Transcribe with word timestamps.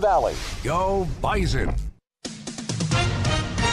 Valley. 0.00 0.34
Go 0.64 1.06
Bison. 1.20 1.68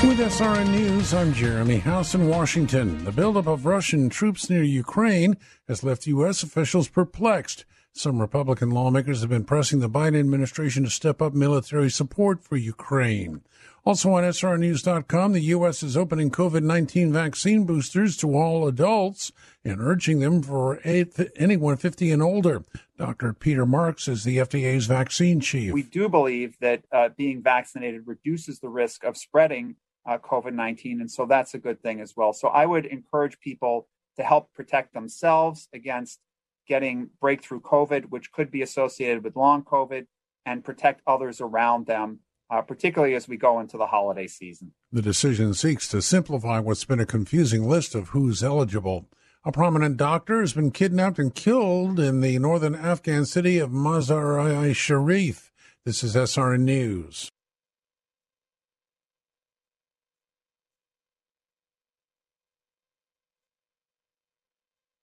With 0.03 0.20
SRN 0.20 0.70
News, 0.70 1.16
I'm 1.16 1.34
Jeremy 1.34 1.79
House 1.79 2.13
in 2.13 2.27
Washington. 2.27 3.03
The 3.05 3.12
buildup 3.12 3.48
of 3.48 3.66
Russian 3.66 4.07
troops 4.07 4.48
near 4.48 4.62
Ukraine 4.62 5.35
has 5.67 5.84
left 5.84 6.05
U.S. 6.05 6.43
officials 6.43 6.89
perplexed. 6.89 7.65
Some 7.93 8.21
Republican 8.21 8.70
lawmakers 8.70 9.21
have 9.21 9.31
been 9.31 9.45
pressing 9.45 9.79
the 9.79 9.89
Biden 9.89 10.20
administration 10.20 10.84
to 10.84 10.91
step 10.91 11.23
up 11.23 11.34
military 11.34 11.89
support 11.89 12.43
for 12.43 12.55
Ukraine. 12.55 13.41
Also 13.84 14.13
on 14.13 14.23
SRNews.com, 14.23 15.34
the 15.34 15.41
U.S. 15.55 15.81
is 15.81 15.98
opening 15.98 16.29
COVID 16.29 16.62
19 16.62 17.12
vaccine 17.12 17.65
boosters 17.65 18.15
to 18.17 18.38
all 18.38 18.67
adults 18.67 19.31
and 19.63 19.79
urging 19.79 20.20
them 20.20 20.41
for 20.41 20.79
anyone 20.83 21.77
50 21.77 22.11
and 22.11 22.21
older. 22.21 22.63
Dr. 22.97 23.33
Peter 23.33 23.65
Marks 23.65 24.07
is 24.07 24.23
the 24.23 24.37
FDA's 24.37 24.85
vaccine 24.85 25.39
chief. 25.39 25.73
We 25.73 25.84
do 25.84 26.09
believe 26.09 26.57
that 26.61 26.84
uh, 26.91 27.09
being 27.09 27.41
vaccinated 27.41 28.03
reduces 28.05 28.59
the 28.59 28.70
risk 28.70 29.03
of 29.03 29.17
spreading 29.17 29.75
uh, 30.05 30.18
COVID 30.18 30.53
19, 30.53 31.01
and 31.01 31.12
so 31.12 31.26
that's 31.26 31.53
a 31.53 31.59
good 31.59 31.81
thing 31.81 32.01
as 32.01 32.13
well. 32.15 32.34
So 32.34 32.48
I 32.48 32.65
would 32.65 32.85
encourage 32.85 33.40
people 33.40 33.87
to 34.18 34.23
help 34.23 34.51
protect 34.53 34.93
themselves 34.93 35.68
against 35.73 36.20
getting 36.68 37.09
breakthrough 37.20 37.62
COVID, 37.62 38.05
which 38.09 38.31
could 38.31 38.49
be 38.51 38.62
associated 38.62 39.23
with 39.23 39.35
long 39.35 39.63
COVID, 39.63 40.07
and 40.46 40.63
protect 40.63 41.01
others 41.05 41.40
around 41.40 41.85
them 41.85 42.20
uh, 42.51 42.62
particularly 42.62 43.15
as 43.15 43.27
we 43.27 43.37
go 43.37 43.59
into 43.59 43.77
the 43.77 43.87
holiday 43.87 44.27
season. 44.27 44.73
The 44.91 45.01
decision 45.01 45.53
seeks 45.53 45.87
to 45.87 46.01
simplify 46.01 46.59
what's 46.59 46.84
been 46.84 46.99
a 46.99 47.05
confusing 47.05 47.68
list 47.68 47.96
of 47.96 48.09
who's 48.09 48.43
eligible. 48.43 49.07
A 49.43 49.51
prominent 49.51 49.97
doctor 49.97 50.41
has 50.41 50.53
been 50.53 50.70
kidnapped 50.70 51.17
and 51.17 51.34
killed 51.34 51.99
in 51.99 52.21
the 52.21 52.37
northern 52.37 52.75
Afghan 52.75 53.25
city 53.25 53.57
of 53.57 53.71
Mazar-i 53.71 54.71
Sharif. 54.71 55.51
This 55.84 56.03
is 56.03 56.15
SRN 56.15 56.59
News. 56.59 57.31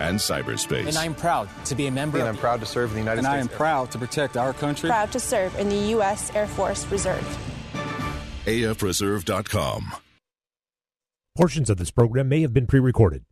and 0.00 0.18
cyberspace. 0.18 0.86
And 0.86 0.96
I'm 0.96 1.14
proud 1.14 1.48
to 1.66 1.74
be 1.74 1.86
a 1.86 1.90
member. 1.90 2.18
And 2.18 2.28
of 2.28 2.34
I'm 2.34 2.40
proud 2.40 2.60
to 2.60 2.66
serve 2.66 2.90
in 2.90 2.94
the 2.94 3.00
United 3.00 3.18
And 3.18 3.26
States. 3.26 3.36
I 3.36 3.38
am 3.38 3.48
proud 3.48 3.90
to 3.92 3.98
protect 3.98 4.36
our 4.36 4.52
country. 4.52 4.88
Proud 4.88 5.12
to 5.12 5.20
serve 5.20 5.58
in 5.58 5.68
the 5.68 5.76
U.S. 5.90 6.34
Air 6.34 6.46
Force 6.46 6.86
Reserve. 6.86 7.24
AFReserve.com. 8.46 9.92
Portions 11.36 11.70
of 11.70 11.76
this 11.76 11.90
program 11.90 12.28
may 12.28 12.40
have 12.42 12.52
been 12.52 12.66
pre 12.66 12.80
recorded. 12.80 13.24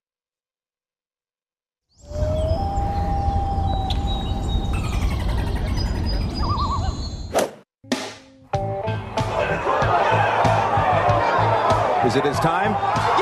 Is 12.06 12.14
it 12.14 12.24
his 12.24 12.38
time? 12.38 13.15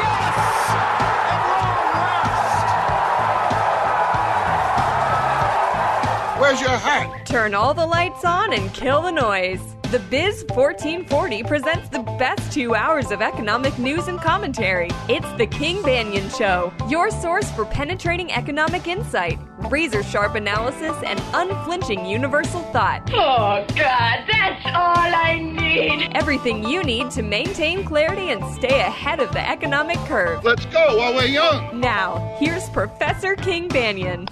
Where's 6.45 6.61
your 6.61 6.77
hat? 6.77 7.25
Turn 7.25 7.55
all 7.55 7.73
the 7.73 7.87
lights 7.87 8.23
on 8.23 8.53
and 8.53 8.71
kill 8.75 9.01
the 9.01 9.11
noise. 9.11 9.63
The 9.85 9.99
Biz 10.11 10.45
1440 10.51 11.43
presents 11.43 11.89
the 11.89 12.03
best 12.19 12.53
two 12.53 12.75
hours 12.75 13.11
of 13.11 13.23
economic 13.23 13.79
news 13.79 14.09
and 14.09 14.21
commentary. 14.21 14.91
It's 15.09 15.33
the 15.39 15.47
King 15.47 15.79
Banaian 15.79 16.37
Show, 16.37 16.71
your 16.87 17.11
source 17.11 17.51
for 17.53 17.65
penetrating 17.65 18.31
economic 18.31 18.87
insight, 18.87 19.39
razor 19.71 20.03
sharp 20.03 20.35
analysis, 20.35 20.95
and 21.07 21.19
unflinching 21.33 22.05
universal 22.05 22.61
thought. 22.65 23.11
Oh, 23.15 23.65
God, 23.75 24.25
that's 24.31 24.67
all 24.67 25.15
I 25.15 25.39
need. 25.41 26.15
Everything 26.15 26.69
you 26.69 26.83
need 26.83 27.11
to 27.13 27.23
maintain 27.23 27.85
clarity 27.85 28.33
and 28.33 28.45
stay 28.55 28.81
ahead 28.81 29.19
of 29.19 29.33
the 29.33 29.49
economic 29.49 29.97
curve. 30.01 30.45
Let's 30.45 30.67
go 30.67 30.99
while 30.99 31.15
we're 31.15 31.25
young. 31.25 31.81
Now, 31.81 32.37
here's 32.39 32.69
Professor 32.69 33.35
King 33.35 33.71
Banaian. 33.71 34.29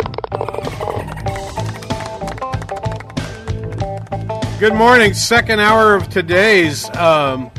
Good 4.62 4.75
morning. 4.75 5.12
Second 5.12 5.59
hour 5.59 5.97
of 5.97 6.09
today's 6.09 6.88
um, 6.91 7.50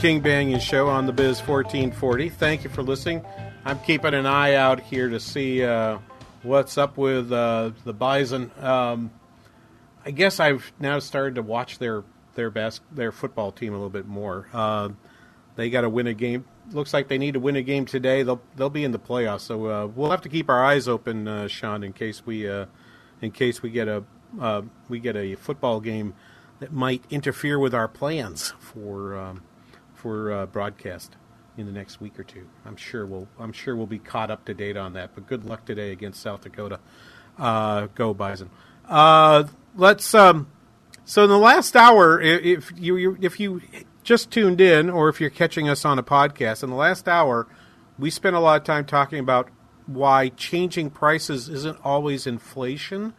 King 0.00 0.20
Banaian 0.20 0.60
show 0.60 0.88
on 0.88 1.06
the 1.06 1.12
Biz 1.12 1.38
1440. 1.38 2.28
Thank 2.28 2.64
you 2.64 2.70
for 2.70 2.82
listening. 2.82 3.24
I'm 3.64 3.78
keeping 3.78 4.14
an 4.14 4.26
eye 4.26 4.54
out 4.54 4.80
here 4.80 5.08
to 5.08 5.20
see 5.20 5.62
uh, 5.62 5.98
what's 6.42 6.76
up 6.76 6.96
with 6.96 7.30
uh, 7.30 7.70
the 7.84 7.92
Bison. 7.92 8.50
Um, 8.60 9.12
I 10.04 10.10
guess 10.10 10.40
I've 10.40 10.72
now 10.80 10.98
started 10.98 11.36
to 11.36 11.42
watch 11.42 11.78
their 11.78 12.02
their 12.34 12.50
best 12.50 12.82
their 12.90 13.12
football 13.12 13.52
team 13.52 13.72
a 13.72 13.76
little 13.76 13.88
bit 13.88 14.06
more. 14.06 14.48
Uh, 14.52 14.88
they 15.54 15.70
got 15.70 15.82
to 15.82 15.88
win 15.88 16.08
a 16.08 16.14
game. 16.14 16.46
Looks 16.72 16.92
like 16.92 17.06
they 17.06 17.16
need 17.18 17.34
to 17.34 17.40
win 17.40 17.54
a 17.54 17.62
game 17.62 17.86
today. 17.86 18.24
They'll 18.24 18.42
they'll 18.56 18.70
be 18.70 18.82
in 18.82 18.90
the 18.90 18.98
playoffs. 18.98 19.42
So 19.42 19.66
uh, 19.66 19.86
we'll 19.86 20.10
have 20.10 20.22
to 20.22 20.28
keep 20.28 20.50
our 20.50 20.64
eyes 20.64 20.88
open, 20.88 21.28
uh, 21.28 21.46
Sean, 21.46 21.84
in 21.84 21.92
case 21.92 22.26
we 22.26 22.48
uh, 22.48 22.66
in 23.22 23.30
case 23.30 23.62
we 23.62 23.70
get 23.70 23.86
a 23.86 24.02
uh, 24.40 24.62
we 24.88 25.00
get 25.00 25.16
a 25.16 25.34
football 25.34 25.80
game 25.80 26.14
that 26.60 26.72
might 26.72 27.02
interfere 27.10 27.58
with 27.58 27.74
our 27.74 27.88
plans 27.88 28.52
for 28.58 29.16
um, 29.16 29.42
for 29.94 30.32
uh, 30.32 30.46
broadcast 30.46 31.16
in 31.56 31.66
the 31.66 31.72
next 31.72 32.00
week 32.00 32.18
or 32.18 32.24
two. 32.24 32.46
I'm 32.64 32.76
sure 32.76 33.06
we'll 33.06 33.28
I'm 33.38 33.52
sure 33.52 33.76
we'll 33.76 33.86
be 33.86 33.98
caught 33.98 34.30
up 34.30 34.44
to 34.46 34.54
date 34.54 34.76
on 34.76 34.94
that. 34.94 35.14
But 35.14 35.26
good 35.26 35.44
luck 35.44 35.64
today 35.64 35.92
against 35.92 36.20
South 36.20 36.42
Dakota. 36.42 36.80
Uh, 37.38 37.88
go 37.94 38.14
Bison. 38.14 38.50
Uh, 38.88 39.44
let's. 39.76 40.14
Um, 40.14 40.48
so 41.04 41.24
in 41.24 41.30
the 41.30 41.38
last 41.38 41.76
hour, 41.76 42.20
if 42.20 42.72
you 42.76 43.16
if 43.20 43.38
you 43.38 43.60
just 44.02 44.30
tuned 44.30 44.60
in, 44.60 44.88
or 44.88 45.08
if 45.08 45.20
you're 45.20 45.30
catching 45.30 45.68
us 45.68 45.84
on 45.84 45.98
a 45.98 46.02
podcast, 46.02 46.62
in 46.62 46.70
the 46.70 46.76
last 46.76 47.08
hour, 47.08 47.46
we 47.98 48.10
spent 48.10 48.36
a 48.36 48.40
lot 48.40 48.60
of 48.60 48.64
time 48.64 48.84
talking 48.84 49.18
about 49.18 49.48
why 49.86 50.30
changing 50.30 50.90
prices 50.90 51.48
isn't 51.48 51.78
always 51.84 52.26
inflation 52.26 53.12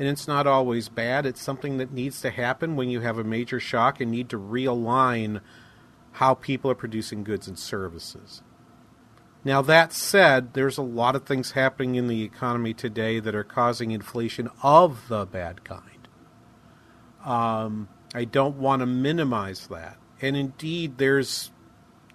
and 0.00 0.08
it's 0.08 0.26
not 0.26 0.46
always 0.46 0.88
bad. 0.88 1.26
It's 1.26 1.42
something 1.42 1.76
that 1.76 1.92
needs 1.92 2.22
to 2.22 2.30
happen 2.30 2.74
when 2.74 2.88
you 2.88 3.00
have 3.00 3.18
a 3.18 3.22
major 3.22 3.60
shock 3.60 4.00
and 4.00 4.10
need 4.10 4.30
to 4.30 4.38
realign 4.38 5.42
how 6.12 6.32
people 6.32 6.70
are 6.70 6.74
producing 6.74 7.22
goods 7.22 7.46
and 7.46 7.58
services. 7.58 8.40
Now, 9.44 9.60
that 9.60 9.92
said, 9.92 10.54
there's 10.54 10.78
a 10.78 10.82
lot 10.82 11.16
of 11.16 11.26
things 11.26 11.50
happening 11.50 11.96
in 11.96 12.08
the 12.08 12.22
economy 12.22 12.72
today 12.72 13.20
that 13.20 13.34
are 13.34 13.44
causing 13.44 13.90
inflation 13.90 14.48
of 14.62 15.06
the 15.08 15.26
bad 15.26 15.64
kind. 15.64 16.08
Um, 17.22 17.90
I 18.14 18.24
don't 18.24 18.56
want 18.56 18.80
to 18.80 18.86
minimize 18.86 19.66
that. 19.66 19.98
And 20.22 20.34
indeed, 20.34 20.96
there's 20.96 21.50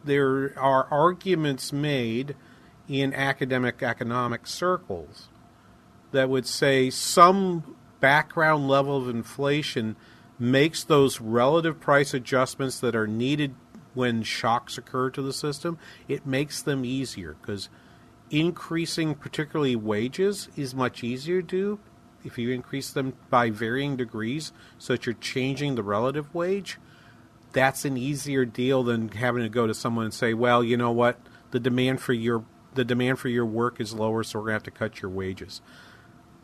there 0.03 0.57
are 0.57 0.87
arguments 0.89 1.71
made 1.71 2.35
in 2.87 3.13
academic 3.13 3.83
economic 3.83 4.47
circles 4.47 5.29
that 6.11 6.29
would 6.29 6.47
say 6.47 6.89
some 6.89 7.74
background 8.05 8.67
level 8.67 8.95
of 8.97 9.09
inflation 9.09 9.95
makes 10.37 10.83
those 10.83 11.19
relative 11.19 11.79
price 11.79 12.13
adjustments 12.13 12.79
that 12.79 12.95
are 12.95 13.07
needed 13.07 13.55
when 13.95 14.21
shocks 14.21 14.77
occur 14.77 15.09
to 15.09 15.23
the 15.23 15.33
system, 15.33 15.79
it 16.07 16.23
makes 16.23 16.61
them 16.61 16.85
easier 16.85 17.35
because 17.41 17.67
increasing 18.29 19.15
particularly 19.15 19.75
wages 19.75 20.49
is 20.55 20.75
much 20.75 21.03
easier 21.03 21.41
to 21.41 21.47
do 21.47 21.79
if 22.23 22.37
you 22.37 22.51
increase 22.51 22.91
them 22.91 23.13
by 23.31 23.49
varying 23.49 23.97
degrees 23.97 24.53
so 24.77 24.93
that 24.93 25.07
you're 25.07 25.15
changing 25.15 25.73
the 25.73 25.81
relative 25.81 26.31
wage. 26.31 26.77
That's 27.53 27.85
an 27.85 27.97
easier 27.97 28.45
deal 28.45 28.83
than 28.83 29.09
having 29.09 29.41
to 29.41 29.49
go 29.49 29.65
to 29.65 29.73
someone 29.73 30.05
and 30.05 30.13
say 30.13 30.35
well 30.35 30.63
you 30.63 30.77
know 30.77 30.91
what? 30.91 31.17
The 31.49 31.59
demand 31.59 32.01
for 32.01 32.13
your 32.13 32.45
the 32.75 32.85
demand 32.85 33.17
for 33.17 33.29
your 33.29 33.47
work 33.47 33.81
is 33.81 33.95
lower 33.95 34.23
so 34.23 34.37
we're 34.37 34.43
going 34.43 34.51
to 34.51 34.57
have 34.57 34.63
to 34.63 34.69
cut 34.69 35.01
your 35.01 35.09
wages 35.09 35.61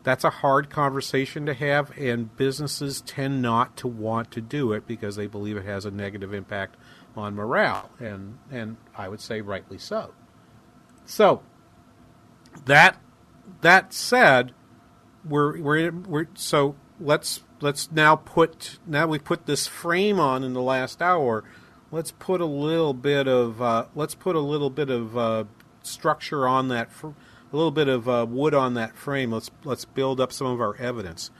that's 0.02 0.24
a 0.24 0.30
hard 0.30 0.68
conversation 0.68 1.46
to 1.46 1.54
have, 1.54 1.96
and 1.96 2.36
businesses 2.36 3.00
tend 3.02 3.40
not 3.40 3.76
to 3.78 3.88
want 3.88 4.30
to 4.32 4.40
do 4.40 4.72
it 4.72 4.86
because 4.86 5.16
they 5.16 5.26
believe 5.26 5.56
it 5.56 5.64
has 5.64 5.84
a 5.84 5.90
negative 5.90 6.34
impact 6.34 6.76
on 7.16 7.34
morale, 7.34 7.90
and 8.00 8.38
and 8.50 8.76
I 8.96 9.08
would 9.08 9.20
say 9.20 9.40
rightly 9.40 9.78
so. 9.78 10.12
So 11.04 11.42
that 12.64 13.00
that 13.60 13.92
said, 13.92 14.52
we're 15.24 15.60
we're 15.60 15.90
we're 15.92 16.26
so 16.34 16.76
let's 17.00 17.42
let's 17.60 17.90
now 17.92 18.16
put 18.16 18.78
now 18.86 19.06
we 19.06 19.18
put 19.18 19.46
this 19.46 19.66
frame 19.66 20.18
on 20.18 20.42
in 20.42 20.52
the 20.52 20.62
last 20.62 21.00
hour. 21.00 21.44
Let's 21.90 22.10
put 22.10 22.40
a 22.40 22.46
little 22.46 22.94
bit 22.94 23.28
of 23.28 23.60
uh, 23.60 23.86
let's 23.94 24.14
put 24.14 24.34
a 24.34 24.40
little 24.40 24.70
bit 24.70 24.90
of 24.90 25.16
uh, 25.16 25.44
structure 25.82 26.48
on 26.48 26.68
that. 26.68 26.90
Fr- 26.90 27.10
a 27.52 27.56
little 27.56 27.70
bit 27.70 27.88
of 27.88 28.08
uh, 28.08 28.26
wood 28.28 28.54
on 28.54 28.74
that 28.74 28.96
frame. 28.96 29.32
Let's 29.32 29.50
let's 29.64 29.84
build 29.84 30.20
up 30.20 30.32
some 30.32 30.46
of 30.46 30.60
our 30.60 30.76
evidence. 30.76 31.30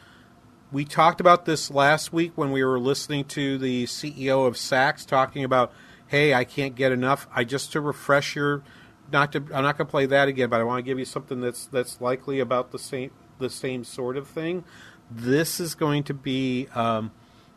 We 0.71 0.85
talked 0.85 1.21
about 1.21 1.45
this 1.45 1.71
last 1.71 2.13
week 2.13 2.33
when 2.35 2.51
we 2.53 2.65
were 2.65 2.79
listening 2.79 3.25
to 3.27 3.59
the 3.59 3.85
CEO 3.85 4.47
of 4.47 4.55
Saks 4.55 5.07
talking 5.07 5.45
about, 5.45 5.73
"Hey, 6.07 6.35
I 6.35 6.45
can't 6.45 6.75
get 6.75 6.93
enough." 6.93 7.27
I 7.35 7.45
just 7.45 7.73
to 7.73 7.81
refresh 7.81 8.37
your, 8.37 8.63
not 9.11 9.33
to 9.33 9.39
I'm 9.39 9.63
not 9.63 9.79
going 9.79 9.87
to 9.87 9.91
play 9.91 10.07
that 10.07 10.29
again, 10.29 10.51
but 10.51 10.61
I 10.61 10.65
want 10.65 10.79
to 10.79 10.83
give 10.83 10.99
you 10.99 11.05
something 11.05 11.41
that's 11.41 11.67
that's 11.67 12.01
likely 12.01 12.41
about 12.41 12.73
the 12.73 12.79
same 12.79 13.11
the 13.39 13.51
same 13.51 13.83
sort 13.83 14.17
of 14.17 14.29
thing. 14.29 14.65
This 15.11 15.61
is 15.61 15.75
going 15.75 16.05
to 16.05 16.15
be 16.15 16.69
um, 16.75 17.11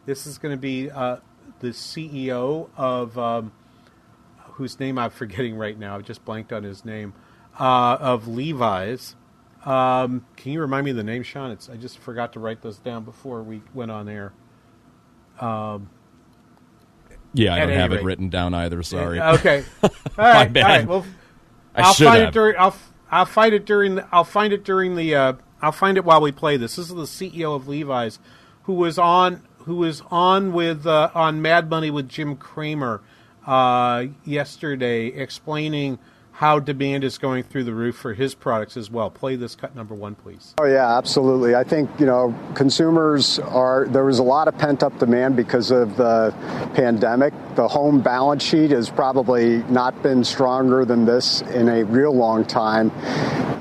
this 0.06 0.26
is 0.26 0.38
going 0.38 0.54
to 0.54 0.62
be 0.62 0.90
uh, 0.90 1.18
the 1.60 1.70
CEO 1.70 2.70
of 2.78 3.18
um, 3.18 3.52
whose 4.54 4.80
name 4.80 4.98
I'm 4.98 5.12
forgetting 5.12 5.58
right 5.58 5.78
now. 5.78 5.98
I 5.98 6.02
just 6.02 6.24
blanked 6.24 6.54
on 6.54 6.64
his 6.64 6.86
name 6.86 7.14
uh, 7.60 7.98
of 8.00 8.28
Levi's. 8.28 9.16
Um, 9.66 10.26
can 10.36 10.52
you 10.52 10.62
remind 10.62 10.86
me 10.86 10.92
of 10.92 10.98
the 10.98 11.04
name, 11.04 11.24
Sean? 11.24 11.52
It's, 11.52 11.70
I 11.70 11.76
just 11.76 11.98
forgot 11.98 12.34
to 12.34 12.40
write 12.40 12.62
those 12.62 12.78
down 12.78 13.04
before 13.04 13.42
we 13.42 13.62
went 13.74 13.92
on 13.92 14.08
air. 14.08 14.34
Um, 15.40 15.90
yeah, 17.34 17.54
I 17.56 17.60
don't 17.60 17.70
have 17.70 17.92
rate. 17.92 18.00
it 18.00 18.04
written 18.04 18.30
down 18.30 18.54
either. 18.54 18.82
Sorry. 18.84 19.20
Okay. 19.20 19.64
All 19.84 19.90
right. 20.18 20.52
bad. 20.52 20.64
All 20.64 20.70
right. 20.70 20.88
Well, 20.88 21.06
I 21.76 21.82
I'll 21.82 21.94
should 21.94 22.06
find 22.06 22.20
have. 22.20 22.30
it 22.30 22.34
during. 22.34 22.56
I'll 22.58 22.76
I'll 23.12 23.26
find 23.26 23.54
it 23.54 23.66
during. 23.66 23.96
The, 23.96 24.08
I'll 24.12 24.24
find 24.24 24.54
it 24.54 24.64
during 24.64 24.96
the. 24.96 25.16
Uh, 25.16 25.34
I'll 25.62 25.72
find 25.72 25.98
it 25.98 26.06
while 26.06 26.22
we 26.22 26.32
play 26.32 26.58
this. 26.58 26.76
This 26.76 26.90
is 26.90 26.96
the 26.96 27.04
CEO 27.04 27.56
of 27.56 27.68
Levi's, 27.68 28.20
who 28.64 28.74
was 28.74 28.98
on 28.98 29.44
who 29.60 29.76
was 29.76 30.02
on 30.10 30.54
with 30.54 30.86
uh, 30.86 31.10
on 31.14 31.42
Mad 31.42 31.70
Money 31.70 31.90
with 31.90 32.08
Jim 32.08 32.36
Cramer 32.36 33.02
uh, 33.46 34.06
yesterday, 34.24 35.08
explaining 35.08 36.00
how 36.36 36.60
demand 36.60 37.06
is 37.06 37.18
going 37.18 37.44
through 37.44 37.64
the 37.64 37.74
roof 37.74 37.96
for 37.96 38.14
his 38.14 38.36
products 38.36 38.76
as 38.76 38.92
well. 38.92 39.10
Play 39.10 39.38
this 39.38 39.56
cut 39.56 39.74
number 39.74 39.96
one, 39.96 40.16
please. 40.16 40.54
Oh 40.58 40.66
yeah, 40.66 40.98
absolutely. 40.98 41.56
I 41.56 41.64
think 41.64 41.90
you 41.98 42.06
know 42.06 42.36
consumers 42.56 43.40
are. 43.40 43.88
There 43.88 44.04
was 44.04 44.20
a 44.20 44.24
lot 44.24 44.50
of 44.50 44.58
pent 44.58 44.84
up 44.84 44.98
demand 45.00 45.38
because 45.38 45.72
of 45.72 45.96
the 45.96 46.34
pandemic. 46.76 47.34
The 47.56 47.70
home 47.70 48.02
balance 48.02 48.44
sheet 48.44 48.72
has 48.72 48.90
probably 48.90 49.64
not 49.64 50.04
been 50.04 50.26
stronger 50.26 50.84
than 50.84 51.06
this 51.06 51.42
in 51.42 51.70
a 51.70 51.86
real 51.86 52.14
long 52.14 52.44
time. 52.44 52.92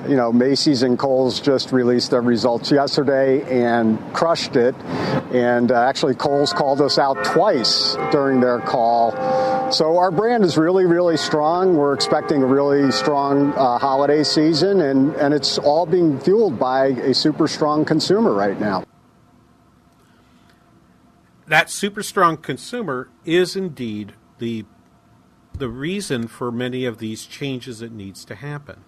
You 0.08 0.16
know, 0.16 0.32
Macy's 0.32 0.82
and 0.82 0.98
Kohl's 0.98 1.40
just 1.40 1.70
released 1.72 2.10
their 2.10 2.22
results 2.22 2.72
yesterday 2.72 3.42
and 3.64 3.98
crushed 4.12 4.56
it. 4.56 4.74
And 5.32 5.70
uh, 5.70 5.80
actually, 5.80 6.14
Kohl's 6.16 6.52
called 6.52 6.80
us 6.80 6.98
out 6.98 7.24
twice 7.24 7.94
during 8.10 8.40
their 8.40 8.58
call. 8.58 9.12
So 9.70 9.98
our 9.98 10.10
brand 10.10 10.44
is 10.44 10.56
really, 10.56 10.84
really 10.84 11.16
strong. 11.16 11.76
We're 11.76 11.94
expecting 11.94 12.42
a 12.42 12.46
really 12.46 12.92
strong 12.92 13.52
uh, 13.54 13.78
holiday 13.78 14.22
season, 14.22 14.80
and, 14.80 15.14
and 15.16 15.34
it's 15.34 15.58
all 15.58 15.86
being 15.86 16.20
fueled 16.20 16.58
by 16.58 16.86
a 16.86 17.14
super 17.14 17.48
strong 17.48 17.84
consumer 17.84 18.32
right 18.32 18.60
now. 18.60 18.84
That 21.46 21.70
super 21.70 22.02
strong 22.02 22.36
consumer 22.36 23.08
is 23.24 23.56
indeed 23.56 24.14
the 24.38 24.64
the 25.56 25.68
reason 25.68 26.26
for 26.26 26.50
many 26.50 26.84
of 26.84 26.98
these 26.98 27.26
changes 27.26 27.78
that 27.78 27.92
needs 27.92 28.24
to 28.24 28.34
happen. 28.34 28.84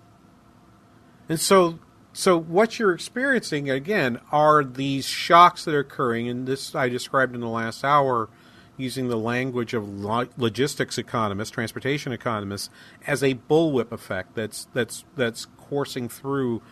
And 1.29 1.41
so 1.41 1.79
so 2.13 2.39
what 2.39 2.79
you're 2.79 2.95
experiencing 2.95 3.71
again 3.71 4.21
are 4.33 4.65
these 4.65 5.07
shocks 5.07 5.65
that 5.65 5.75
are 5.75 5.81
occurring 5.81 6.29
and 6.29 6.47
this 6.47 6.75
I 6.75 6.89
described 6.89 7.35
in 7.35 7.41
the 7.41 7.49
last 7.49 7.85
hour 7.85 8.29
using 8.77 9.09
the 9.09 9.17
language 9.17 9.75
of 9.75 9.89
logistics 10.37 10.99
economists, 10.99 11.51
transportation 11.51 12.13
economists, 12.13 12.71
as 13.07 13.23
a 13.23 13.35
bullwhip 13.35 13.93
effect 13.93 14.35
that's 14.35 14.69
that's 14.73 15.05
that's 15.17 15.47
coursing 15.57 16.09
through 16.09 16.63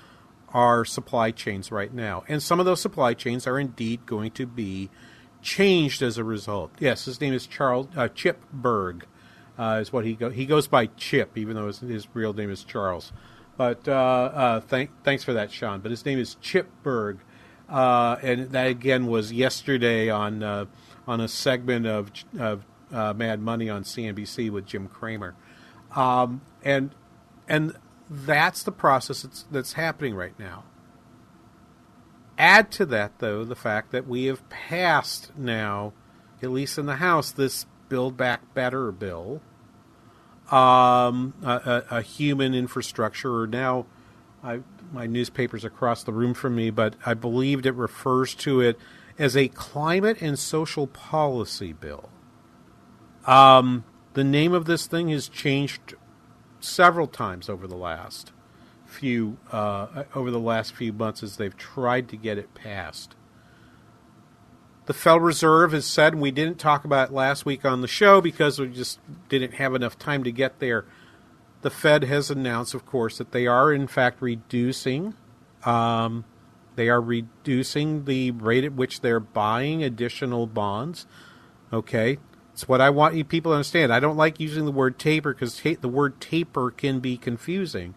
our 0.55 0.85
supply 0.85 1.31
chains 1.33 1.73
right 1.73 1.93
now. 1.93 2.23
And 2.29 2.43
some 2.43 2.61
of 2.61 2.67
those 2.67 2.81
supply 2.81 3.15
chains 3.15 3.47
are 3.47 3.59
indeed 3.59 4.07
going 4.07 4.31
to 4.33 4.47
be 4.47 4.89
changed 5.43 6.01
as 6.01 6.17
a 6.17 6.25
result. 6.25 6.71
Yes, 6.79 7.05
his 7.05 7.21
name 7.21 7.35
is 7.35 7.47
Charles 7.47 7.89
uh, 7.97 8.09
Chip 8.09 8.43
Bergh, 8.55 9.03
uh, 9.59 9.79
is 9.81 9.93
what 9.93 10.05
he 10.05 10.15
go 10.15 10.31
he 10.31 10.47
goes 10.47 10.69
by 10.69 10.87
Chip, 10.87 11.37
even 11.37 11.57
though 11.57 11.67
his, 11.67 11.81
his 11.81 12.09
real 12.15 12.33
name 12.33 12.51
is 12.51 12.65
Charles. 12.65 13.13
But 13.57 13.87
uh, 13.89 13.93
uh 13.93 14.61
thank, 14.61 14.91
thanks 15.03 15.25
for 15.25 15.33
that, 15.35 15.51
Sean. 15.53 15.81
But 15.81 15.91
his 15.91 16.05
name 16.05 16.19
is 16.19 16.37
Chip 16.37 16.69
Bergh, 16.85 17.19
uh, 17.69 18.17
and 18.23 18.51
that 18.51 18.69
again 18.69 19.07
was 19.07 19.33
yesterday 19.33 20.09
on 20.09 20.43
uh, 20.43 20.67
on 21.07 21.21
a 21.21 21.29
segment 21.29 21.87
of, 21.87 22.11
of 22.39 22.65
uh, 22.93 23.13
Mad 23.15 23.41
Money 23.41 23.69
on 23.69 23.85
CNBC 23.85 24.51
with 24.51 24.67
Jim 24.67 24.89
Cramer, 24.89 25.35
um, 25.95 26.41
and 26.63 26.91
and 27.49 27.77
that's 28.09 28.63
the 28.63 28.73
process 28.73 29.23
that's, 29.23 29.45
that's 29.51 29.73
happening 29.75 30.15
right 30.15 30.39
now. 30.39 30.65
Add 32.37 32.71
to 32.73 32.87
that, 32.87 33.19
though, 33.19 33.45
the 33.45 33.55
fact 33.55 33.93
that 33.93 34.07
we 34.07 34.25
have 34.25 34.49
passed 34.49 35.37
now, 35.37 35.93
at 36.43 36.51
least 36.51 36.79
in 36.79 36.87
the 36.87 36.97
House, 36.97 37.31
this 37.31 37.67
Build 37.89 38.17
Back 38.17 38.55
Better 38.55 38.91
bill, 38.91 39.41
um, 40.51 41.35
a, 41.43 41.85
a, 41.91 41.97
a, 41.99 42.03
human 42.03 42.55
infrastructure, 42.55 43.43
or 43.43 43.47
now 43.47 43.87
I, 44.43 44.61
my 44.93 45.07
newspaper's 45.07 45.65
across 45.65 46.03
the 46.03 46.13
room 46.13 46.35
from 46.35 46.55
me, 46.55 46.71
but 46.71 46.97
I 47.07 47.15
believed 47.15 47.67
it 47.67 47.75
refers 47.75 48.35
to 48.37 48.61
it 48.61 48.79
as 49.19 49.37
a 49.37 49.49
climate 49.49 50.21
and 50.21 50.39
social 50.39 50.87
policy 50.87 51.73
bill. 51.73 52.11
Um, 53.27 53.85
the 54.15 54.25
name 54.25 54.53
of 54.53 54.65
this 54.67 54.87
thing 54.87 55.09
has 55.09 55.29
changed 55.29 55.95
several 56.61 57.07
times 57.07 57.49
over 57.49 57.67
the 57.67 57.77
last 57.77 58.33
few 58.87 59.37
uh, 59.51 60.05
over 60.15 60.31
the 60.31 60.39
last 60.39 60.75
few 60.75 60.93
months 60.93 61.23
as 61.23 61.37
they've 61.37 61.57
tried 61.57 62.09
to 62.09 62.17
get 62.17 62.39
it 62.39 62.55
passed. 62.55 63.15
the 64.87 64.95
Federal 64.95 65.21
Reserve 65.21 65.73
has 65.73 65.87
said, 65.87 66.13
and 66.13 66.23
we 66.23 66.31
didn't 66.31 66.59
talk 66.59 66.85
about 66.85 67.11
it 67.11 67.15
last 67.15 67.47
week 67.47 67.65
on 67.65 67.81
the 67.81 67.89
show 67.89 68.21
because 68.21 68.59
we 68.59 68.69
just 68.69 69.01
didn't 69.29 69.55
have 69.55 69.75
enough 69.75 69.99
time 69.99 70.23
to 70.25 70.33
get 70.33 70.59
there. 70.59 70.85
The 71.63 71.71
Fed 71.71 72.05
has 72.05 72.31
announced, 72.31 72.75
of 72.75 72.85
course, 72.85 73.17
that 73.19 73.33
they 73.33 73.47
are 73.47 73.73
in 73.73 73.87
fact 73.87 74.21
reducing, 74.21 75.15
um, 75.65 76.25
they 76.77 76.89
are 76.89 77.01
reducing 77.01 78.05
the 78.05 78.31
rate 78.33 78.65
at 78.65 78.73
which 78.73 79.01
they're 79.01 79.21
buying 79.21 79.83
additional 79.83 80.47
bonds. 80.47 81.07
Okay, 81.73 82.19
it's 82.53 82.69
what 82.69 82.81
I 82.81 82.91
want 82.91 83.15
you 83.15 83.25
people 83.25 83.53
to 83.53 83.57
understand. 83.57 83.93
I 83.93 84.01
don't 84.01 84.17
like 84.17 84.39
using 84.39 84.65
the 84.65 84.73
word 84.73 84.99
taper 84.99 85.35
because 85.35 85.61
ta- 85.61 85.75
the 85.81 85.89
word 85.89 86.21
taper 86.21 86.71
can 86.71 87.01
be 87.01 87.17
confusing. 87.17 87.95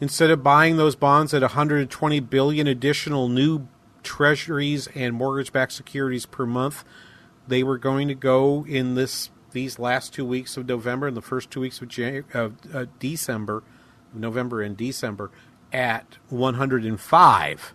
Instead 0.00 0.30
of 0.30 0.42
buying 0.42 0.76
those 0.76 0.96
bonds 0.96 1.32
at 1.32 1.42
120 1.42 2.20
billion 2.20 2.66
additional 2.66 3.28
new 3.28 3.68
treasuries 4.02 4.88
and 4.94 5.14
mortgage-backed 5.14 5.72
securities 5.72 6.26
per 6.26 6.44
month, 6.44 6.84
they 7.46 7.62
were 7.62 7.78
going 7.78 8.08
to 8.08 8.14
go 8.14 8.64
in 8.66 8.94
this 8.94 9.30
these 9.52 9.78
last 9.78 10.12
two 10.12 10.24
weeks 10.24 10.56
of 10.56 10.66
November 10.66 11.06
and 11.06 11.16
the 11.16 11.22
first 11.22 11.50
two 11.50 11.60
weeks 11.60 11.80
of, 11.80 11.88
of 12.34 12.54
uh, 12.74 12.86
December, 12.98 13.62
November 14.12 14.60
and 14.60 14.76
December, 14.76 15.30
at 15.74 16.18
105. 16.28 17.74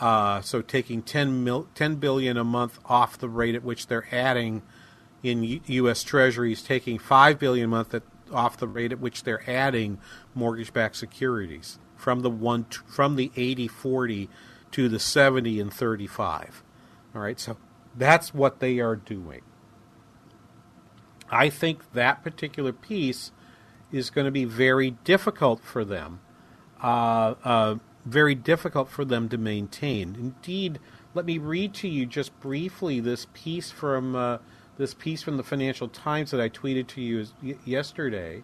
Uh, 0.00 0.40
so 0.40 0.62
taking 0.62 1.02
10, 1.02 1.44
mil- 1.44 1.68
10 1.74 1.96
billion 1.96 2.36
a 2.36 2.44
month 2.44 2.78
off 2.86 3.18
the 3.18 3.28
rate 3.28 3.54
at 3.54 3.64
which 3.64 3.88
they're 3.88 4.06
adding 4.12 4.62
in 5.22 5.42
U- 5.42 5.60
U.S. 5.66 6.02
Treasuries, 6.02 6.62
taking 6.62 6.98
5 6.98 7.38
billion 7.38 7.66
a 7.66 7.68
month 7.68 7.94
at, 7.94 8.02
off 8.32 8.56
the 8.56 8.68
rate 8.68 8.92
at 8.92 9.00
which 9.00 9.24
they're 9.24 9.48
adding 9.48 9.98
mortgage-backed 10.34 10.96
securities 10.96 11.78
from 11.96 12.20
the 12.20 12.30
one 12.30 12.66
from 12.86 13.16
the 13.16 13.30
80-40 13.30 14.28
to 14.72 14.88
the 14.88 14.98
70 14.98 15.60
and 15.60 15.72
35. 15.72 16.62
All 17.14 17.22
right, 17.22 17.38
so 17.38 17.56
that's 17.96 18.34
what 18.34 18.60
they 18.60 18.80
are 18.80 18.96
doing. 18.96 19.42
I 21.30 21.48
think 21.48 21.92
that 21.92 22.22
particular 22.22 22.72
piece 22.72 23.32
is 23.90 24.10
going 24.10 24.24
to 24.26 24.30
be 24.30 24.44
very 24.44 24.90
difficult 24.90 25.62
for 25.62 25.84
them, 25.84 26.20
very 26.82 28.34
difficult 28.34 28.88
for 28.88 29.04
them 29.04 29.28
to 29.28 29.38
maintain. 29.38 30.16
Indeed, 30.18 30.78
let 31.14 31.24
me 31.24 31.38
read 31.38 31.74
to 31.74 31.88
you 31.88 32.06
just 32.06 32.38
briefly 32.40 33.00
this 33.00 33.26
piece 33.32 33.70
from 33.70 34.14
uh, 34.14 34.38
this 34.76 34.94
piece 34.94 35.22
from 35.22 35.36
the 35.36 35.44
Financial 35.44 35.88
Times 35.88 36.30
that 36.32 36.40
I 36.40 36.48
tweeted 36.48 36.88
to 36.88 37.00
you 37.00 37.26
yesterday 37.64 38.42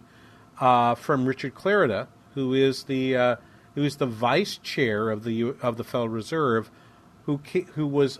uh, 0.59 0.95
from 0.95 1.25
Richard 1.25 1.53
Clarida, 1.53 2.07
who 2.33 2.53
is 2.53 2.83
the 2.83 3.15
uh, 3.15 3.35
who 3.75 3.83
is 3.83 3.97
the 3.97 4.05
vice 4.05 4.57
chair 4.57 5.09
of 5.09 5.23
the 5.23 5.53
of 5.61 5.77
the 5.77 5.83
Federal 5.83 6.09
Reserve, 6.09 6.71
who 7.25 7.41
who 7.73 7.85
was 7.85 8.19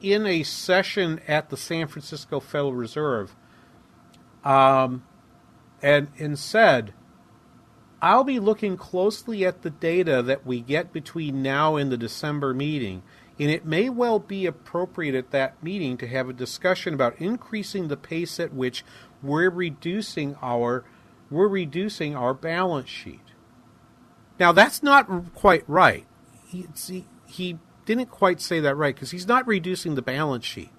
in 0.00 0.26
a 0.26 0.42
session 0.42 1.20
at 1.28 1.50
the 1.50 1.56
San 1.56 1.86
Francisco 1.86 2.40
Federal 2.40 2.74
Reserve 2.74 3.36
um, 4.44 5.04
and, 5.80 6.08
and 6.18 6.38
said, 6.38 6.92
I'll 8.02 8.24
be 8.24 8.40
looking 8.40 8.76
closely 8.76 9.46
at 9.46 9.62
the 9.62 9.70
data 9.70 10.22
that 10.22 10.44
we 10.44 10.60
get 10.60 10.92
between 10.92 11.40
now 11.40 11.76
and 11.76 11.90
the 11.90 11.96
December 11.96 12.52
meeting, 12.52 13.04
and 13.38 13.48
it 13.48 13.64
may 13.64 13.88
well 13.88 14.18
be 14.18 14.44
appropriate 14.44 15.14
at 15.14 15.30
that 15.30 15.62
meeting 15.62 15.96
to 15.98 16.08
have 16.08 16.28
a 16.28 16.32
discussion 16.32 16.94
about 16.94 17.20
increasing 17.20 17.86
the 17.86 17.96
pace 17.96 18.40
at 18.40 18.52
which 18.52 18.84
we're 19.22 19.50
reducing 19.50 20.34
our 20.42 20.84
we're 21.30 21.48
reducing 21.48 22.14
our 22.16 22.34
balance 22.34 22.88
sheet. 22.88 23.32
Now 24.38 24.50
that's 24.50 24.82
not 24.82 25.32
quite 25.34 25.64
right. 25.68 26.04
He, 26.48 26.66
he, 26.76 27.06
he 27.26 27.58
didn't 27.86 28.10
quite 28.10 28.40
say 28.40 28.58
that 28.60 28.74
right 28.74 28.94
because 28.94 29.12
he's 29.12 29.28
not 29.28 29.46
reducing 29.46 29.94
the 29.94 30.02
balance 30.02 30.44
sheet. 30.44 30.72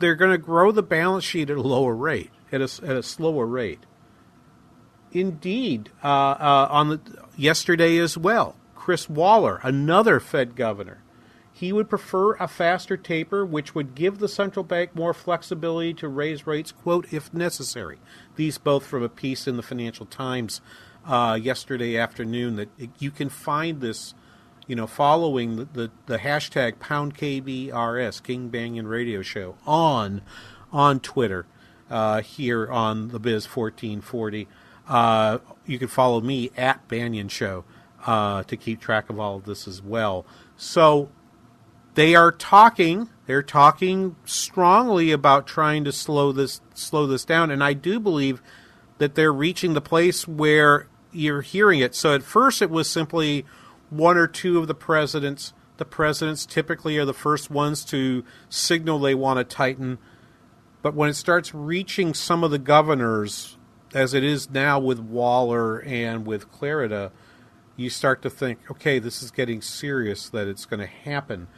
They're 0.00 0.16
going 0.16 0.32
to 0.32 0.38
grow 0.38 0.72
the 0.72 0.82
balance 0.82 1.24
sheet 1.24 1.48
at 1.48 1.56
a 1.56 1.62
lower 1.62 1.94
rate 1.94 2.32
at 2.52 2.60
a, 2.60 2.84
at 2.84 2.96
a 2.96 3.02
slower 3.02 3.46
rate. 3.46 3.80
Indeed, 5.12 5.90
uh, 6.02 6.06
uh, 6.06 6.68
on 6.70 6.88
the 6.88 7.00
yesterday 7.36 7.98
as 7.98 8.18
well, 8.18 8.56
Chris 8.74 9.08
Waller, 9.08 9.60
another 9.62 10.20
Fed 10.20 10.56
governor, 10.56 11.02
he 11.52 11.72
would 11.72 11.88
prefer 11.88 12.34
a 12.34 12.46
faster 12.46 12.98
taper, 12.98 13.44
which 13.44 13.74
would 13.74 13.94
give 13.94 14.18
the 14.18 14.28
central 14.28 14.62
bank 14.62 14.94
more 14.94 15.14
flexibility 15.14 15.94
to 15.94 16.06
raise 16.06 16.46
rates, 16.46 16.70
quote, 16.70 17.10
if 17.10 17.32
necessary. 17.32 17.98
These 18.36 18.58
both 18.58 18.84
from 18.84 19.02
a 19.02 19.08
piece 19.08 19.46
in 19.46 19.56
the 19.56 19.62
Financial 19.62 20.04
Times 20.04 20.60
uh, 21.06 21.38
yesterday 21.40 21.96
afternoon. 21.96 22.56
That 22.56 22.68
you 22.98 23.10
can 23.10 23.30
find 23.30 23.80
this, 23.80 24.12
you 24.66 24.76
know, 24.76 24.86
following 24.86 25.56
the, 25.56 25.64
the, 25.64 25.90
the 26.04 26.18
hashtag 26.18 26.78
pound 26.78 27.16
KBRS 27.16 28.22
King 28.22 28.50
Banaian 28.50 28.86
Radio 28.86 29.22
Show 29.22 29.56
on 29.66 30.20
on 30.72 31.00
Twitter 31.00 31.46
uh, 31.88 32.20
here 32.20 32.70
on 32.70 33.08
the 33.08 33.18
Biz 33.18 33.46
1440. 33.46 34.46
Uh, 34.88 35.38
you 35.64 35.78
can 35.78 35.88
follow 35.88 36.20
me 36.20 36.50
at 36.56 36.86
Banaian 36.88 37.30
Show 37.30 37.64
uh, 38.06 38.42
to 38.44 38.56
keep 38.56 38.80
track 38.80 39.10
of 39.10 39.18
all 39.18 39.36
of 39.36 39.44
this 39.44 39.66
as 39.66 39.82
well. 39.82 40.24
So 40.56 41.10
they 41.94 42.14
are 42.14 42.30
talking. 42.30 43.08
They're 43.26 43.42
talking 43.42 44.16
strongly 44.24 45.10
about 45.10 45.46
trying 45.46 45.84
to 45.84 45.92
slow 45.92 46.32
this 46.32 46.60
slow 46.74 47.06
this 47.06 47.24
down, 47.24 47.50
and 47.50 47.62
I 47.64 47.72
do 47.72 47.98
believe 47.98 48.40
that 48.98 49.14
they're 49.14 49.32
reaching 49.32 49.74
the 49.74 49.80
place 49.80 50.28
where 50.28 50.88
you're 51.12 51.42
hearing 51.42 51.80
it. 51.80 51.94
So 51.94 52.14
at 52.14 52.22
first, 52.22 52.62
it 52.62 52.70
was 52.70 52.88
simply 52.88 53.44
one 53.90 54.16
or 54.16 54.26
two 54.26 54.58
of 54.58 54.68
the 54.68 54.74
presidents. 54.74 55.52
The 55.78 55.84
presidents 55.84 56.46
typically 56.46 56.96
are 56.98 57.04
the 57.04 57.12
first 57.12 57.50
ones 57.50 57.84
to 57.86 58.24
signal 58.48 58.98
they 58.98 59.14
want 59.14 59.38
to 59.38 59.44
tighten 59.44 59.98
but 60.86 60.94
when 60.94 61.08
it 61.08 61.14
starts 61.14 61.52
reaching 61.52 62.14
some 62.14 62.44
of 62.44 62.52
the 62.52 62.60
governors, 62.60 63.55
as 63.96 64.12
it 64.12 64.22
is 64.22 64.50
now 64.50 64.78
with 64.78 64.98
Waller 65.00 65.78
and 65.80 66.26
with 66.26 66.52
Clarida, 66.52 67.10
you 67.76 67.88
start 67.88 68.20
to 68.22 68.30
think, 68.30 68.70
okay, 68.70 68.98
this 68.98 69.22
is 69.22 69.30
getting 69.30 69.62
serious. 69.62 70.28
That 70.28 70.48
it's 70.48 70.66
going 70.66 70.80
to 70.80 70.86
happen. 70.86 71.48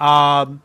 Um, 0.00 0.62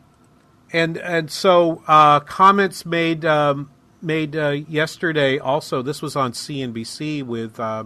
and 0.72 0.96
and 0.96 1.30
so 1.30 1.82
uh, 1.86 2.20
comments 2.20 2.86
made 2.86 3.24
um, 3.24 3.70
made 4.00 4.36
uh, 4.36 4.50
yesterday. 4.68 5.38
Also, 5.38 5.82
this 5.82 6.00
was 6.00 6.16
on 6.16 6.32
CNBC 6.32 7.22
with 7.22 7.60
uh, 7.60 7.84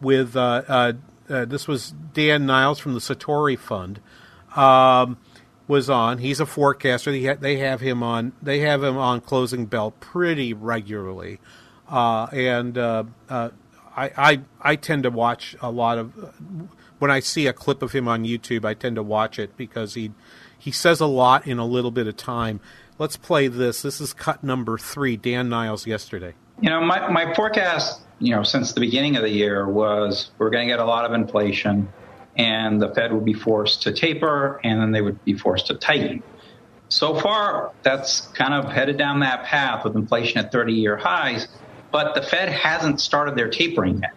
with 0.00 0.36
uh, 0.36 0.62
uh, 0.68 0.92
this 1.44 1.68
was 1.68 1.94
Dan 2.12 2.46
Niles 2.46 2.80
from 2.80 2.94
the 2.94 3.00
Satori 3.00 3.58
Fund. 3.58 4.00
Um, 4.56 5.18
was 5.68 5.88
on. 5.88 6.18
He's 6.18 6.40
a 6.40 6.46
forecaster. 6.46 7.12
Ha- 7.12 7.38
they 7.40 7.58
have 7.58 7.80
him 7.80 8.02
on. 8.02 8.32
They 8.42 8.58
have 8.60 8.82
him 8.82 8.98
on 8.98 9.20
Closing 9.20 9.66
Bell 9.66 9.92
pretty 9.92 10.52
regularly, 10.52 11.38
and 11.92 12.76
uh, 12.78 13.04
uh, 13.28 13.50
I, 13.96 14.10
I 14.16 14.40
I 14.60 14.76
tend 14.76 15.02
to 15.04 15.10
watch 15.10 15.56
a 15.60 15.70
lot 15.70 15.98
of 15.98 16.12
when 16.98 17.10
I 17.10 17.20
see 17.20 17.46
a 17.46 17.52
clip 17.52 17.82
of 17.82 17.92
him 17.92 18.08
on 18.08 18.24
YouTube. 18.24 18.64
I 18.64 18.74
tend 18.74 18.96
to 18.96 19.02
watch 19.02 19.38
it 19.38 19.56
because 19.56 19.94
he 19.94 20.12
he 20.58 20.70
says 20.70 21.00
a 21.00 21.06
lot 21.06 21.46
in 21.46 21.58
a 21.58 21.66
little 21.66 21.90
bit 21.90 22.06
of 22.06 22.16
time. 22.16 22.60
Let's 22.98 23.16
play 23.16 23.48
this. 23.48 23.82
This 23.82 24.00
is 24.00 24.12
cut 24.12 24.44
number 24.44 24.78
three. 24.78 25.16
Dan 25.16 25.48
Niles 25.48 25.86
yesterday. 25.86 26.34
You 26.60 26.70
know, 26.70 26.80
my 26.80 27.08
my 27.10 27.34
forecast, 27.34 28.00
you 28.18 28.34
know, 28.34 28.42
since 28.42 28.72
the 28.72 28.80
beginning 28.80 29.16
of 29.16 29.22
the 29.22 29.30
year 29.30 29.68
was 29.68 30.30
we're 30.38 30.50
going 30.50 30.66
to 30.66 30.72
get 30.72 30.80
a 30.80 30.84
lot 30.84 31.04
of 31.04 31.12
inflation 31.12 31.92
and 32.36 32.80
the 32.80 32.88
Fed 32.94 33.12
would 33.12 33.24
be 33.24 33.34
forced 33.34 33.82
to 33.82 33.92
taper, 33.92 34.60
and 34.64 34.80
then 34.80 34.92
they 34.92 35.02
would 35.02 35.22
be 35.24 35.34
forced 35.34 35.66
to 35.66 35.74
tighten. 35.74 36.22
So 36.88 37.18
far, 37.18 37.72
that's 37.82 38.22
kind 38.28 38.54
of 38.54 38.70
headed 38.70 38.98
down 38.98 39.20
that 39.20 39.44
path 39.44 39.84
with 39.84 39.96
inflation 39.96 40.38
at 40.38 40.52
30 40.52 40.72
year 40.74 40.96
highs, 40.96 41.48
but 41.92 42.14
the 42.14 42.22
Fed 42.22 42.48
hasn't 42.48 43.00
started 43.00 43.36
their 43.36 43.50
tapering 43.50 44.00
yet. 44.00 44.10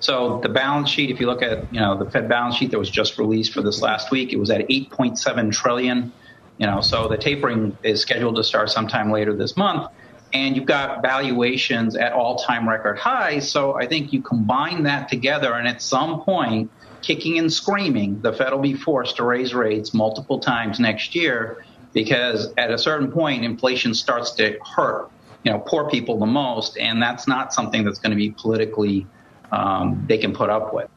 So 0.00 0.40
the 0.42 0.48
balance 0.48 0.88
sheet, 0.90 1.10
if 1.10 1.20
you 1.20 1.26
look 1.26 1.42
at 1.42 1.72
you 1.72 1.80
know 1.80 1.98
the 2.02 2.10
Fed 2.10 2.28
balance 2.28 2.56
sheet 2.56 2.70
that 2.70 2.78
was 2.78 2.90
just 2.90 3.18
released 3.18 3.52
for 3.52 3.62
this 3.62 3.82
last 3.82 4.10
week, 4.10 4.32
it 4.32 4.38
was 4.38 4.50
at 4.50 4.68
8.7 4.68 5.52
trillion. 5.52 6.12
You 6.56 6.66
know, 6.66 6.80
so 6.80 7.08
the 7.08 7.18
tapering 7.18 7.78
is 7.84 8.00
scheduled 8.02 8.36
to 8.36 8.44
start 8.44 8.70
sometime 8.70 9.12
later 9.12 9.36
this 9.36 9.56
month, 9.56 9.88
and 10.32 10.56
you've 10.56 10.66
got 10.66 11.02
valuations 11.02 11.94
at 11.96 12.12
all-time 12.12 12.68
record 12.68 12.98
highs. 12.98 13.50
So 13.50 13.78
I 13.78 13.86
think 13.86 14.12
you 14.12 14.22
combine 14.22 14.84
that 14.84 15.08
together, 15.08 15.52
and 15.52 15.68
at 15.68 15.82
some 15.82 16.22
point, 16.22 16.72
kicking 17.00 17.38
and 17.38 17.52
screaming, 17.52 18.20
the 18.22 18.32
Fed 18.32 18.52
will 18.52 18.60
be 18.60 18.74
forced 18.74 19.16
to 19.16 19.24
raise 19.24 19.54
rates 19.54 19.94
multiple 19.94 20.40
times 20.40 20.80
next 20.80 21.14
year 21.14 21.58
because 21.92 22.52
at 22.56 22.70
a 22.70 22.78
certain 22.78 23.10
point, 23.10 23.44
inflation 23.44 23.94
starts 23.94 24.34
to 24.34 24.58
hurt, 24.76 25.10
you 25.48 25.54
know, 25.54 25.60
poor 25.60 25.88
people 25.88 26.18
the 26.18 26.26
most, 26.26 26.76
and 26.76 27.00
that's 27.02 27.26
not 27.26 27.54
something 27.54 27.82
that's 27.82 27.98
going 27.98 28.10
to 28.10 28.16
be 28.16 28.30
politically 28.30 29.06
um, 29.50 30.04
they 30.06 30.18
can 30.18 30.34
put 30.34 30.50
up 30.50 30.74
with. 30.74 30.90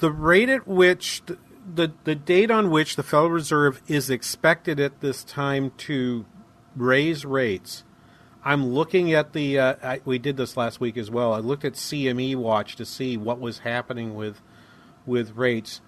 The 0.00 0.10
rate 0.10 0.50
at 0.50 0.68
which 0.68 1.22
the, 1.24 1.38
the 1.74 1.92
the 2.04 2.14
date 2.14 2.50
on 2.50 2.70
which 2.70 2.96
the 2.96 3.02
Federal 3.02 3.30
Reserve 3.30 3.80
is 3.88 4.10
expected 4.10 4.78
at 4.78 5.00
this 5.00 5.24
time 5.24 5.72
to 5.78 6.26
raise 6.76 7.24
rates 7.24 7.84
I'm 8.44 8.66
looking 8.66 9.12
at 9.12 9.32
the. 9.32 9.58
Uh, 9.58 9.74
I, 9.82 10.00
we 10.04 10.18
did 10.18 10.36
this 10.36 10.56
last 10.56 10.80
week 10.80 10.96
as 10.96 11.10
well. 11.10 11.32
I 11.32 11.38
looked 11.38 11.64
at 11.64 11.74
CME 11.74 12.36
Watch 12.36 12.76
to 12.76 12.84
see 12.84 13.16
what 13.16 13.40
was 13.40 13.60
happening 13.60 14.14
with 14.14 14.40
with 15.04 15.32
rates. 15.36 15.80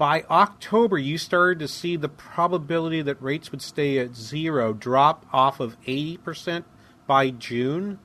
By 0.00 0.24
October, 0.30 0.96
you 0.96 1.18
started 1.18 1.58
to 1.58 1.68
see 1.68 1.94
the 1.94 2.08
probability 2.08 3.02
that 3.02 3.20
rates 3.20 3.50
would 3.50 3.60
stay 3.60 3.98
at 3.98 4.16
zero 4.16 4.72
drop 4.72 5.26
off 5.30 5.60
of 5.60 5.78
80% 5.82 6.64
by 7.06 7.28
June, 7.28 7.98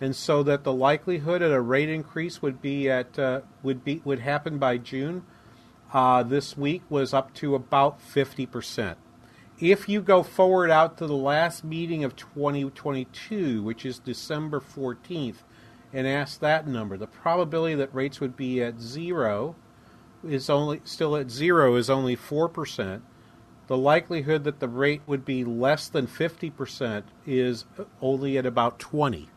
and 0.00 0.16
so 0.16 0.42
that 0.42 0.64
the 0.64 0.72
likelihood 0.72 1.42
that 1.42 1.52
a 1.52 1.60
rate 1.60 1.90
increase 1.90 2.40
would 2.40 2.62
be 2.62 2.88
at 2.88 3.18
uh, 3.18 3.42
would 3.62 3.84
be 3.84 4.00
would 4.02 4.20
happen 4.20 4.56
by 4.56 4.78
June 4.78 5.26
uh, 5.92 6.22
this 6.22 6.56
week 6.56 6.80
was 6.88 7.12
up 7.12 7.34
to 7.34 7.54
about 7.54 8.00
50%. 8.00 8.94
If 9.58 9.90
you 9.90 10.00
go 10.00 10.22
forward 10.22 10.70
out 10.70 10.96
to 10.96 11.06
the 11.06 11.12
last 11.12 11.64
meeting 11.64 12.02
of 12.02 12.16
2022, 12.16 13.62
which 13.62 13.84
is 13.84 13.98
December 13.98 14.58
14th, 14.58 15.42
and 15.92 16.06
ask 16.06 16.40
that 16.40 16.66
number, 16.66 16.96
the 16.96 17.06
probability 17.06 17.74
that 17.74 17.94
rates 17.94 18.20
would 18.20 18.38
be 18.38 18.62
at 18.62 18.80
zero 18.80 19.54
is 20.26 20.50
only 20.50 20.80
still 20.84 21.16
at 21.16 21.30
zero 21.30 21.76
is 21.76 21.90
only 21.90 22.16
4%. 22.16 23.02
The 23.66 23.76
likelihood 23.76 24.44
that 24.44 24.60
the 24.60 24.68
rate 24.68 25.02
would 25.06 25.24
be 25.24 25.44
less 25.44 25.88
than 25.88 26.06
50% 26.06 27.04
is 27.26 27.64
only 28.00 28.36
at 28.36 28.46
about 28.46 28.78
20%. 28.78 29.28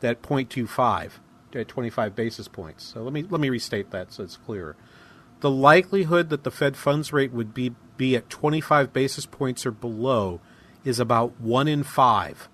That 0.00 0.22
0.25 0.22 1.10
at 1.54 1.68
25 1.68 2.14
basis 2.14 2.46
points. 2.48 2.84
So 2.84 3.02
let 3.02 3.12
me 3.12 3.24
let 3.28 3.40
me 3.40 3.50
restate 3.50 3.90
that 3.90 4.12
so 4.12 4.22
it's 4.22 4.36
clearer. 4.36 4.76
The 5.40 5.50
likelihood 5.50 6.28
that 6.30 6.44
the 6.44 6.50
Fed 6.50 6.76
funds 6.76 7.12
rate 7.12 7.32
would 7.32 7.52
be 7.52 7.74
be 7.96 8.14
at 8.14 8.30
25 8.30 8.92
basis 8.92 9.26
points 9.26 9.66
or 9.66 9.72
below 9.72 10.40
is 10.84 11.00
about 11.00 11.40
1 11.40 11.66
in 11.66 11.82
5 11.82 12.48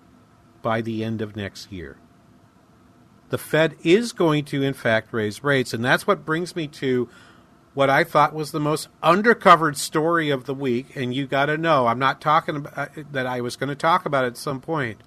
by 0.63 0.81
the 0.81 1.03
end 1.03 1.21
of 1.21 1.35
next 1.35 1.71
year 1.71 1.97
the 3.29 3.37
Fed 3.37 3.75
is 3.83 4.13
going 4.13 4.45
to, 4.45 4.63
in 4.63 4.73
fact, 4.73 5.13
raise 5.13 5.43
rates. 5.43 5.73
And 5.73 5.83
that's 5.83 6.05
what 6.05 6.25
brings 6.25 6.55
me 6.55 6.67
to 6.67 7.09
what 7.73 7.89
I 7.89 8.03
thought 8.03 8.33
was 8.33 8.51
the 8.51 8.59
most 8.59 8.87
undercovered 9.03 9.75
story 9.75 10.29
of 10.29 10.45
the 10.45 10.53
week. 10.53 10.95
And 10.95 11.13
you 11.13 11.27
got 11.27 11.47
to 11.47 11.57
know, 11.57 11.87
I'm 11.87 11.99
not 11.99 12.21
talking 12.21 12.55
about 12.55 12.77
uh, 12.77 13.03
that 13.11 13.25
I 13.25 13.41
was 13.41 13.55
going 13.55 13.69
to 13.69 13.75
talk 13.75 14.05
about 14.05 14.25
at 14.25 14.37
some 14.37 14.61
point. 14.61 15.01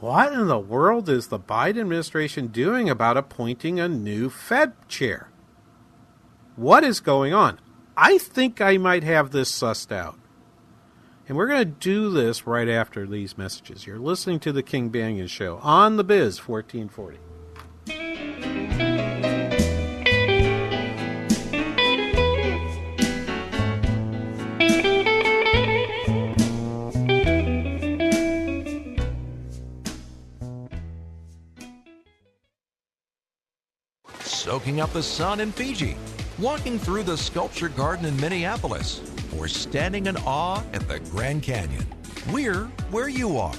What 0.00 0.32
in 0.32 0.48
the 0.48 0.58
world 0.58 1.08
is 1.08 1.28
the 1.28 1.38
Biden 1.38 1.80
administration 1.80 2.48
doing 2.48 2.90
about 2.90 3.16
appointing 3.16 3.78
a 3.78 3.88
new 3.88 4.30
Fed 4.30 4.72
chair? 4.88 5.28
What 6.56 6.82
is 6.82 6.98
going 6.98 7.32
on? 7.32 7.60
I 7.96 8.18
think 8.18 8.60
I 8.60 8.78
might 8.78 9.04
have 9.04 9.30
this 9.30 9.50
sussed 9.50 9.92
out. 9.92 10.18
And 11.28 11.36
we're 11.36 11.46
going 11.46 11.60
to 11.60 11.64
do 11.64 12.10
this 12.10 12.46
right 12.46 12.68
after 12.68 13.06
these 13.06 13.38
messages. 13.38 13.86
You're 13.86 13.98
listening 13.98 14.40
to 14.40 14.52
The 14.52 14.62
King 14.62 14.90
Banaian 14.90 15.28
Show 15.28 15.58
on 15.62 15.96
The 15.96 16.04
Biz 16.04 16.46
1440. 16.46 17.18
Soaking 34.24 34.80
up 34.80 34.92
the 34.92 35.02
sun 35.02 35.38
in 35.38 35.52
Fiji, 35.52 35.96
walking 36.38 36.78
through 36.78 37.04
the 37.04 37.16
sculpture 37.16 37.68
garden 37.68 38.04
in 38.06 38.16
Minneapolis 38.20 39.11
or 39.38 39.48
standing 39.48 40.06
in 40.06 40.16
awe 40.18 40.62
at 40.72 40.86
the 40.88 41.00
Grand 41.10 41.42
Canyon. 41.42 41.86
We're 42.30 42.64
where 42.90 43.08
you 43.08 43.38
are. 43.38 43.54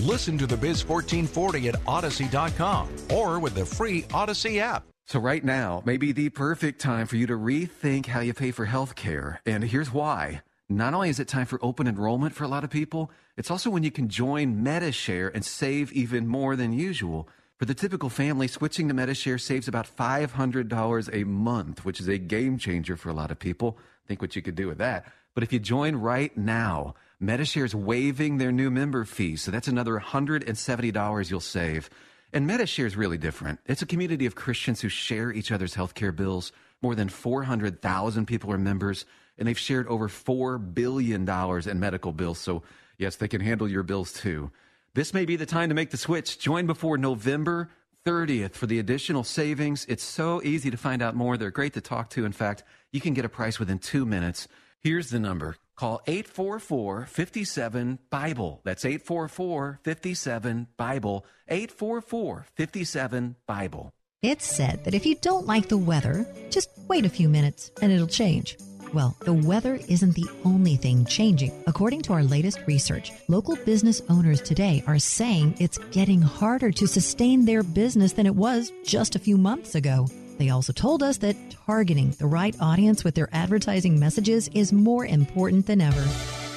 Listen 0.00 0.38
to 0.38 0.46
the 0.46 0.56
Biz 0.56 0.86
1440 0.86 1.68
at 1.68 1.76
Odyssey.com 1.86 2.88
or 3.12 3.38
with 3.38 3.54
the 3.54 3.66
free 3.66 4.04
Odyssey 4.12 4.60
app. 4.60 4.84
So, 5.06 5.18
right 5.18 5.42
now 5.42 5.82
may 5.86 5.96
be 5.96 6.12
the 6.12 6.28
perfect 6.28 6.80
time 6.80 7.06
for 7.06 7.16
you 7.16 7.26
to 7.28 7.32
rethink 7.32 8.06
how 8.06 8.20
you 8.20 8.34
pay 8.34 8.50
for 8.50 8.66
health 8.66 8.94
care. 8.94 9.40
And 9.46 9.64
here's 9.64 9.90
why. 9.90 10.42
Not 10.68 10.92
only 10.92 11.08
is 11.08 11.18
it 11.18 11.28
time 11.28 11.46
for 11.46 11.58
open 11.62 11.86
enrollment 11.86 12.34
for 12.34 12.44
a 12.44 12.48
lot 12.48 12.62
of 12.62 12.68
people, 12.68 13.10
it's 13.38 13.50
also 13.50 13.70
when 13.70 13.82
you 13.82 13.90
can 13.90 14.08
join 14.08 14.62
Medi-Share 14.62 15.28
and 15.28 15.42
save 15.42 15.90
even 15.92 16.26
more 16.26 16.56
than 16.56 16.74
usual. 16.74 17.26
For 17.56 17.64
the 17.64 17.72
typical 17.72 18.10
family, 18.10 18.48
switching 18.48 18.86
to 18.88 18.94
Medi-Share 18.94 19.38
saves 19.38 19.66
about 19.66 19.88
$500 19.96 21.10
a 21.10 21.24
month, 21.24 21.86
which 21.86 22.00
is 22.00 22.08
a 22.08 22.18
game 22.18 22.58
changer 22.58 22.96
for 22.96 23.08
a 23.08 23.14
lot 23.14 23.30
of 23.30 23.38
people. 23.38 23.78
Think 24.06 24.20
what 24.20 24.36
you 24.36 24.42
could 24.42 24.56
do 24.56 24.68
with 24.68 24.78
that. 24.78 25.06
But 25.38 25.44
if 25.44 25.52
you 25.52 25.60
join 25.60 25.94
right 25.94 26.36
now, 26.36 26.96
Medi-Share 27.20 27.64
is 27.64 27.72
waiving 27.72 28.38
their 28.38 28.50
new 28.50 28.72
member 28.72 29.04
fees. 29.04 29.40
So 29.40 29.52
that's 29.52 29.68
another 29.68 29.96
$170 29.96 31.30
you'll 31.30 31.38
save. 31.38 31.88
And 32.32 32.44
Medi-Share 32.44 32.86
is 32.86 32.96
really 32.96 33.18
different. 33.18 33.60
It's 33.64 33.80
a 33.80 33.86
community 33.86 34.26
of 34.26 34.34
Christians 34.34 34.80
who 34.80 34.88
share 34.88 35.30
each 35.30 35.52
other's 35.52 35.76
healthcare 35.76 36.10
bills. 36.10 36.50
More 36.82 36.96
than 36.96 37.08
400,000 37.08 38.26
people 38.26 38.50
are 38.50 38.58
members, 38.58 39.04
and 39.38 39.46
they've 39.46 39.56
shared 39.56 39.86
over 39.86 40.08
$4 40.08 40.74
billion 40.74 41.22
in 41.70 41.78
medical 41.78 42.12
bills. 42.12 42.40
So, 42.40 42.64
yes, 42.96 43.14
they 43.14 43.28
can 43.28 43.40
handle 43.40 43.68
your 43.68 43.84
bills 43.84 44.12
too. 44.12 44.50
This 44.94 45.14
may 45.14 45.24
be 45.24 45.36
the 45.36 45.46
time 45.46 45.68
to 45.68 45.74
make 45.76 45.90
the 45.90 45.96
switch. 45.96 46.40
Join 46.40 46.66
before 46.66 46.98
November 46.98 47.70
30th 48.04 48.54
for 48.54 48.66
the 48.66 48.80
additional 48.80 49.22
savings. 49.22 49.86
It's 49.88 50.02
so 50.02 50.42
easy 50.42 50.72
to 50.72 50.76
find 50.76 51.00
out 51.00 51.14
more. 51.14 51.36
They're 51.36 51.52
great 51.52 51.74
to 51.74 51.80
talk 51.80 52.10
to. 52.10 52.24
In 52.24 52.32
fact, 52.32 52.64
you 52.90 53.00
can 53.00 53.14
get 53.14 53.24
a 53.24 53.28
price 53.28 53.60
within 53.60 53.78
two 53.78 54.04
minutes. 54.04 54.48
Here's 54.82 55.10
the 55.10 55.18
number. 55.18 55.56
Call 55.76 56.00
844 56.06 57.06
57 57.06 57.98
Bible. 58.10 58.60
That's 58.64 58.84
844 58.84 59.80
57 59.82 60.68
Bible. 60.76 61.26
844 61.48 62.46
57 62.54 63.36
Bible. 63.46 63.92
It's 64.22 64.46
said 64.46 64.84
that 64.84 64.94
if 64.94 65.06
you 65.06 65.14
don't 65.16 65.46
like 65.46 65.68
the 65.68 65.78
weather, 65.78 66.26
just 66.50 66.70
wait 66.88 67.06
a 67.06 67.08
few 67.08 67.28
minutes 67.28 67.70
and 67.82 67.92
it'll 67.92 68.08
change. 68.08 68.56
Well, 68.94 69.16
the 69.20 69.34
weather 69.34 69.78
isn't 69.88 70.14
the 70.14 70.28
only 70.44 70.76
thing 70.76 71.04
changing. 71.04 71.52
According 71.66 72.02
to 72.02 72.14
our 72.14 72.24
latest 72.24 72.60
research, 72.66 73.12
local 73.28 73.56
business 73.56 74.00
owners 74.08 74.40
today 74.40 74.82
are 74.86 74.98
saying 74.98 75.56
it's 75.58 75.78
getting 75.90 76.22
harder 76.22 76.70
to 76.72 76.86
sustain 76.86 77.44
their 77.44 77.62
business 77.62 78.12
than 78.12 78.26
it 78.26 78.34
was 78.34 78.72
just 78.84 79.14
a 79.14 79.20
few 79.20 79.36
months 79.36 79.74
ago. 79.74 80.06
They 80.38 80.50
also 80.50 80.72
told 80.72 81.02
us 81.02 81.18
that 81.18 81.36
targeting 81.66 82.12
the 82.12 82.26
right 82.26 82.54
audience 82.60 83.04
with 83.04 83.14
their 83.14 83.28
advertising 83.32 83.98
messages 83.98 84.48
is 84.54 84.72
more 84.72 85.04
important 85.04 85.66
than 85.66 85.80
ever. 85.80 86.00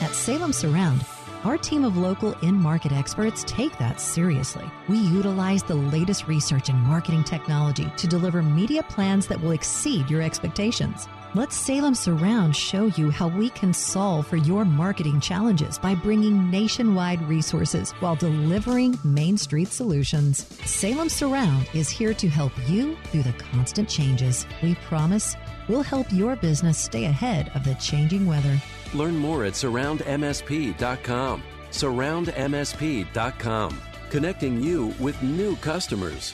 At 0.02 0.13
Salem 0.13 0.54
Surround, 0.54 1.04
our 1.44 1.58
team 1.58 1.84
of 1.84 1.98
local 1.98 2.34
in 2.44 2.54
market 2.54 2.91
experts 2.91 3.44
take 3.48 3.76
that 3.80 4.00
seriously. 4.00 4.65
We 4.88 4.98
utilize 4.98 5.63
the 5.63 5.76
latest 5.76 6.28
research 6.28 6.70
and 6.70 6.78
marketing 6.78 7.24
technology 7.24 7.91
to 7.98 8.08
deliver 8.08 8.44
media 8.44 8.84
plans 8.84 9.26
that 9.28 9.41
will 9.41 9.52
exceed 9.52 10.10
your 10.10 10.22
expectations. 10.22 11.08
Let 11.34 11.54
Salem 11.54 11.96
Surround 11.96 12.58
show 12.58 12.88
you 12.88 13.10
how 13.10 13.30
we 13.30 13.52
can 13.52 13.74
solve 13.74 14.28
for 14.28 14.36
your 14.36 14.65
marketing 14.65 15.22
challenges 15.22 15.80
by 15.80 15.96
bringing 15.96 16.52
nationwide 16.52 17.22
resources 17.22 17.94
while 18.02 18.17
delivering 18.17 19.00
Main 19.06 19.38
Street 19.38 19.70
solutions. 19.70 20.46
Salem 20.65 21.08
Surround 21.08 21.70
is 21.74 21.89
here 21.89 22.13
to 22.15 22.28
help 22.28 22.52
you 22.67 22.98
through 23.06 23.24
the 23.24 23.32
constant 23.32 23.88
changes. 23.88 24.46
We 24.62 24.76
promise 24.76 25.38
we'll 25.70 25.84
help 25.84 26.12
your 26.12 26.36
business 26.36 26.78
stay 26.78 27.06
ahead 27.06 27.50
of 27.56 27.63
the 27.63 27.76
changing 27.76 28.26
weather. 28.26 28.60
Learn 28.94 29.15
more 29.15 29.46
at 29.46 29.54
surroundmsp.com. 29.54 31.44
Surroundmsp.com, 31.72 33.82
connecting 34.10 34.62
you 34.62 34.94
with 35.00 35.24
new 35.24 35.56
customers. 35.56 36.34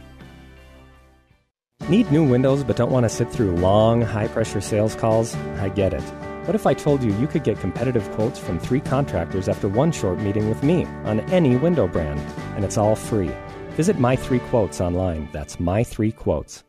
Need 1.89 2.11
new 2.11 2.23
windows 2.23 2.63
but 2.63 2.75
don't 2.75 2.91
want 2.91 3.05
to 3.05 3.09
sit 3.09 3.31
through 3.31 3.55
long, 3.55 4.01
high 4.01 4.27
pressure 4.27 4.61
sales 4.61 4.95
calls? 4.95 5.35
I 5.57 5.69
get 5.69 5.93
it. 5.93 6.03
What 6.45 6.53
if 6.53 6.67
I 6.67 6.75
told 6.75 7.01
you 7.01 7.11
you 7.15 7.25
could 7.25 7.43
get 7.43 7.59
competitive 7.59 8.09
quotes 8.11 8.37
from 8.37 8.59
three 8.59 8.81
contractors 8.81 9.49
after 9.49 9.67
one 9.67 9.91
short 9.91 10.19
meeting 10.19 10.47
with 10.47 10.61
me 10.61 10.85
on 11.05 11.21
any 11.31 11.55
window 11.55 11.87
brand? 11.87 12.19
And 12.55 12.63
it's 12.63 12.77
all 12.77 12.95
free. 12.95 13.31
Visit 13.71 13.97
My 13.99 14.15
Three 14.15 14.39
Quotes 14.39 14.79
online. 14.79 15.27
That's 15.31 15.59
My 15.59 15.83
Three 15.83 16.11
Quotes. 16.11 16.63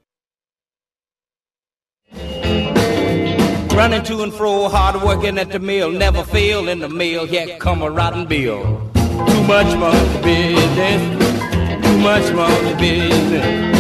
Running 3.75 4.03
to 4.05 4.23
and 4.23 4.33
fro, 4.33 4.69
hard 4.69 5.03
working 5.03 5.39
at 5.39 5.51
the 5.51 5.59
mill, 5.59 5.91
never 5.91 6.23
fail 6.25 6.69
in 6.69 6.79
the 6.79 6.89
mill, 6.89 7.27
yet 7.27 7.61
come 7.61 7.83
a 7.83 7.91
rotten 7.91 8.27
bill. 8.27 8.63
Too 8.95 9.43
much 9.45 9.77
monkey 9.77 10.23
business, 10.23 11.85
too 11.85 11.99
much 11.99 12.33
monkey 12.35 12.75
business 12.75 13.72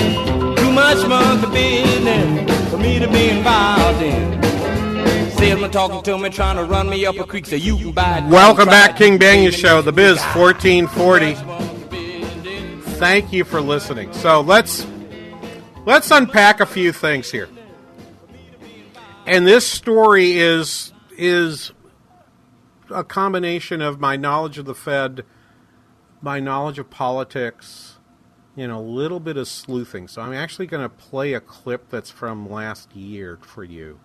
much 0.95 1.09
monkey 1.09 1.47
business 1.53 2.71
for 2.71 2.77
me 2.77 2.99
to 2.99 3.09
be 3.09 3.31
involved 3.31 4.03
in. 4.03 5.71
talking 5.71 6.03
to 6.03 6.19
me, 6.19 6.29
trying 6.29 6.57
to 6.57 6.65
run 6.65 6.91
me 6.91 7.07
up 7.07 7.17
a 7.17 7.25
creek 7.25 7.47
so 7.47 7.57
you 7.57 7.79
can 7.79 7.93
buy. 7.93 8.27
Welcome 8.31 8.67
back, 8.67 8.97
King 8.97 9.19
Banaian 9.19 9.53
Show, 9.53 9.81
The 9.81 9.93
Biz 9.93 10.19
1440. 10.35 11.35
Thank 12.97 13.33
you 13.33 13.45
for 13.45 13.63
listening. 13.63 14.13
So 14.13 14.43
let's 14.43 14.87
let's 15.87 16.11
unpack 16.11 16.61
a 16.61 16.67
few 16.67 16.93
things 16.93 17.31
here. 17.31 17.49
And 19.27 19.47
this 19.47 19.67
story 19.67 20.39
is 20.39 20.93
is 21.17 21.73
a 22.91 23.03
combination 23.03 23.81
of 23.81 23.99
my 23.99 24.17
knowledge 24.17 24.59
of 24.59 24.67
the 24.67 24.75
Fed, 24.75 25.25
my 26.21 26.39
knowledge 26.39 26.79
of 26.79 26.91
politics, 26.91 27.92
you 28.55 28.69
know, 28.69 28.79
a 28.79 28.81
little 28.81 29.21
bit 29.21 29.37
of 29.37 29.49
sleuthing. 29.49 30.09
So 30.09 30.23
I'm 30.23 30.33
actually 30.33 30.67
going 30.67 30.83
to 30.83 30.89
play 30.89 31.33
a 31.33 31.41
clip 31.41 31.89
that's 31.89 32.11
from 32.11 32.51
last 32.51 32.95
year 32.95 33.39
for 33.41 33.65
you, 33.65 33.99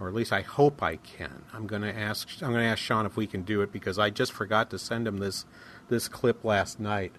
or 0.00 0.08
at 0.08 0.14
least 0.14 0.32
I 0.32 0.40
hope 0.40 0.82
I 0.82 0.96
can. 0.96 1.44
I'm 1.52 1.66
going 1.66 1.82
to 1.82 1.96
ask 1.96 2.28
I'm 2.42 2.50
going 2.50 2.62
to 2.62 2.68
ask 2.68 2.80
Sean 2.80 3.06
if 3.06 3.16
we 3.16 3.26
can 3.26 3.42
do 3.42 3.60
it 3.62 3.72
because 3.72 3.98
I 3.98 4.10
just 4.10 4.32
forgot 4.32 4.70
to 4.70 4.78
send 4.78 5.06
him 5.06 5.18
this 5.18 5.44
this 5.88 6.08
clip 6.08 6.44
last 6.44 6.80
night. 6.80 7.12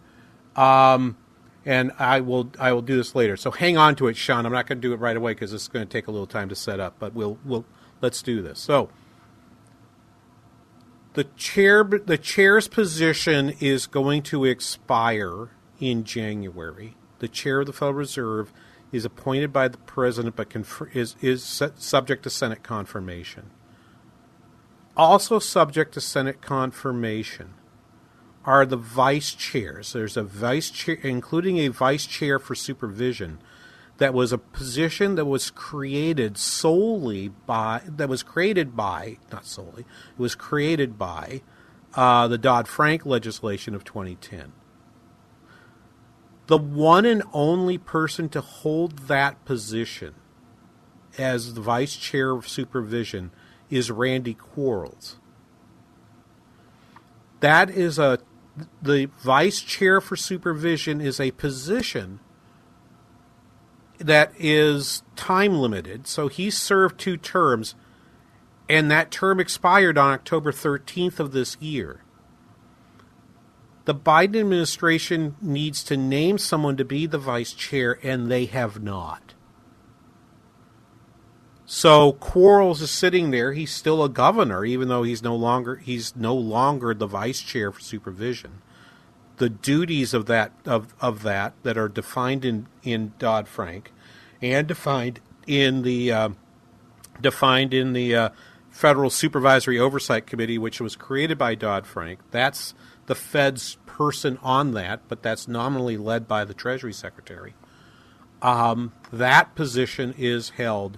Um, 0.56 1.18
and 1.66 1.92
I 1.98 2.20
will 2.22 2.52
I 2.60 2.74
will 2.74 2.82
do 2.82 2.98
this 2.98 3.16
later. 3.16 3.38
So 3.38 3.52
hang 3.52 3.78
on 3.78 3.96
to 3.96 4.08
it, 4.08 4.18
Sean. 4.18 4.46
I'm 4.46 4.52
not 4.52 4.68
going 4.68 4.80
to 4.80 4.88
do 4.88 4.94
it 4.94 5.00
right 5.00 5.18
away 5.18 5.34
because 5.34 5.54
it's 5.54 5.68
going 5.68 5.86
to 5.86 5.92
take 5.92 6.08
a 6.08 6.12
little 6.12 6.28
time 6.28 6.50
to 6.50 6.56
set 6.56 6.80
up. 6.80 6.96
But 7.00 7.14
we'll 7.14 7.38
we'll 7.46 7.66
let's 8.02 8.22
do 8.22 8.42
this. 8.42 8.60
So 8.60 8.90
the 11.14 11.24
chair 11.24 11.84
the 11.84 12.18
chair's 12.18 12.68
position 12.68 13.54
is 13.62 13.88
going 13.88 14.24
to 14.24 14.44
expire 14.44 15.50
in 15.80 16.04
January. 16.04 16.96
The 17.20 17.28
chair 17.28 17.62
of 17.62 17.68
the 17.68 17.74
Federal 17.74 17.94
Reserve 17.94 18.52
is 18.92 19.06
appointed 19.06 19.52
by 19.52 19.68
the 19.68 19.78
president, 19.80 20.36
but 20.36 20.50
confer- 20.50 20.90
is 20.94 21.16
is 21.22 21.44
subject 21.78 22.24
to 22.24 22.30
Senate 22.30 22.64
confirmation. 22.64 23.52
Also 24.98 25.40
subject 25.40 25.94
to 25.94 26.02
Senate 26.02 26.42
confirmation 26.42 27.54
are 28.46 28.66
the 28.66 28.78
vice 28.78 29.34
chairs. 29.34 29.94
There's 29.94 30.16
a 30.16 30.24
vice 30.24 30.70
chair, 30.70 30.96
including 31.02 31.58
a 31.58 31.70
vice 31.70 32.06
chair 32.06 32.40
for 32.40 32.56
supervision, 32.56 33.40
that 33.98 34.14
was 34.14 34.32
a 34.34 34.38
position 34.38 35.16
that 35.16 35.26
was 35.26 35.50
created 35.52 36.38
solely 36.38 37.30
by, 37.30 37.82
that 37.88 38.10
was 38.10 38.24
created 38.24 38.76
by, 38.76 39.18
not 39.32 39.46
solely, 39.46 39.82
it 39.82 40.20
was 40.20 40.36
created 40.36 40.98
by 40.98 41.42
uh, 41.96 42.28
the 42.28 42.38
Dodd 42.38 42.68
Frank 42.68 43.06
legislation 43.06 43.74
of 43.74 43.84
2010. 43.84 44.52
The 46.48 46.58
one 46.58 47.06
and 47.06 47.24
only 47.34 47.78
person 47.78 48.30
to 48.30 48.42
hold 48.42 49.08
that 49.08 49.44
position 49.46 50.14
as 51.18 51.54
the 51.54 51.62
vice 51.62 51.96
chair 51.96 52.32
of 52.32 52.48
supervision 52.48 53.32
is 53.70 53.90
Randy 53.90 54.34
Quarles. 54.34 55.18
That 57.40 57.70
is 57.70 57.98
a 57.98 58.20
the 58.82 59.10
vice 59.22 59.60
chair 59.60 60.00
for 60.00 60.16
supervision 60.16 61.02
is 61.02 61.20
a 61.20 61.32
position 61.32 62.20
that 63.98 64.32
is 64.38 65.04
time 65.16 65.56
limited. 65.56 66.08
So 66.08 66.28
he 66.28 66.50
served 66.50 67.00
two 67.00 67.18
terms, 67.18 67.76
and 68.70 68.90
that 68.92 69.12
term 69.12 69.40
expired 69.40 69.98
on 69.98 70.14
October 70.14 70.52
13th 70.52 71.20
of 71.20 71.34
this 71.34 71.58
year. 71.60 72.05
The 73.86 73.96
Biden 73.96 74.40
administration 74.40 75.36
needs 75.42 75.84
to 75.86 75.96
name 75.96 76.38
someone 76.40 76.76
to 76.78 76.86
be 76.86 77.06
the 77.06 77.20
vice 77.20 77.54
chair, 77.54 78.00
and 78.02 78.30
they 78.30 78.46
have 78.46 78.82
not. 78.82 79.36
So 81.68 82.14
Quarles 82.14 82.82
is 82.82 82.92
sitting 82.92 83.32
there. 83.32 83.54
He's 83.54 83.72
still 83.72 84.04
a 84.04 84.10
governor, 84.10 84.66
even 84.66 84.88
though 84.88 85.04
he's 85.04 85.24
no 85.24 85.36
longer 85.36 85.78
he's 85.78 86.16
no 86.16 86.36
longer 86.36 86.94
the 86.94 87.08
vice 87.08 87.42
chair 87.42 87.72
for 87.72 87.80
supervision. 87.80 88.62
The 89.38 89.50
duties 89.50 90.14
of 90.14 90.28
that 90.28 90.52
of, 90.66 90.94
of 91.02 91.24
that 91.24 91.54
that 91.64 91.78
are 91.78 91.90
defined 91.90 92.46
in 92.46 92.68
in 92.84 93.14
Dodd 93.18 93.48
Frank, 93.48 93.92
and 94.42 94.68
defined 94.68 95.20
in 95.48 95.82
the 95.82 96.12
uh, 96.12 96.30
defined 97.20 97.74
in 97.74 97.94
the 97.94 98.16
uh, 98.16 98.30
Federal 98.70 99.10
Supervisory 99.10 99.80
Oversight 99.80 100.28
Committee, 100.28 100.58
which 100.58 100.80
was 100.80 100.96
created 100.96 101.38
by 101.38 101.56
Dodd 101.56 101.88
Frank. 101.88 102.20
That's 102.32 102.74
the 103.08 103.16
Fed's 103.16 103.78
person 103.86 104.38
on 104.42 104.74
that, 104.74 105.02
but 105.08 105.22
that's 105.22 105.48
nominally 105.48 105.98
led 105.98 106.28
by 106.28 106.44
the 106.44 106.54
Treasury 106.54 106.94
Secretary. 106.94 107.54
Um, 108.42 108.94
that 109.12 109.56
position 109.56 110.14
is 110.18 110.50
held 110.52 110.98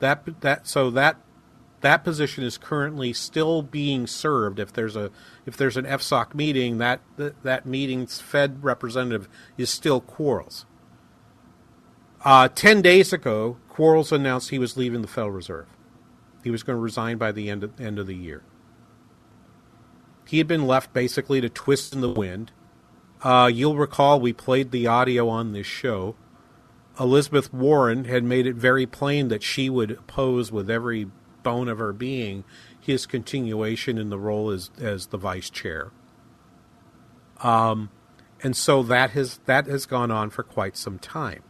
that 0.00 0.40
that 0.40 0.66
so 0.66 0.90
that 0.90 1.16
that 1.80 2.04
position 2.04 2.42
is 2.42 2.58
currently 2.58 3.12
still 3.12 3.62
being 3.62 4.06
served. 4.06 4.58
If 4.58 4.72
there's 4.72 4.96
a 4.96 5.10
if 5.44 5.56
there's 5.56 5.76
an 5.76 5.84
FSOC 5.84 6.34
meeting, 6.34 6.78
that 6.78 7.00
that, 7.16 7.42
that 7.42 7.66
meeting's 7.66 8.20
Fed 8.20 8.62
representative 8.62 9.28
is 9.56 9.70
still 9.70 10.00
Quarles. 10.00 10.66
Uh, 12.24 12.48
Ten 12.48 12.82
days 12.82 13.12
ago, 13.12 13.56
Quarles 13.68 14.10
announced 14.10 14.50
he 14.50 14.58
was 14.58 14.76
leaving 14.76 15.02
the 15.02 15.08
Federal 15.08 15.32
Reserve. 15.32 15.66
He 16.42 16.50
was 16.50 16.62
going 16.62 16.76
to 16.76 16.80
resign 16.80 17.18
by 17.18 17.32
the 17.32 17.50
end 17.50 17.64
of, 17.64 17.80
end 17.80 17.98
of 17.98 18.06
the 18.06 18.14
year. 18.14 18.42
He 20.26 20.38
had 20.38 20.48
been 20.48 20.66
left 20.66 20.92
basically 20.92 21.40
to 21.40 21.48
twist 21.48 21.94
in 21.94 22.00
the 22.00 22.10
wind. 22.10 22.52
Uh, 23.22 23.50
you'll 23.52 23.76
recall 23.76 24.20
we 24.20 24.32
played 24.32 24.70
the 24.70 24.86
audio 24.86 25.28
on 25.28 25.52
this 25.52 25.66
show 25.66 26.16
Elizabeth 26.98 27.52
Warren 27.52 28.04
had 28.04 28.24
made 28.24 28.46
it 28.46 28.56
very 28.56 28.86
plain 28.86 29.28
that 29.28 29.42
she 29.42 29.68
would 29.68 29.90
oppose 29.90 30.50
with 30.50 30.70
every 30.70 31.10
bone 31.42 31.68
of 31.68 31.78
her 31.78 31.92
being 31.92 32.44
his 32.80 33.06
continuation 33.06 33.98
in 33.98 34.10
the 34.10 34.18
role 34.18 34.50
as 34.50 34.70
as 34.80 35.08
the 35.08 35.18
vice 35.18 35.50
chair. 35.50 35.90
Um, 37.42 37.90
and 38.42 38.56
so 38.56 38.82
that 38.84 39.10
has 39.10 39.38
that 39.46 39.66
has 39.66 39.86
gone 39.86 40.10
on 40.10 40.30
for 40.30 40.42
quite 40.42 40.76
some 40.76 40.98
time. 40.98 41.42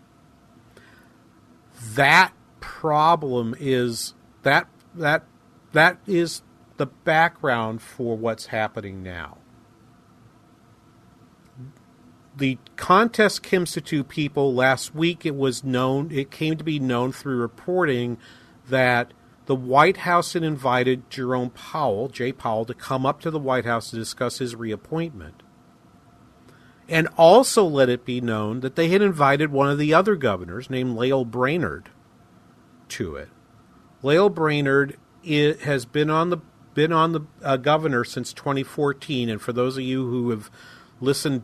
That 1.94 2.32
problem 2.60 3.54
is 3.60 4.14
that 4.42 4.68
that 4.94 5.24
that 5.72 5.98
is 6.06 6.42
the 6.76 6.86
background 6.86 7.80
for 7.80 8.16
what's 8.16 8.46
happening 8.46 9.02
now 9.02 9.38
the 12.36 12.58
contest 12.76 13.42
Kimsatu 13.42 14.06
people 14.06 14.54
last 14.54 14.94
week 14.94 15.24
it 15.24 15.34
was 15.34 15.64
known 15.64 16.10
it 16.10 16.30
came 16.30 16.56
to 16.56 16.64
be 16.64 16.78
known 16.78 17.12
through 17.12 17.38
reporting 17.38 18.18
that 18.68 19.12
the 19.46 19.54
White 19.54 19.98
House 19.98 20.32
had 20.32 20.42
invited 20.42 21.08
Jerome 21.08 21.50
Powell, 21.50 22.08
Jay 22.08 22.32
Powell, 22.32 22.64
to 22.64 22.74
come 22.74 23.06
up 23.06 23.20
to 23.20 23.30
the 23.30 23.38
White 23.38 23.64
House 23.64 23.90
to 23.90 23.96
discuss 23.96 24.38
his 24.38 24.56
reappointment. 24.56 25.42
And 26.88 27.08
also 27.16 27.64
let 27.64 27.88
it 27.88 28.04
be 28.04 28.20
known 28.20 28.60
that 28.60 28.76
they 28.76 28.88
had 28.88 29.02
invited 29.02 29.50
one 29.50 29.70
of 29.70 29.78
the 29.78 29.94
other 29.94 30.16
governors 30.16 30.68
named 30.68 30.96
Lael 30.96 31.24
Brainard, 31.24 31.90
to 32.88 33.16
it. 33.16 33.28
Lael 34.02 34.28
Brainard 34.28 34.96
has 35.24 35.84
been 35.84 36.10
on 36.10 36.30
the 36.30 36.38
been 36.76 36.92
on 36.92 37.12
the 37.12 37.22
uh, 37.42 37.56
governor 37.56 38.04
since 38.04 38.32
2014 38.34 39.30
and 39.30 39.40
for 39.40 39.52
those 39.52 39.78
of 39.78 39.82
you 39.82 40.06
who 40.06 40.30
have 40.30 40.50
listened 41.00 41.42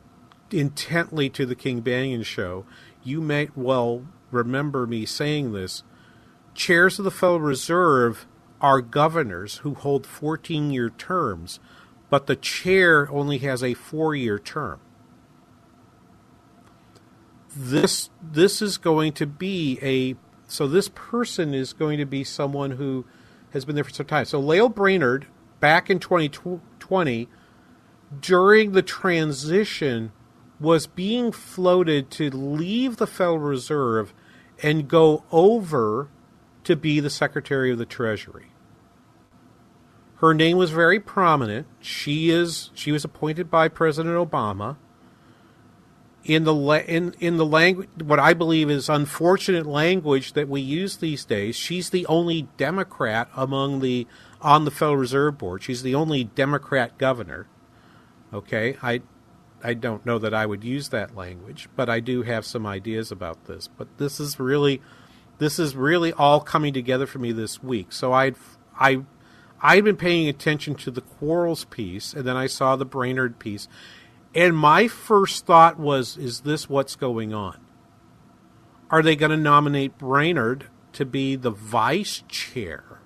intently 0.51 1.31
to 1.31 1.47
the 1.47 1.55
King 1.55 1.83
Banaian 1.83 2.25
show, 2.25 2.67
you 3.03 3.21
may 3.23 3.49
well 3.57 4.07
remember 4.31 4.87
me 4.87 5.07
saying 5.07 5.53
this. 5.53 5.83
Chairs 6.55 6.99
of 6.99 7.07
the 7.07 7.11
Federal 7.11 7.41
Reserve 7.41 8.27
are 8.61 8.83
governors 8.83 9.57
who 9.59 9.75
hold 9.75 10.07
14 10.07 10.71
year 10.71 10.91
terms, 10.91 11.59
but 12.11 12.27
the 12.27 12.37
chair 12.37 13.11
only 13.11 13.39
has 13.39 13.65
a 13.65 13.73
four 13.73 14.15
year 14.15 14.39
term. 14.39 14.81
This 17.57 18.11
this 18.23 18.61
is 18.61 18.77
going 18.77 19.15
to 19.15 19.27
be 19.27 19.79
a 19.83 20.15
so 20.47 20.69
this 20.69 20.91
person 20.95 21.55
is 21.55 21.73
going 21.73 21.99
to 21.99 22.07
be 22.07 22.23
someone 22.23 22.73
who 22.73 23.07
has 23.53 23.65
been 23.65 23.75
there 23.75 23.85
for 23.85 23.91
some 23.91 24.07
time. 24.07 24.25
So 24.25 24.41
Lael 24.41 24.69
Brainard 24.69 25.27
back 25.61 25.91
in 25.91 25.99
2020 25.99 27.29
during 28.21 28.73
the 28.73 28.83
transition 28.83 30.13
was 30.61 30.87
being 30.87 31.33
floated 31.33 32.11
to 32.11 32.31
leave 32.31 32.97
the 32.97 33.07
Federal 33.07 33.39
Reserve 33.39 34.15
and 34.63 34.89
go 34.89 35.25
over 35.33 36.09
to 36.65 36.77
be 36.77 37.01
the 37.01 37.11
Secretary 37.11 37.73
of 37.73 37.79
the 37.79 37.87
Treasury. 37.87 38.53
Her 40.17 40.35
name 40.35 40.57
was 40.57 40.71
very 40.71 41.01
prominent. 41.01 41.67
She 41.81 42.31
is 42.31 42.71
she 42.75 42.93
was 42.93 43.05
appointed 43.05 43.51
by 43.51 43.67
President 43.67 44.15
Obama. 44.15 44.77
In 46.25 46.45
the 46.45 46.55
in 46.87 47.15
in 47.19 47.37
the 47.37 47.45
language, 47.45 47.89
what 48.03 48.21
I 48.21 48.33
believe 48.33 48.71
is 48.71 48.89
unfortunate 48.89 49.67
language 49.67 50.35
that 50.35 50.49
we 50.49 50.61
use 50.61 50.99
these 50.99 51.25
days. 51.25 51.57
She's 51.57 51.91
the 51.91 52.07
only 52.07 52.49
Democrat 52.57 53.29
among 53.35 53.81
the 53.81 54.07
on 54.41 54.65
the 54.65 54.71
Federal 54.71 54.99
Reserve 54.99 55.39
Board. 55.39 55.65
She's 55.65 55.83
the 55.83 55.97
only 55.97 56.23
Democrat 56.23 56.97
governor. 56.97 57.49
Okay, 58.33 58.77
I 58.83 59.03
I 59.65 59.75
don't 59.75 60.05
know 60.05 60.19
that 60.19 60.35
I 60.35 60.47
would 60.47 60.65
use 60.65 60.89
that 60.89 61.17
language, 61.17 61.69
but 61.77 61.89
I 61.89 62.01
do 62.01 62.23
have 62.23 62.45
some 62.45 62.67
ideas 62.67 63.13
about 63.13 63.47
this. 63.47 63.69
But 63.69 63.99
this 63.99 64.19
is 64.19 64.41
really, 64.41 64.83
this 65.39 65.59
is 65.59 65.77
really 65.77 66.13
all 66.13 66.41
coming 66.41 66.73
together 66.73 67.07
for 67.07 67.19
me 67.19 67.33
this 67.33 67.63
week. 67.63 67.93
So 67.93 68.13
I 68.13 68.33
I 68.79 69.03
I'd 69.61 69.85
been 69.85 69.97
paying 69.97 70.29
attention 70.29 70.75
to 70.77 70.91
the 70.91 71.01
Quarles 71.01 71.65
piece, 71.67 72.13
and 72.13 72.25
then 72.25 72.37
I 72.37 72.47
saw 72.47 72.75
the 72.75 72.85
Brainard 72.85 73.39
piece, 73.39 73.69
and 74.35 74.57
my 74.57 74.89
first 74.89 75.47
thought 75.47 75.79
was, 75.79 76.17
"Is 76.17 76.41
this 76.41 76.69
what's 76.69 76.97
going 76.97 77.33
on? 77.35 77.59
Are 78.91 79.03
they 79.03 79.17
going 79.17 79.31
to 79.31 79.37
nominate 79.37 79.99
Brainard 79.99 80.69
to 80.93 81.05
be 81.05 81.37
the 81.37 81.51
vice 81.51 82.23
chair 82.29 83.01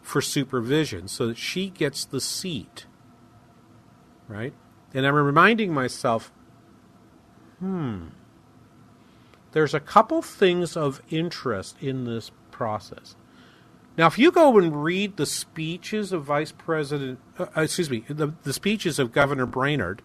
for 0.00 0.20
supervision 0.20 1.08
so 1.08 1.26
that 1.26 1.38
she 1.38 1.70
gets 1.70 2.04
the 2.04 2.20
seat?" 2.20 2.86
Right, 4.28 4.54
and 4.94 5.06
I'm 5.06 5.14
reminding 5.14 5.74
myself, 5.74 6.32
hmm. 7.58 8.08
There's 9.52 9.74
a 9.74 9.80
couple 9.80 10.22
things 10.22 10.76
of 10.76 11.02
interest 11.10 11.76
in 11.80 12.04
this 12.04 12.30
process. 12.52 13.16
Now, 13.98 14.06
if 14.06 14.18
you 14.18 14.30
go 14.30 14.56
and 14.58 14.82
read 14.82 15.16
the 15.16 15.26
speeches 15.26 16.12
of 16.12 16.24
Vice 16.24 16.52
President, 16.52 17.18
uh, 17.38 17.46
excuse 17.56 17.90
me, 17.90 18.04
the, 18.08 18.34
the 18.44 18.52
speeches 18.52 18.98
of 18.98 19.12
Governor 19.12 19.46
Brainard, 19.46 20.02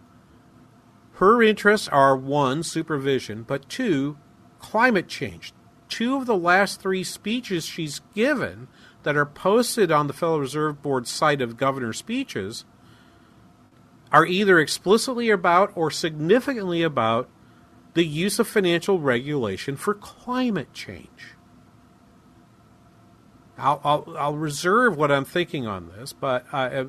her 1.14 1.42
interests 1.42 1.88
are 1.88 2.16
one, 2.16 2.62
supervision, 2.62 3.42
but 3.42 3.68
two, 3.68 4.18
climate 4.58 5.08
change. 5.08 5.52
Two 5.88 6.16
of 6.16 6.26
the 6.26 6.36
last 6.36 6.80
three 6.80 7.04
speeches 7.04 7.64
she's 7.64 8.00
given 8.14 8.68
that 9.04 9.16
are 9.16 9.24
posted 9.24 9.92
on 9.92 10.08
the 10.08 10.12
Federal 10.12 10.40
Reserve 10.40 10.82
Board 10.82 11.06
site 11.06 11.40
of 11.40 11.56
governor 11.56 11.92
speeches 11.92 12.64
are 14.10 14.26
either 14.26 14.58
explicitly 14.58 15.30
about 15.30 15.70
or 15.74 15.90
significantly 15.90 16.82
about 16.82 17.28
the 17.94 18.04
use 18.04 18.38
of 18.38 18.46
financial 18.48 18.98
regulation 18.98 19.76
for 19.76 19.94
climate 19.94 20.72
change. 20.74 21.35
I'll, 23.58 23.80
I'll, 23.84 24.16
I'll, 24.18 24.36
reserve 24.36 24.96
what 24.96 25.10
I'm 25.10 25.24
thinking 25.24 25.66
on 25.66 25.90
this, 25.96 26.12
but 26.12 26.44
I, 26.52 26.86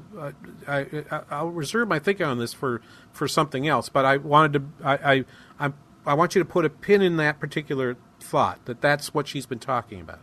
I, 0.67 0.85
I, 1.29 1.43
will 1.43 1.51
reserve 1.51 1.87
my 1.87 1.99
thinking 1.99 2.25
on 2.25 2.39
this 2.39 2.53
for, 2.53 2.81
for 3.13 3.27
something 3.27 3.67
else. 3.67 3.87
But 3.87 4.03
I 4.03 4.17
wanted 4.17 4.53
to, 4.53 4.85
I, 4.85 5.25
I, 5.59 5.73
I 6.05 6.13
want 6.13 6.35
you 6.35 6.39
to 6.39 6.45
put 6.45 6.65
a 6.65 6.69
pin 6.69 7.01
in 7.01 7.17
that 7.17 7.39
particular 7.39 7.95
thought 8.19 8.65
that 8.65 8.81
that's 8.81 9.13
what 9.13 9.27
she's 9.27 9.45
been 9.45 9.59
talking 9.59 10.01
about. 10.01 10.19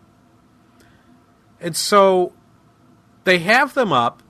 And 1.60 1.74
so 1.74 2.34
they 3.24 3.38
have 3.38 3.74
them 3.74 3.92
up 3.92 4.22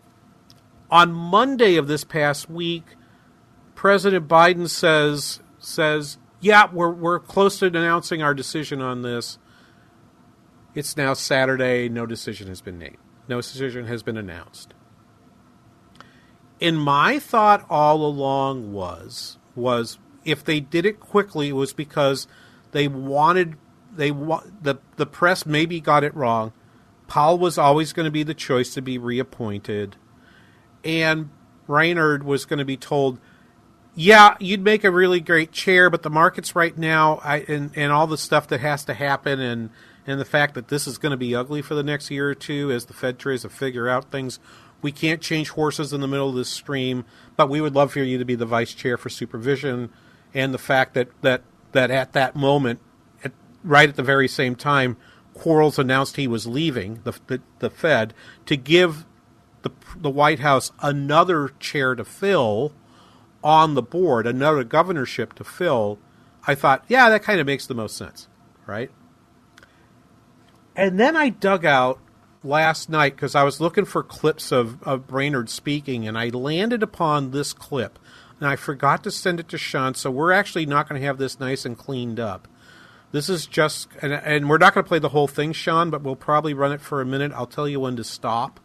on 0.90 1.12
Monday 1.12 1.76
of 1.76 1.88
this 1.88 2.04
past 2.04 2.48
week. 2.48 2.84
President 3.74 4.28
Biden 4.28 4.68
says 4.68 5.40
says, 5.58 6.18
"Yeah, 6.40 6.68
we're 6.72 6.90
we're 6.90 7.18
close 7.18 7.58
to 7.58 7.66
announcing 7.66 8.22
our 8.22 8.34
decision 8.34 8.80
on 8.80 9.02
this." 9.02 9.38
It's 10.74 10.96
now 10.96 11.14
Saturday. 11.14 11.88
No 11.88 12.06
decision 12.06 12.48
has 12.48 12.60
been 12.60 12.78
made. 12.78 12.96
No 13.28 13.40
decision 13.40 13.86
has 13.86 14.02
been 14.02 14.16
announced. 14.16 14.74
And 16.60 16.80
my 16.80 17.18
thought 17.18 17.64
all 17.70 18.04
along 18.04 18.72
was 18.72 19.38
was 19.54 19.98
if 20.24 20.44
they 20.44 20.60
did 20.60 20.86
it 20.86 21.00
quickly, 21.00 21.50
it 21.50 21.52
was 21.52 21.72
because 21.72 22.26
they 22.72 22.88
wanted 22.88 23.56
they 23.94 24.10
the 24.10 24.78
the 24.96 25.06
press 25.06 25.46
maybe 25.46 25.80
got 25.80 26.04
it 26.04 26.14
wrong. 26.14 26.52
Powell 27.06 27.38
was 27.38 27.58
always 27.58 27.92
going 27.92 28.04
to 28.04 28.10
be 28.10 28.22
the 28.22 28.34
choice 28.34 28.72
to 28.74 28.82
be 28.82 28.98
reappointed, 28.98 29.96
and 30.82 31.30
Brainard 31.66 32.24
was 32.24 32.44
going 32.46 32.58
to 32.58 32.64
be 32.64 32.76
told, 32.76 33.20
"Yeah, 33.94 34.36
you'd 34.40 34.64
make 34.64 34.84
a 34.84 34.90
really 34.90 35.20
great 35.20 35.52
chair, 35.52 35.90
but 35.90 36.02
the 36.02 36.10
markets 36.10 36.56
right 36.56 36.76
now, 36.76 37.20
I, 37.22 37.38
and 37.46 37.70
and 37.76 37.92
all 37.92 38.06
the 38.06 38.18
stuff 38.18 38.48
that 38.48 38.60
has 38.60 38.84
to 38.86 38.94
happen, 38.94 39.38
and 39.38 39.70
and 40.06 40.20
the 40.20 40.24
fact 40.24 40.54
that 40.54 40.68
this 40.68 40.86
is 40.86 40.98
going 40.98 41.10
to 41.10 41.16
be 41.16 41.34
ugly 41.34 41.62
for 41.62 41.74
the 41.74 41.82
next 41.82 42.10
year 42.10 42.28
or 42.30 42.34
two 42.34 42.70
as 42.70 42.86
the 42.86 42.94
Fed 42.94 43.18
tries 43.18 43.42
to 43.42 43.48
figure 43.48 43.88
out 43.88 44.10
things. 44.10 44.38
We 44.82 44.92
can't 44.92 45.22
change 45.22 45.50
horses 45.50 45.92
in 45.92 46.00
the 46.00 46.08
middle 46.08 46.28
of 46.28 46.34
this 46.34 46.50
stream, 46.50 47.04
but 47.36 47.48
we 47.48 47.60
would 47.60 47.74
love 47.74 47.92
for 47.92 48.00
you 48.00 48.18
to 48.18 48.24
be 48.24 48.34
the 48.34 48.44
vice 48.44 48.74
chair 48.74 48.98
for 48.98 49.08
supervision. 49.08 49.90
And 50.34 50.52
the 50.52 50.58
fact 50.58 50.94
that, 50.94 51.08
that, 51.22 51.42
that 51.72 51.90
at 51.90 52.12
that 52.12 52.36
moment, 52.36 52.80
at, 53.24 53.32
right 53.62 53.88
at 53.88 53.96
the 53.96 54.02
very 54.02 54.28
same 54.28 54.56
time, 54.56 54.98
Quarles 55.32 55.78
announced 55.78 56.16
he 56.16 56.28
was 56.28 56.46
leaving 56.46 57.00
the, 57.04 57.18
the, 57.26 57.40
the 57.60 57.70
Fed 57.70 58.14
to 58.46 58.56
give 58.56 59.06
the, 59.62 59.70
the 59.96 60.10
White 60.10 60.40
House 60.40 60.70
another 60.80 61.48
chair 61.58 61.94
to 61.94 62.04
fill 62.04 62.72
on 63.42 63.74
the 63.74 63.82
board, 63.82 64.26
another 64.26 64.64
governorship 64.64 65.32
to 65.34 65.44
fill. 65.44 65.98
I 66.46 66.54
thought, 66.54 66.84
yeah, 66.88 67.08
that 67.08 67.22
kind 67.22 67.40
of 67.40 67.46
makes 67.46 67.66
the 67.66 67.74
most 67.74 67.96
sense, 67.96 68.28
right? 68.66 68.90
And 70.76 70.98
then 70.98 71.16
I 71.16 71.28
dug 71.28 71.64
out 71.64 71.98
last 72.42 72.90
night 72.90 73.16
because 73.16 73.34
I 73.34 73.42
was 73.42 73.60
looking 73.60 73.84
for 73.84 74.02
clips 74.02 74.52
of, 74.52 74.82
of 74.82 75.06
Brainard 75.06 75.48
speaking, 75.48 76.06
and 76.06 76.18
I 76.18 76.28
landed 76.28 76.82
upon 76.82 77.30
this 77.30 77.52
clip. 77.52 77.98
And 78.40 78.48
I 78.48 78.56
forgot 78.56 79.04
to 79.04 79.10
send 79.10 79.40
it 79.40 79.48
to 79.50 79.58
Sean, 79.58 79.94
so 79.94 80.10
we're 80.10 80.32
actually 80.32 80.66
not 80.66 80.88
going 80.88 81.00
to 81.00 81.06
have 81.06 81.18
this 81.18 81.38
nice 81.38 81.64
and 81.64 81.78
cleaned 81.78 82.18
up. 82.18 82.48
This 83.12 83.28
is 83.28 83.46
just, 83.46 83.88
and, 84.02 84.12
and 84.12 84.50
we're 84.50 84.58
not 84.58 84.74
going 84.74 84.84
to 84.84 84.88
play 84.88 84.98
the 84.98 85.10
whole 85.10 85.28
thing, 85.28 85.52
Sean, 85.52 85.88
but 85.88 86.02
we'll 86.02 86.16
probably 86.16 86.52
run 86.52 86.72
it 86.72 86.80
for 86.80 87.00
a 87.00 87.06
minute. 87.06 87.30
I'll 87.32 87.46
tell 87.46 87.68
you 87.68 87.78
when 87.78 87.94
to 87.96 88.04
stop. 88.04 88.58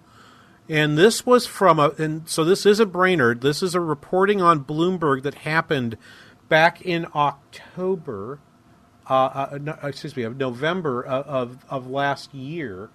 And 0.68 0.98
this 0.98 1.26
was 1.26 1.46
from 1.46 1.80
a, 1.80 1.90
and 1.98 2.28
so 2.28 2.44
this 2.44 2.66
is 2.66 2.80
a 2.80 2.86
Brainard. 2.86 3.42
This 3.42 3.62
is 3.62 3.76
a 3.76 3.80
reporting 3.80 4.42
on 4.42 4.64
Bloomberg 4.64 5.24
that 5.24 5.36
happened 5.36 5.98
back 6.48 6.82
in 6.82 7.06
October 7.14 8.40
uh, 9.10 9.14
uh, 9.14 9.58
no, 9.62 9.78
excuse 9.84 10.16
me, 10.16 10.24
of 10.24 10.38
November 10.38 11.04
of, 11.04 11.26
of, 11.28 11.66
of 11.70 11.90
last 11.90 12.34
year, 12.34 12.90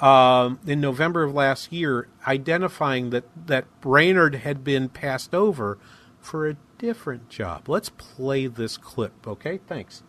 um, 0.00 0.60
in 0.66 0.80
November 0.80 1.24
of 1.24 1.34
last 1.34 1.72
year, 1.72 2.08
identifying 2.26 3.10
that, 3.10 3.24
that 3.46 3.64
Brainard 3.80 4.36
had 4.36 4.62
been 4.62 4.88
passed 4.88 5.34
over 5.34 5.78
for 6.20 6.48
a 6.48 6.56
different 6.78 7.28
job. 7.28 7.68
Let's 7.68 7.88
play 7.88 8.46
this 8.46 8.76
clip, 8.76 9.26
okay? 9.26 9.58
Thanks. 9.66 10.02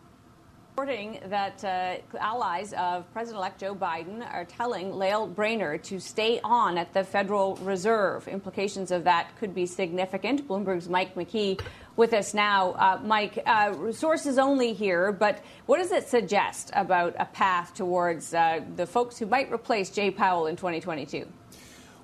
Reporting 0.77 1.19
that 1.25 1.61
uh, 1.65 1.95
allies 2.19 2.71
of 2.73 3.11
President-elect 3.11 3.59
Joe 3.59 3.75
Biden 3.75 4.25
are 4.31 4.45
telling 4.45 4.93
Lael 4.93 5.27
Brainard 5.27 5.83
to 5.85 5.99
stay 5.99 6.39
on 6.41 6.77
at 6.77 6.93
the 6.93 7.03
Federal 7.03 7.57
Reserve. 7.57 8.29
Implications 8.29 8.89
of 8.91 9.03
that 9.03 9.35
could 9.39 9.53
be 9.53 9.65
significant. 9.65 10.47
Bloomberg's 10.47 10.87
Mike 10.87 11.15
McKee 11.15 11.59
with 11.99 12.13
us 12.13 12.33
now. 12.33 12.71
Uh, 12.71 12.99
Mike, 13.03 13.37
uh, 13.45 13.91
sources 13.91 14.39
only 14.39 14.73
here, 14.73 15.11
but 15.11 15.43
what 15.65 15.77
does 15.77 15.91
it 15.91 16.07
suggest 16.07 16.71
about 16.73 17.13
a 17.19 17.25
path 17.25 17.75
towards 17.75 18.33
uh, 18.33 18.61
the 18.77 18.87
folks 18.87 19.19
who 19.19 19.25
might 19.25 19.51
replace 19.51 19.89
Jay 19.89 20.09
Powell 20.09 20.47
in 20.47 20.55
2022? 20.55 21.27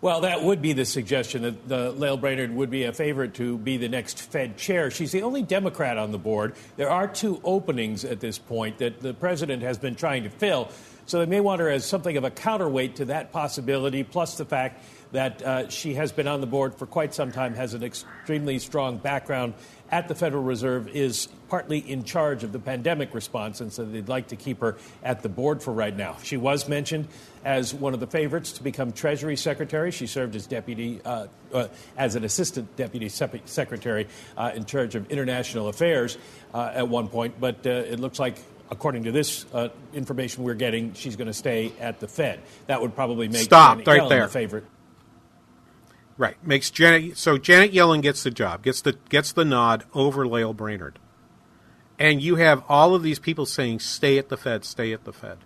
Well, 0.01 0.21
that 0.21 0.43
would 0.43 0.62
be 0.62 0.73
the 0.73 0.86
suggestion 0.86 1.43
that 1.43 1.67
the 1.69 1.91
Lael 1.91 2.17
Brainard 2.17 2.53
would 2.53 2.69
be 2.69 2.84
a 2.84 2.91
favorite 2.91 3.34
to 3.36 3.58
be 3.58 3.77
the 3.77 3.88
next 3.88 4.21
Fed 4.21 4.58
chair. 4.58 4.91
She's 4.91 5.13
the 5.13 5.23
only 5.23 5.41
Democrat 5.41 5.97
on 5.97 6.12
the 6.12 6.19
board. 6.19 6.55
There 6.75 6.89
are 6.89 7.08
two 7.08 7.39
openings 7.43 8.03
at 8.03 8.19
this 8.19 8.38
point 8.38 8.79
that 8.79 8.99
the 8.99 9.13
president 9.13 9.63
has 9.63 9.77
been 9.77 9.95
trying 9.95 10.23
to 10.23 10.29
fill. 10.29 10.69
So 11.08 11.19
they 11.19 11.25
may 11.27 11.39
want 11.39 11.62
her 11.62 11.69
as 11.69 11.86
something 11.86 12.17
of 12.17 12.23
a 12.23 12.31
counterweight 12.31 12.97
to 12.97 13.05
that 13.05 13.31
possibility, 13.31 14.03
plus 14.03 14.38
the 14.38 14.45
fact 14.45 14.84
that 15.12 15.41
uh, 15.41 15.69
she 15.69 15.93
has 15.93 16.12
been 16.12 16.27
on 16.27 16.41
the 16.41 16.47
board 16.47 16.75
for 16.75 16.86
quite 16.86 17.13
some 17.13 17.31
time, 17.31 17.53
has 17.53 17.73
an 17.73 17.84
extremely 17.84 18.60
strong 18.60 18.97
background 18.97 19.53
at 19.91 20.08
the 20.08 20.15
Federal 20.15 20.43
Reserve, 20.43 20.88
is 20.88 21.28
partly 21.50 21.80
in 21.80 22.04
charge 22.04 22.43
of 22.43 22.52
the 22.52 22.60
pandemic 22.60 23.13
response, 23.13 23.62
and 23.62 23.71
so 23.71 23.86
they'd 23.86 24.10
like 24.10 24.30
to 24.30 24.36
keep 24.36 24.62
her 24.62 24.78
at 25.04 25.21
the 25.21 25.30
board 25.30 25.62
for 25.62 25.71
right 25.71 25.95
now. 25.95 26.17
She 26.24 26.38
was 26.38 26.67
mentioned 26.67 27.08
as 27.43 27.74
one 27.74 27.93
of 27.93 28.00
the 28.00 28.08
favorites 28.08 28.54
to 28.54 28.63
become 28.63 28.91
Treasury 28.91 29.36
Secretary. 29.36 29.91
She 29.91 30.08
served 30.08 30.36
as 30.36 30.48
deputy, 30.48 31.02
uh, 31.06 31.28
uh, 31.54 31.67
as 31.98 32.15
an 32.15 32.24
assistant 32.24 32.76
deputy 32.76 33.10
secretary 33.10 34.08
uh, 34.36 34.52
in 34.56 34.65
charge 34.65 34.95
of 34.95 35.12
international 35.12 35.67
affairs 35.67 36.17
uh, 36.54 36.71
at 36.74 36.88
one 36.88 37.08
point, 37.08 37.39
but 37.39 37.65
uh, 37.65 37.69
it 37.69 38.00
looks 38.00 38.19
like 38.19 38.38
according 38.71 39.04
to 39.04 39.12
this 39.12 39.45
uh, 39.54 39.69
information 39.93 40.43
we're 40.43 40.56
getting, 40.56 40.93
she's 40.93 41.15
going 41.15 41.28
to 41.28 41.34
stay 41.34 41.71
at 41.80 42.00
the 42.00 42.08
Fed. 42.08 42.41
That 42.67 42.82
would 42.82 42.95
probably 42.95 43.28
make 43.28 43.43
Stop 43.43 43.78
Janet 43.78 43.88
right 43.88 44.02
Yellen 44.02 44.10
there. 44.10 44.24
the 44.24 44.30
favorite. 44.34 44.65
Right. 46.17 46.41
Makes 46.45 46.71
Janet 46.71 47.17
so 47.17 47.38
Janet 47.38 47.73
Yellen 47.73 48.01
gets 48.01 48.23
the 48.23 48.32
job, 48.32 48.63
gets 48.63 48.82
the 48.82 48.93
gets 49.10 49.34
the 49.34 49.45
nod 49.45 49.84
over 49.93 50.25
Lael 50.25 50.54
Brainard. 50.54 50.99
And 51.99 52.21
you 52.21 52.36
have 52.36 52.63
all 52.67 52.95
of 52.95 53.04
these 53.04 53.19
people 53.19 53.45
saying 53.45 53.80
stay 53.80 54.17
at 54.17 54.30
the 54.30 54.38
Fed, 54.38 54.65
stay 54.65 54.93
at 54.93 55.04
the 55.06 55.13
Fed. 55.13 55.39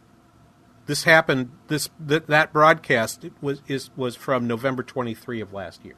This 0.85 1.03
happened 1.03 1.51
this 1.67 1.89
that, 1.99 2.27
that 2.27 2.53
broadcast 2.53 3.25
was 3.41 3.61
is 3.67 3.89
was 3.95 4.15
from 4.15 4.47
November 4.47 4.83
23 4.83 5.41
of 5.41 5.53
last 5.53 5.83
year. 5.83 5.95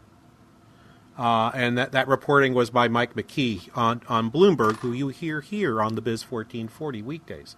Uh, 1.18 1.52
and 1.54 1.78
that, 1.78 1.92
that 1.92 2.08
reporting 2.08 2.54
was 2.54 2.70
by 2.70 2.88
Mike 2.88 3.16
McKee 3.16 3.70
on, 3.78 4.02
on 4.08 4.32
Bloomberg, 4.32 4.78
who 4.78 4.94
you 4.94 5.10
hear 5.10 5.42
here 5.42 5.82
on 5.82 5.96
the 5.96 6.02
Biz 6.02 6.24
1440 6.24 7.02
weekdays. 7.02 7.56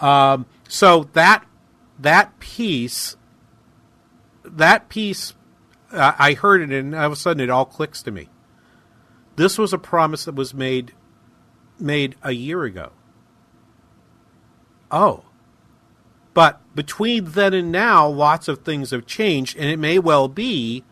Um, 0.00 0.46
so 0.68 1.08
that 1.14 1.44
that 1.98 2.38
piece, 2.38 3.16
that 4.44 4.88
piece 4.88 5.34
I 6.20 6.34
heard 6.34 6.62
it, 6.62 6.70
and 6.72 6.94
all 6.94 7.06
of 7.06 7.12
a 7.12 7.16
sudden 7.16 7.42
it 7.42 7.50
all 7.50 7.64
clicks 7.64 8.02
to 8.02 8.10
me. 8.10 8.28
This 9.36 9.58
was 9.58 9.72
a 9.72 9.78
promise 9.78 10.24
that 10.26 10.34
was 10.34 10.54
made 10.54 10.92
made 11.78 12.16
a 12.22 12.32
year 12.32 12.64
ago. 12.64 12.92
Oh, 14.90 15.24
But 16.34 16.60
between 16.74 17.26
then 17.26 17.54
and 17.54 17.72
now, 17.72 18.08
lots 18.08 18.48
of 18.48 18.60
things 18.60 18.90
have 18.90 19.06
changed, 19.06 19.56
and 19.56 19.68
it 19.70 19.78
may 19.78 19.98
well 19.98 20.28
be. 20.28 20.84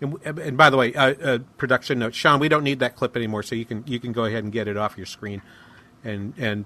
And, 0.00 0.16
and 0.24 0.56
by 0.56 0.70
the 0.70 0.76
way, 0.76 0.94
uh, 0.94 1.14
uh, 1.14 1.38
production 1.56 1.98
note, 2.00 2.14
Sean, 2.14 2.40
we 2.40 2.48
don't 2.48 2.64
need 2.64 2.80
that 2.80 2.96
clip 2.96 3.16
anymore, 3.16 3.42
so 3.42 3.54
you 3.54 3.64
can 3.64 3.84
you 3.86 4.00
can 4.00 4.12
go 4.12 4.24
ahead 4.24 4.44
and 4.44 4.52
get 4.52 4.68
it 4.68 4.76
off 4.76 4.96
your 4.96 5.06
screen, 5.06 5.42
and 6.04 6.34
and 6.38 6.64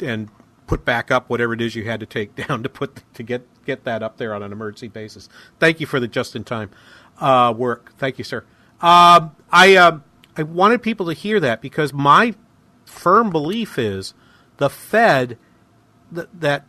and 0.00 0.30
put 0.66 0.84
back 0.84 1.10
up 1.10 1.30
whatever 1.30 1.54
it 1.54 1.60
is 1.60 1.74
you 1.76 1.84
had 1.84 2.00
to 2.00 2.06
take 2.06 2.34
down 2.48 2.62
to 2.62 2.68
put 2.68 3.02
to 3.14 3.22
get 3.22 3.46
get 3.64 3.84
that 3.84 4.02
up 4.02 4.18
there 4.18 4.34
on 4.34 4.42
an 4.42 4.52
emergency 4.52 4.88
basis. 4.88 5.28
Thank 5.60 5.80
you 5.80 5.86
for 5.86 6.00
the 6.00 6.08
just 6.08 6.36
in 6.36 6.44
time 6.44 6.70
uh, 7.18 7.54
work. 7.56 7.92
Thank 7.98 8.18
you, 8.18 8.24
sir. 8.24 8.44
Um, 8.80 9.34
I 9.50 9.76
uh, 9.76 10.00
I 10.36 10.42
wanted 10.42 10.82
people 10.82 11.06
to 11.06 11.12
hear 11.12 11.40
that 11.40 11.62
because 11.62 11.92
my 11.92 12.34
firm 12.84 13.30
belief 13.30 13.78
is 13.78 14.14
the 14.58 14.70
Fed 14.70 15.38
that 16.12 16.40
that 16.40 16.66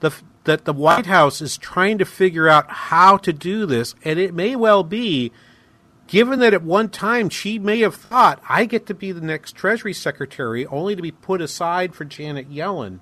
the 0.00 0.12
that 0.44 0.64
the 0.64 0.72
White 0.72 1.06
House 1.06 1.40
is 1.40 1.56
trying 1.56 1.98
to 1.98 2.04
figure 2.04 2.48
out 2.48 2.70
how 2.70 3.16
to 3.18 3.32
do 3.32 3.66
this, 3.66 3.94
and 4.04 4.18
it 4.18 4.34
may 4.34 4.54
well 4.54 4.84
be, 4.84 5.32
given 6.06 6.38
that 6.40 6.54
at 6.54 6.62
one 6.62 6.90
time 6.90 7.30
she 7.30 7.58
may 7.58 7.80
have 7.80 7.94
thought, 7.94 8.42
I 8.48 8.66
get 8.66 8.86
to 8.86 8.94
be 8.94 9.10
the 9.10 9.22
next 9.22 9.56
Treasury 9.56 9.94
Secretary, 9.94 10.66
only 10.66 10.94
to 10.94 11.02
be 11.02 11.10
put 11.10 11.40
aside 11.40 11.94
for 11.94 12.04
Janet 12.04 12.50
Yellen. 12.50 13.00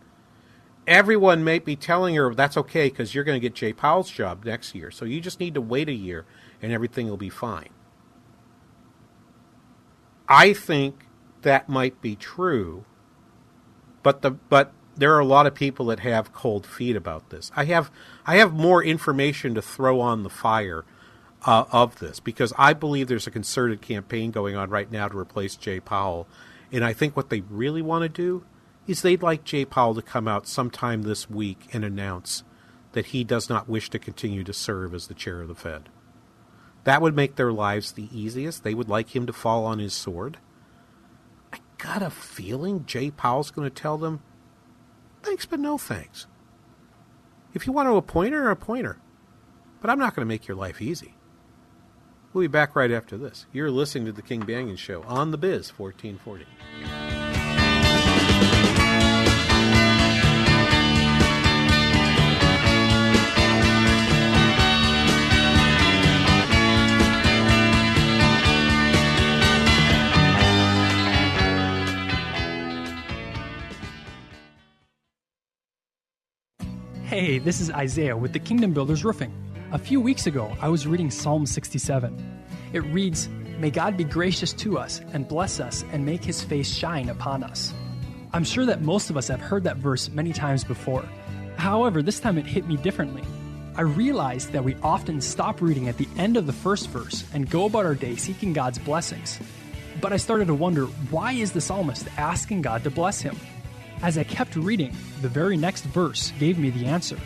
Everyone 0.86 1.44
may 1.44 1.58
be 1.58 1.76
telling 1.76 2.14
her 2.14 2.34
that's 2.34 2.56
okay 2.56 2.88
because 2.88 3.14
you're 3.14 3.24
going 3.24 3.40
to 3.40 3.46
get 3.46 3.54
Jay 3.54 3.72
Powell's 3.72 4.10
job 4.10 4.44
next 4.44 4.74
year, 4.74 4.90
so 4.90 5.04
you 5.04 5.20
just 5.20 5.40
need 5.40 5.54
to 5.54 5.60
wait 5.60 5.88
a 5.88 5.92
year 5.92 6.24
and 6.62 6.72
everything 6.72 7.10
will 7.10 7.16
be 7.16 7.28
fine. 7.28 7.70
I 10.28 10.54
think 10.54 11.06
that 11.42 11.68
might 11.68 12.00
be 12.00 12.16
true, 12.16 12.84
but 14.02 14.22
the 14.22 14.30
but 14.30 14.72
there 14.96 15.14
are 15.14 15.20
a 15.20 15.26
lot 15.26 15.46
of 15.46 15.54
people 15.54 15.86
that 15.86 16.00
have 16.00 16.32
cold 16.32 16.66
feet 16.66 16.96
about 16.96 17.30
this. 17.30 17.50
I 17.56 17.64
have 17.66 17.90
I 18.24 18.36
have 18.36 18.54
more 18.54 18.82
information 18.82 19.54
to 19.54 19.62
throw 19.62 20.00
on 20.00 20.22
the 20.22 20.30
fire 20.30 20.84
uh, 21.44 21.64
of 21.72 21.98
this 21.98 22.20
because 22.20 22.52
I 22.56 22.72
believe 22.72 23.08
there's 23.08 23.26
a 23.26 23.32
concerted 23.32 23.82
campaign 23.82 24.30
going 24.30 24.56
on 24.56 24.70
right 24.70 24.90
now 24.90 25.08
to 25.08 25.18
replace 25.18 25.56
Jay 25.56 25.80
Powell, 25.80 26.28
and 26.70 26.84
I 26.84 26.92
think 26.92 27.16
what 27.16 27.28
they 27.28 27.40
really 27.42 27.82
want 27.82 28.02
to 28.02 28.08
do 28.08 28.44
is 28.86 29.02
they'd 29.02 29.22
like 29.22 29.44
Jay 29.44 29.64
Powell 29.64 29.94
to 29.94 30.02
come 30.02 30.26
out 30.26 30.46
sometime 30.46 31.02
this 31.02 31.28
week 31.28 31.68
and 31.72 31.84
announce 31.84 32.42
that 32.92 33.06
he 33.06 33.24
does 33.24 33.48
not 33.48 33.68
wish 33.68 33.90
to 33.90 33.98
continue 33.98 34.44
to 34.44 34.52
serve 34.52 34.94
as 34.94 35.06
the 35.06 35.14
chair 35.14 35.40
of 35.40 35.48
the 35.48 35.54
Fed. 35.54 35.88
That 36.84 37.02
would 37.02 37.14
make 37.14 37.36
their 37.36 37.52
lives 37.52 37.92
the 37.92 38.08
easiest. 38.12 38.64
They 38.64 38.74
would 38.74 38.88
like 38.88 39.14
him 39.14 39.26
to 39.26 39.32
fall 39.32 39.64
on 39.64 39.78
his 39.78 39.94
sword. 39.94 40.38
I 41.52 41.58
got 41.78 42.02
a 42.02 42.10
feeling 42.10 42.84
Jay 42.86 43.10
Powell's 43.10 43.50
going 43.50 43.68
to 43.68 43.74
tell 43.74 43.98
them 43.98 44.20
Thanks, 45.22 45.46
but 45.46 45.60
no 45.60 45.78
thanks. 45.78 46.26
If 47.54 47.66
you 47.66 47.72
want 47.72 47.88
to 47.88 47.96
appoint 47.96 48.34
her, 48.34 48.50
appoint 48.50 48.86
her. 48.86 48.98
But 49.80 49.90
I'm 49.90 49.98
not 49.98 50.14
going 50.14 50.26
to 50.26 50.28
make 50.28 50.48
your 50.48 50.56
life 50.56 50.82
easy. 50.82 51.14
We'll 52.32 52.44
be 52.44 52.48
back 52.48 52.74
right 52.74 52.90
after 52.90 53.16
this. 53.16 53.46
You're 53.52 53.70
listening 53.70 54.06
to 54.06 54.12
The 54.12 54.22
King 54.22 54.42
Banaian 54.42 54.78
Show 54.78 55.02
on 55.02 55.30
The 55.30 55.38
Biz 55.38 55.78
1440. 55.78 57.21
Hey, 77.12 77.38
this 77.38 77.60
is 77.60 77.70
Isaiah 77.70 78.16
with 78.16 78.32
the 78.32 78.38
Kingdom 78.38 78.72
Builders 78.72 79.04
Roofing. 79.04 79.34
A 79.70 79.78
few 79.78 80.00
weeks 80.00 80.26
ago, 80.26 80.56
I 80.62 80.70
was 80.70 80.86
reading 80.86 81.10
Psalm 81.10 81.44
67. 81.44 82.42
It 82.72 82.82
reads, 82.84 83.28
May 83.58 83.70
God 83.70 83.98
be 83.98 84.04
gracious 84.04 84.54
to 84.54 84.78
us 84.78 85.02
and 85.12 85.28
bless 85.28 85.60
us 85.60 85.84
and 85.92 86.06
make 86.06 86.24
his 86.24 86.42
face 86.42 86.74
shine 86.74 87.10
upon 87.10 87.44
us. 87.44 87.74
I'm 88.32 88.44
sure 88.44 88.64
that 88.64 88.80
most 88.80 89.10
of 89.10 89.18
us 89.18 89.28
have 89.28 89.42
heard 89.42 89.62
that 89.64 89.76
verse 89.76 90.08
many 90.08 90.32
times 90.32 90.64
before. 90.64 91.06
However, 91.58 92.00
this 92.00 92.18
time 92.18 92.38
it 92.38 92.46
hit 92.46 92.66
me 92.66 92.78
differently. 92.78 93.24
I 93.76 93.82
realized 93.82 94.52
that 94.52 94.64
we 94.64 94.74
often 94.76 95.20
stop 95.20 95.60
reading 95.60 95.88
at 95.88 95.98
the 95.98 96.08
end 96.16 96.38
of 96.38 96.46
the 96.46 96.52
first 96.54 96.88
verse 96.88 97.26
and 97.34 97.50
go 97.50 97.66
about 97.66 97.84
our 97.84 97.94
day 97.94 98.16
seeking 98.16 98.54
God's 98.54 98.78
blessings. 98.78 99.38
But 100.00 100.14
I 100.14 100.16
started 100.16 100.46
to 100.46 100.54
wonder 100.54 100.86
why 101.10 101.32
is 101.32 101.52
the 101.52 101.60
psalmist 101.60 102.08
asking 102.16 102.62
God 102.62 102.82
to 102.84 102.90
bless 102.90 103.20
him? 103.20 103.36
As 104.02 104.18
I 104.18 104.24
kept 104.24 104.56
reading, 104.56 104.90
the 105.20 105.28
very 105.28 105.56
next 105.56 105.84
verse 105.84 106.32
gave 106.40 106.58
me 106.58 106.70
the 106.70 106.86
answer 106.86 107.16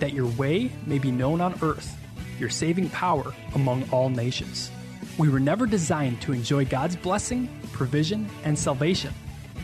that 0.00 0.12
your 0.12 0.26
way 0.26 0.72
may 0.84 0.98
be 0.98 1.12
known 1.12 1.40
on 1.40 1.56
earth, 1.62 1.96
your 2.36 2.50
saving 2.50 2.90
power 2.90 3.32
among 3.54 3.88
all 3.92 4.08
nations. 4.08 4.72
We 5.18 5.28
were 5.28 5.38
never 5.38 5.66
designed 5.66 6.20
to 6.22 6.32
enjoy 6.32 6.64
God's 6.64 6.96
blessing, 6.96 7.48
provision, 7.72 8.28
and 8.42 8.58
salvation 8.58 9.14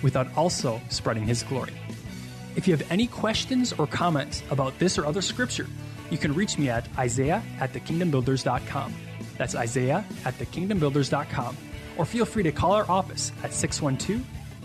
without 0.03 0.29
also 0.37 0.81
spreading 0.89 1.25
His 1.25 1.43
glory. 1.43 1.73
If 2.55 2.69
you 2.69 2.77
have 2.77 2.91
any 2.93 3.09
questions 3.09 3.73
or 3.73 3.89
comments 3.89 4.45
about 4.51 4.79
this 4.79 4.99
or 4.99 5.05
other 5.05 5.23
scripture, 5.23 5.67
you 6.11 6.19
can 6.19 6.33
reach 6.33 6.59
me 6.59 6.69
at 6.71 6.87
isaiah 6.97 7.43
at 7.59 7.73
thekingdombuilders.com. 7.73 8.95
That's 9.37 9.57
isaiah 9.57 10.05
at 10.25 10.39
thekingdombuilders.com. 10.39 11.57
Or 11.97 12.05
feel 12.05 12.25
free 12.25 12.45
to 12.45 12.53
call 12.53 12.73
our 12.73 12.89
office 12.89 13.33
at 13.43 13.53
612 13.53 14.25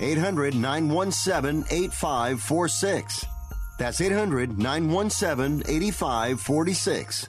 800 0.00 0.54
917 0.54 1.64
8546. 1.70 3.26
That's 3.78 4.00
800 4.00 4.58
917 4.58 5.62
8546. 5.66 7.28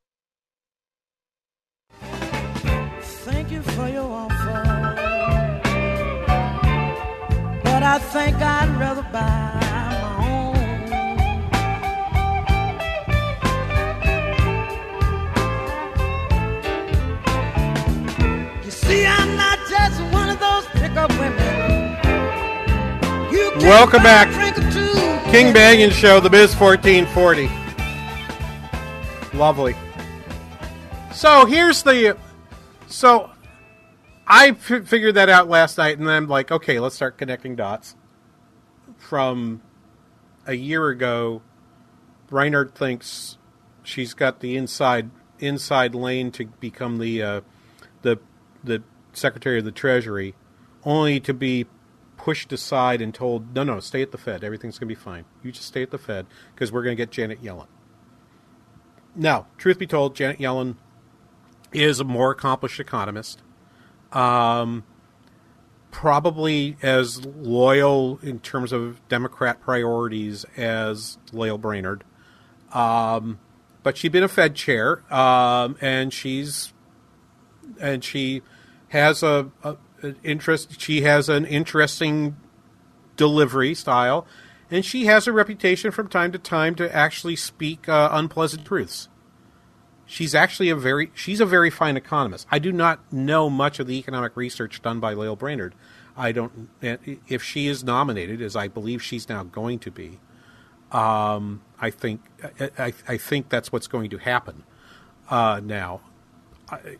I 7.83 7.97
think 7.97 8.37
I'd 8.37 8.69
rather 8.79 9.01
buy 9.03 9.57
my 9.61 10.17
own. 10.27 10.55
You 18.63 18.71
see, 18.71 19.05
I'm 19.05 19.35
not 19.35 19.57
just 19.67 20.01
one 20.13 20.29
of 20.29 20.39
those 20.39 20.65
pickup 20.67 21.09
women. 21.11 21.97
Welcome 23.61 24.03
back. 24.03 24.29
King 25.31 25.53
Banaian 25.53 25.91
Show, 25.91 26.19
The 26.19 26.29
Biz 26.29 26.55
1440. 26.55 27.49
Lovely. 29.37 29.75
So 31.13 31.45
here's 31.45 31.81
the. 31.81 32.17
So 32.87 33.30
I 34.33 34.51
f- 34.51 34.87
figured 34.87 35.15
that 35.15 35.27
out 35.27 35.49
last 35.49 35.77
night, 35.77 35.97
and 35.97 36.07
then 36.07 36.15
I'm 36.15 36.29
like, 36.29 36.53
okay, 36.53 36.79
let's 36.79 36.95
start 36.95 37.17
connecting 37.17 37.57
dots. 37.57 37.97
From 38.97 39.61
a 40.47 40.53
year 40.53 40.87
ago, 40.87 41.41
Brainard 42.27 42.73
thinks 42.73 43.37
she's 43.83 44.13
got 44.13 44.39
the 44.39 44.55
inside 44.55 45.09
inside 45.39 45.93
lane 45.93 46.31
to 46.31 46.45
become 46.45 46.99
the 46.99 47.21
uh, 47.21 47.41
the 48.03 48.19
the 48.63 48.81
Secretary 49.11 49.59
of 49.59 49.65
the 49.65 49.71
Treasury, 49.71 50.33
only 50.85 51.19
to 51.19 51.33
be 51.33 51.65
pushed 52.15 52.53
aside 52.53 53.01
and 53.01 53.13
told, 53.13 53.53
no, 53.53 53.63
no, 53.63 53.81
stay 53.81 54.01
at 54.01 54.13
the 54.13 54.17
Fed. 54.17 54.45
Everything's 54.45 54.79
going 54.79 54.87
to 54.87 54.95
be 54.95 55.01
fine. 55.01 55.25
You 55.43 55.51
just 55.51 55.67
stay 55.67 55.81
at 55.81 55.91
the 55.91 55.97
Fed 55.97 56.25
because 56.55 56.71
we're 56.71 56.83
going 56.83 56.95
to 56.95 57.03
get 57.03 57.11
Janet 57.11 57.43
Yellen. 57.43 57.67
Now, 59.13 59.47
truth 59.57 59.77
be 59.77 59.87
told, 59.87 60.15
Janet 60.15 60.39
Yellen 60.39 60.77
is 61.73 61.99
a 61.99 62.05
more 62.05 62.31
accomplished 62.31 62.79
economist. 62.79 63.41
Um, 64.13 64.83
probably 65.91 66.77
as 66.81 67.23
loyal 67.25 68.17
in 68.23 68.39
terms 68.39 68.71
of 68.71 68.99
Democrat 69.09 69.61
priorities 69.61 70.45
as 70.57 71.17
Lael 71.31 71.57
Brainard. 71.57 72.03
Um, 72.73 73.39
but 73.83 73.97
she's 73.97 74.11
been 74.11 74.23
a 74.23 74.27
Fed 74.27 74.55
chair, 74.55 75.03
um, 75.13 75.75
and 75.81 76.13
she's 76.13 76.73
and 77.79 78.03
she 78.03 78.41
has 78.89 79.23
a, 79.23 79.51
a, 79.63 79.77
interest. 80.23 80.79
She 80.79 81.01
has 81.01 81.29
an 81.29 81.45
interesting 81.45 82.37
delivery 83.17 83.73
style, 83.73 84.25
and 84.69 84.85
she 84.85 85.05
has 85.05 85.27
a 85.27 85.31
reputation 85.31 85.91
from 85.91 86.07
time 86.07 86.31
to 86.31 86.39
time 86.39 86.75
to 86.75 86.95
actually 86.95 87.35
speak 87.35 87.89
uh, 87.89 88.09
unpleasant 88.11 88.65
truths. 88.65 89.09
She's 90.11 90.35
actually 90.35 90.69
a 90.69 90.75
very 90.75 91.09
she's 91.15 91.39
a 91.39 91.45
very 91.45 91.69
fine 91.69 91.95
economist. 91.95 92.45
I 92.51 92.59
do 92.59 92.73
not 92.73 93.13
know 93.13 93.49
much 93.49 93.79
of 93.79 93.87
the 93.87 93.97
economic 93.97 94.35
research 94.35 94.81
done 94.81 94.99
by 94.99 95.13
Lael 95.13 95.37
Brainard. 95.37 95.73
I 96.17 96.33
don't 96.33 96.67
if 96.81 97.41
she 97.41 97.67
is 97.67 97.81
nominated, 97.81 98.41
as 98.41 98.57
I 98.57 98.67
believe 98.67 99.01
she's 99.01 99.29
now 99.29 99.43
going 99.43 99.79
to 99.79 99.89
be. 99.89 100.19
Um, 100.91 101.61
I 101.79 101.91
think 101.91 102.19
I, 102.77 102.93
I, 103.07 103.15
think 103.15 103.47
that's 103.47 103.71
what's 103.71 103.87
going 103.87 104.09
to 104.09 104.17
happen 104.17 104.63
uh, 105.29 105.61
now. 105.63 106.01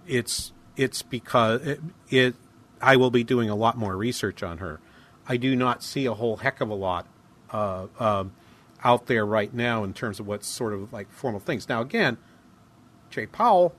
It's 0.08 0.54
it's 0.78 1.02
because 1.02 1.68
it, 1.68 1.82
it 2.10 2.36
I 2.82 2.96
will 2.96 3.12
be 3.12 3.26
doing 3.26 3.50
a 3.50 3.56
lot 3.56 3.78
more 3.78 3.98
research 3.98 4.42
on 4.42 4.60
her. 4.60 4.80
I 5.28 5.36
do 5.36 5.54
not 5.54 5.84
see 5.84 6.06
a 6.06 6.14
whole 6.14 6.38
heck 6.38 6.62
of 6.62 6.70
a 6.70 6.76
lot 6.76 7.08
uh, 7.52 7.88
uh, 8.00 8.24
out 8.86 9.08
there 9.08 9.26
right 9.26 9.54
now 9.54 9.84
in 9.84 9.94
terms 9.94 10.22
of 10.22 10.28
what's 10.28 10.48
sort 10.48 10.72
of 10.72 10.94
like 10.94 11.12
formal 11.12 11.42
things. 11.42 11.68
Now, 11.68 11.82
again, 11.82 12.18
Jay 13.12 13.26
Powell, 13.26 13.76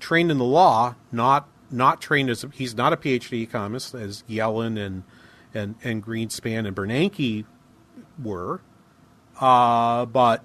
trained 0.00 0.30
in 0.30 0.38
the 0.38 0.44
law, 0.44 0.96
not 1.10 1.48
not 1.70 2.00
trained 2.00 2.28
as 2.28 2.44
he's 2.52 2.74
not 2.74 2.92
a 2.92 2.96
PhD 2.96 3.42
economist 3.42 3.94
as 3.94 4.24
Yellen 4.28 4.78
and 4.78 5.04
and 5.54 5.76
and 5.82 6.04
Greenspan 6.04 6.66
and 6.66 6.76
Bernanke 6.76 7.44
were, 8.22 8.60
uh, 9.40 10.06
but 10.06 10.44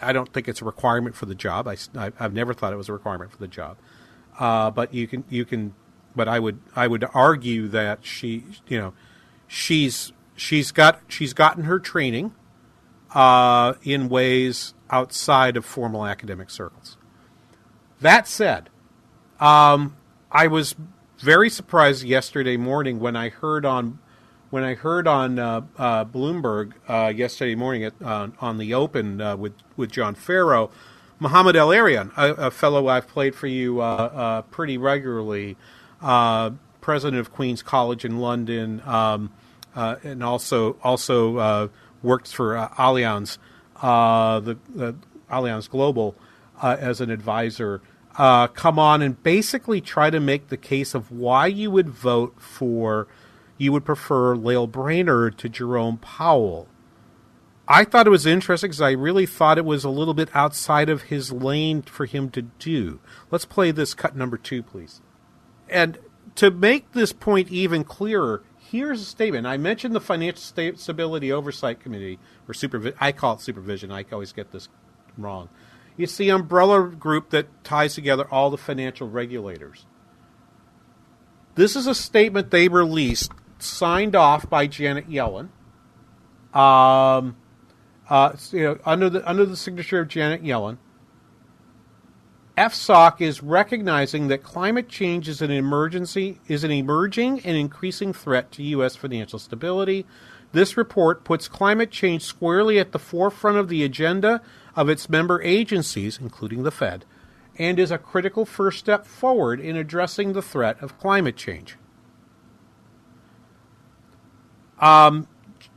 I 0.00 0.12
don't 0.12 0.32
think 0.32 0.48
it's 0.48 0.62
a 0.62 0.64
requirement 0.64 1.14
for 1.14 1.26
the 1.26 1.34
job. 1.34 1.68
I, 1.68 1.76
have 2.16 2.32
never 2.32 2.54
thought 2.54 2.72
it 2.72 2.76
was 2.76 2.88
a 2.88 2.92
requirement 2.92 3.30
for 3.30 3.38
the 3.38 3.48
job, 3.48 3.76
uh, 4.38 4.70
but 4.70 4.94
you 4.94 5.06
can 5.06 5.24
you 5.28 5.44
can 5.44 5.74
but 6.16 6.28
I 6.28 6.38
would 6.38 6.58
I 6.74 6.86
would 6.86 7.04
argue 7.14 7.68
that 7.68 8.04
she 8.04 8.44
you 8.66 8.78
know 8.78 8.94
she's 9.46 10.12
she's 10.36 10.72
got 10.72 11.00
she's 11.08 11.32
gotten 11.32 11.64
her 11.64 11.78
training 11.78 12.34
uh, 13.14 13.74
in 13.82 14.08
ways 14.08 14.74
outside 14.90 15.56
of 15.56 15.64
formal 15.64 16.06
academic 16.06 16.50
circles. 16.50 16.96
That 18.00 18.28
said, 18.28 18.70
um, 19.40 19.96
I 20.30 20.46
was 20.46 20.74
very 21.18 21.50
surprised 21.50 22.04
yesterday 22.04 22.56
morning 22.56 23.00
when 23.00 23.16
I 23.16 23.28
heard 23.28 23.64
on 23.64 23.98
when 24.50 24.64
I 24.64 24.74
heard 24.74 25.06
on 25.06 25.38
uh, 25.38 25.60
uh, 25.76 26.04
Bloomberg 26.06 26.72
uh, 26.88 27.12
yesterday 27.14 27.54
morning 27.54 27.84
at, 27.84 27.92
on 28.00 28.58
the 28.58 28.72
Open 28.72 29.20
uh, 29.20 29.36
with 29.36 29.52
with 29.76 29.90
John 29.90 30.14
Ferro, 30.14 30.70
Mohamed 31.18 31.56
El-Erian, 31.56 32.12
a, 32.16 32.46
a, 32.46 32.50
fellow 32.50 32.88
I've 32.88 33.08
played 33.08 33.34
for 33.34 33.48
you 33.48 33.80
uh, 33.80 33.84
uh, 33.84 34.42
pretty 34.42 34.78
regularly, 34.78 35.56
uh, 36.00 36.50
president 36.80 37.18
of 37.18 37.32
Queen's 37.32 37.62
College 37.62 38.04
in 38.04 38.18
London, 38.18 38.80
um, 38.86 39.32
uh, 39.74 39.96
and 40.04 40.22
also 40.22 40.76
also 40.82 41.36
uh, 41.38 41.68
worked 42.02 42.32
for 42.32 42.56
uh, 42.56 42.68
Allianz, 42.70 43.38
uh, 43.82 44.40
the, 44.40 44.58
the, 44.74 44.94
Allianz 45.30 45.68
Global, 45.68 46.14
uh, 46.62 46.76
as 46.78 47.00
an 47.00 47.10
advisor. 47.10 47.80
come 48.16 48.78
on 48.78 49.02
and 49.02 49.22
basically 49.22 49.80
try 49.80 50.10
to 50.10 50.20
make 50.20 50.48
the 50.48 50.56
case 50.56 50.94
of 50.94 51.10
why 51.10 51.46
you 51.46 51.70
would 51.70 51.88
vote 51.88 52.34
for, 52.38 53.06
you 53.58 53.72
would 53.72 53.84
prefer 53.84 54.34
Lael 54.34 54.66
Brainard 54.66 55.38
to 55.38 55.48
Jerome 55.48 55.98
Powell. 55.98 56.68
I 57.70 57.84
thought 57.84 58.06
it 58.06 58.10
was 58.10 58.24
interesting 58.24 58.68
because 58.68 58.80
I 58.80 58.92
really 58.92 59.26
thought 59.26 59.58
it 59.58 59.64
was 59.64 59.84
a 59.84 59.90
little 59.90 60.14
bit 60.14 60.30
outside 60.34 60.88
of 60.88 61.02
his 61.02 61.32
lane 61.32 61.82
for 61.82 62.06
him 62.06 62.30
to 62.30 62.42
do. 62.42 62.98
Let's 63.30 63.44
play 63.44 63.72
this 63.72 63.92
cut 63.92 64.16
number 64.16 64.38
two, 64.38 64.62
please. 64.62 65.02
And 65.68 65.98
to 66.36 66.50
make 66.50 66.92
this 66.92 67.12
point 67.12 67.50
even 67.50 67.84
clearer, 67.84 68.42
here's 68.70 69.00
a 69.00 69.04
statement. 69.04 69.46
I 69.46 69.56
mentioned 69.56 69.94
the 69.94 70.00
Financial 70.00 70.76
Stability 70.76 71.32
Oversight 71.32 71.80
Committee, 71.80 72.18
or 72.46 72.54
supervision. 72.54 72.96
I 73.00 73.12
call 73.12 73.34
it 73.34 73.40
supervision. 73.40 73.90
I 73.90 74.04
always 74.12 74.32
get 74.32 74.52
this 74.52 74.68
wrong. 75.16 75.48
It's 75.96 76.16
the 76.16 76.30
umbrella 76.30 76.88
group 76.88 77.30
that 77.30 77.64
ties 77.64 77.94
together 77.94 78.26
all 78.30 78.50
the 78.50 78.58
financial 78.58 79.08
regulators. 79.08 79.86
This 81.56 81.74
is 81.74 81.86
a 81.86 81.94
statement 81.94 82.50
they 82.50 82.68
released, 82.68 83.32
signed 83.58 84.14
off 84.14 84.48
by 84.48 84.68
Janet 84.68 85.10
Yellen. 85.10 85.48
Um, 86.54 87.36
uh, 88.08 88.36
you 88.52 88.62
know, 88.62 88.78
under 88.84 89.10
the 89.10 89.28
under 89.28 89.44
the 89.44 89.56
signature 89.56 90.00
of 90.00 90.08
Janet 90.08 90.42
Yellen, 90.42 90.78
FSOC 92.58 93.20
is 93.20 93.40
recognizing 93.40 94.26
that 94.28 94.42
climate 94.42 94.88
change 94.88 95.28
is 95.28 95.40
an 95.40 95.50
emergency 95.52 96.40
is 96.48 96.64
an 96.64 96.72
emerging 96.72 97.38
and 97.44 97.56
increasing 97.56 98.12
threat 98.12 98.50
to 98.50 98.64
U.S. 98.64 98.96
financial 98.96 99.38
stability. 99.38 100.04
This 100.50 100.76
report 100.76 101.22
puts 101.22 101.46
climate 101.46 101.92
change 101.92 102.22
squarely 102.22 102.80
at 102.80 102.90
the 102.90 102.98
forefront 102.98 103.58
of 103.58 103.68
the 103.68 103.84
agenda 103.84 104.42
of 104.74 104.88
its 104.88 105.08
member 105.08 105.40
agencies, 105.42 106.18
including 106.20 106.64
the 106.64 106.72
Fed, 106.72 107.04
and 107.58 107.78
is 107.78 107.92
a 107.92 107.98
critical 107.98 108.44
first 108.44 108.80
step 108.80 109.06
forward 109.06 109.60
in 109.60 109.76
addressing 109.76 110.32
the 110.32 110.42
threat 110.42 110.82
of 110.82 110.98
climate 110.98 111.36
change. 111.36 111.76
Um, 114.80 115.28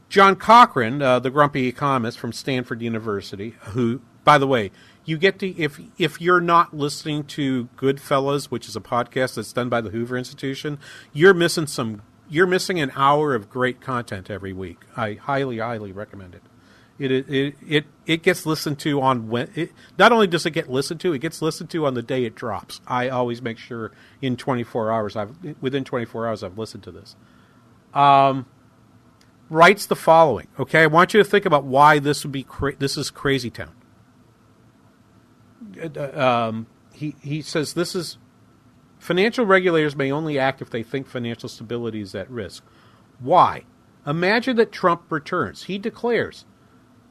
John 0.10 0.36
Cochrane, 0.36 1.00
uh, 1.04 1.20
the 1.20 1.30
grumpy 1.30 1.68
economist 1.68 2.18
from 2.18 2.34
Stanford 2.34 2.82
University, 2.82 3.52
who, 3.60 4.02
by 4.24 4.40
the 4.40 4.48
way, 4.48 4.72
you 5.06 5.18
get 5.18 5.40
to 5.40 5.48
if 5.58 5.80
if 5.98 6.22
you're 6.22 6.42
not 6.42 6.76
listening 6.76 7.24
to 7.26 7.70
GoodFellows, 7.78 8.46
which 8.46 8.68
is 8.68 8.76
a 8.76 8.82
podcast 8.82 9.36
that's 9.36 9.54
done 9.54 9.70
by 9.70 9.82
the 9.82 9.90
Hoover 9.90 10.18
Institution, 10.18 10.80
you're 11.14 11.34
missing 11.34 11.68
some. 11.68 12.04
You're 12.30 12.48
missing 12.48 12.80
an 12.80 12.92
hour 12.96 13.36
of 13.36 13.50
great 13.50 13.82
content 13.82 14.30
every 14.30 14.54
week. 14.54 14.80
I 14.96 15.14
highly, 15.16 15.58
highly 15.58 15.92
recommend 15.92 16.36
it. 16.36 16.44
It 16.98 17.12
it 17.12 17.56
it 17.68 17.86
it 18.06 18.24
gets 18.24 18.46
listened 18.46 18.80
to 18.80 19.02
on 19.02 19.28
when. 19.28 19.50
It, 19.56 19.72
not 19.98 20.12
only 20.12 20.28
does 20.28 20.46
it 20.46 20.52
get 20.52 20.70
listened 20.70 21.02
to, 21.02 21.14
it 21.14 21.20
gets 21.20 21.42
listened 21.42 21.70
to 21.72 21.86
on 21.86 21.96
the 21.96 22.04
day 22.04 22.24
it 22.26 22.36
drops. 22.36 22.80
I 22.88 23.10
always 23.10 23.42
make 23.42 23.58
sure 23.58 23.92
in 24.22 24.38
24 24.38 24.92
hours, 24.92 25.16
I've 25.16 25.36
within 25.60 25.84
24 25.84 26.28
hours, 26.28 26.44
I've 26.44 26.58
listened 26.58 26.84
to 26.84 26.92
this. 26.92 27.16
Um, 27.94 28.46
writes 29.50 29.88
the 29.88 29.96
following. 29.96 30.48
Okay, 30.60 30.84
I 30.84 30.88
want 30.88 31.14
you 31.14 31.22
to 31.22 31.30
think 31.30 31.46
about 31.46 31.66
why 31.66 32.00
this 32.00 32.24
would 32.24 32.32
be. 32.32 32.44
Cra- 32.44 32.76
this 32.78 32.96
is 32.96 33.10
crazy 33.10 33.50
town 33.50 33.74
um, 35.98 36.68
he 36.94 37.16
he 37.22 37.42
says 37.42 37.74
this 37.74 37.96
is 37.96 38.18
financial 39.00 39.46
regulators 39.46 39.96
may 39.96 40.12
only 40.12 40.38
act 40.38 40.62
if 40.62 40.70
they 40.70 40.84
think 40.84 41.08
financial 41.08 41.50
stability 41.50 42.02
is 42.02 42.16
at 42.16 42.30
risk. 42.30 42.64
Why? 43.20 43.64
Imagine 44.06 44.56
that 44.58 44.72
Trump 44.72 45.04
returns. 45.12 45.64
He 45.64 45.78
declares, 45.78 46.46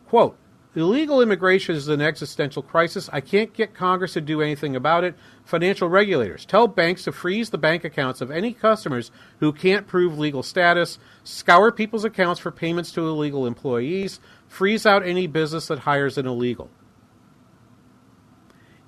quote, 0.06 0.36
Illegal 0.76 1.20
immigration 1.20 1.74
is 1.74 1.88
an 1.88 2.00
existential 2.00 2.62
crisis. 2.62 3.10
I 3.12 3.20
can't 3.20 3.52
get 3.52 3.74
Congress 3.74 4.12
to 4.12 4.20
do 4.20 4.40
anything 4.40 4.76
about 4.76 5.02
it. 5.02 5.16
Financial 5.44 5.88
regulators 5.88 6.44
tell 6.44 6.68
banks 6.68 7.02
to 7.04 7.12
freeze 7.12 7.50
the 7.50 7.58
bank 7.58 7.82
accounts 7.82 8.20
of 8.20 8.30
any 8.30 8.52
customers 8.52 9.10
who 9.40 9.52
can't 9.52 9.88
prove 9.88 10.16
legal 10.16 10.44
status, 10.44 11.00
scour 11.24 11.72
people's 11.72 12.04
accounts 12.04 12.38
for 12.38 12.52
payments 12.52 12.92
to 12.92 13.08
illegal 13.08 13.48
employees, 13.48 14.20
freeze 14.46 14.86
out 14.86 15.04
any 15.04 15.26
business 15.26 15.66
that 15.66 15.80
hires 15.80 16.16
an 16.16 16.26
illegal. 16.26 16.70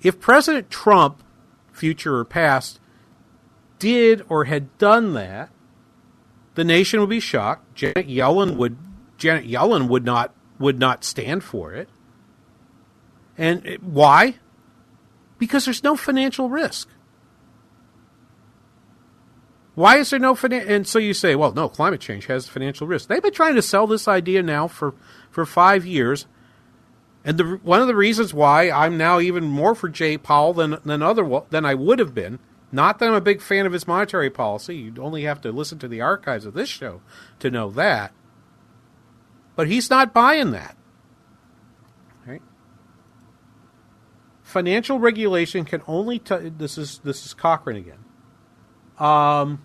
If 0.03 0.19
President 0.19 0.69
Trump, 0.69 1.23
future 1.71 2.17
or 2.17 2.25
past, 2.25 2.79
did 3.79 4.23
or 4.29 4.45
had 4.45 4.77
done 4.77 5.13
that, 5.13 5.49
the 6.55 6.63
nation 6.63 6.99
would 6.99 7.09
be 7.09 7.19
shocked. 7.19 7.73
Janet 7.73 8.07
Yellen 8.07 8.57
would 8.57 8.77
Janet 9.17 9.45
Yellen 9.45 9.87
would 9.87 10.05
not 10.05 10.33
would 10.59 10.77
not 10.77 11.03
stand 11.03 11.43
for 11.43 11.73
it. 11.73 11.89
And 13.37 13.77
why? 13.81 14.35
Because 15.39 15.65
there's 15.65 15.83
no 15.83 15.95
financial 15.95 16.49
risk. 16.49 16.89
Why 19.75 19.97
is 19.97 20.11
there 20.11 20.19
no 20.19 20.35
financial? 20.35 20.71
And 20.71 20.87
so 20.87 20.99
you 20.99 21.13
say, 21.13 21.35
well, 21.35 21.51
no, 21.51 21.67
climate 21.67 21.99
change 21.99 22.27
has 22.27 22.47
financial 22.47 22.85
risk. 22.85 23.09
They've 23.09 23.23
been 23.23 23.33
trying 23.33 23.55
to 23.55 23.61
sell 23.61 23.87
this 23.87 24.07
idea 24.07 24.43
now 24.43 24.67
for, 24.67 24.93
for 25.31 25.45
five 25.45 25.85
years. 25.85 26.27
And 27.25 27.37
the, 27.37 27.59
one 27.63 27.81
of 27.81 27.87
the 27.87 27.95
reasons 27.95 28.33
why 28.33 28.69
I'm 28.69 28.97
now 28.97 29.19
even 29.19 29.45
more 29.45 29.75
for 29.75 29.87
Jay 29.87 30.17
Powell 30.17 30.53
than, 30.53 30.77
than, 30.83 31.01
other, 31.01 31.41
than 31.49 31.65
I 31.65 31.73
would 31.73 31.99
have 31.99 32.13
been, 32.13 32.39
not 32.71 32.99
that 32.99 33.07
I'm 33.07 33.15
a 33.15 33.21
big 33.21 33.41
fan 33.41 33.65
of 33.65 33.71
his 33.71 33.87
monetary 33.87 34.29
policy, 34.29 34.75
You'd 34.75 34.99
only 34.99 35.23
have 35.23 35.39
to 35.41 35.51
listen 35.51 35.79
to 35.79 35.87
the 35.87 36.01
archives 36.01 36.45
of 36.45 36.53
this 36.53 36.69
show 36.69 37.01
to 37.39 37.49
know 37.49 37.69
that, 37.71 38.11
but 39.55 39.67
he's 39.67 39.89
not 39.89 40.13
buying 40.13 40.51
that. 40.51 40.75
Right? 42.25 42.41
Financial 44.41 44.99
regulation 44.99 45.65
can 45.65 45.83
only 45.87 46.19
t- 46.19 46.49
this 46.49 46.77
is 46.77 46.99
this 47.03 47.25
is 47.25 47.33
Cochrane 47.35 47.77
again. 47.77 48.03
Um, 48.97 49.63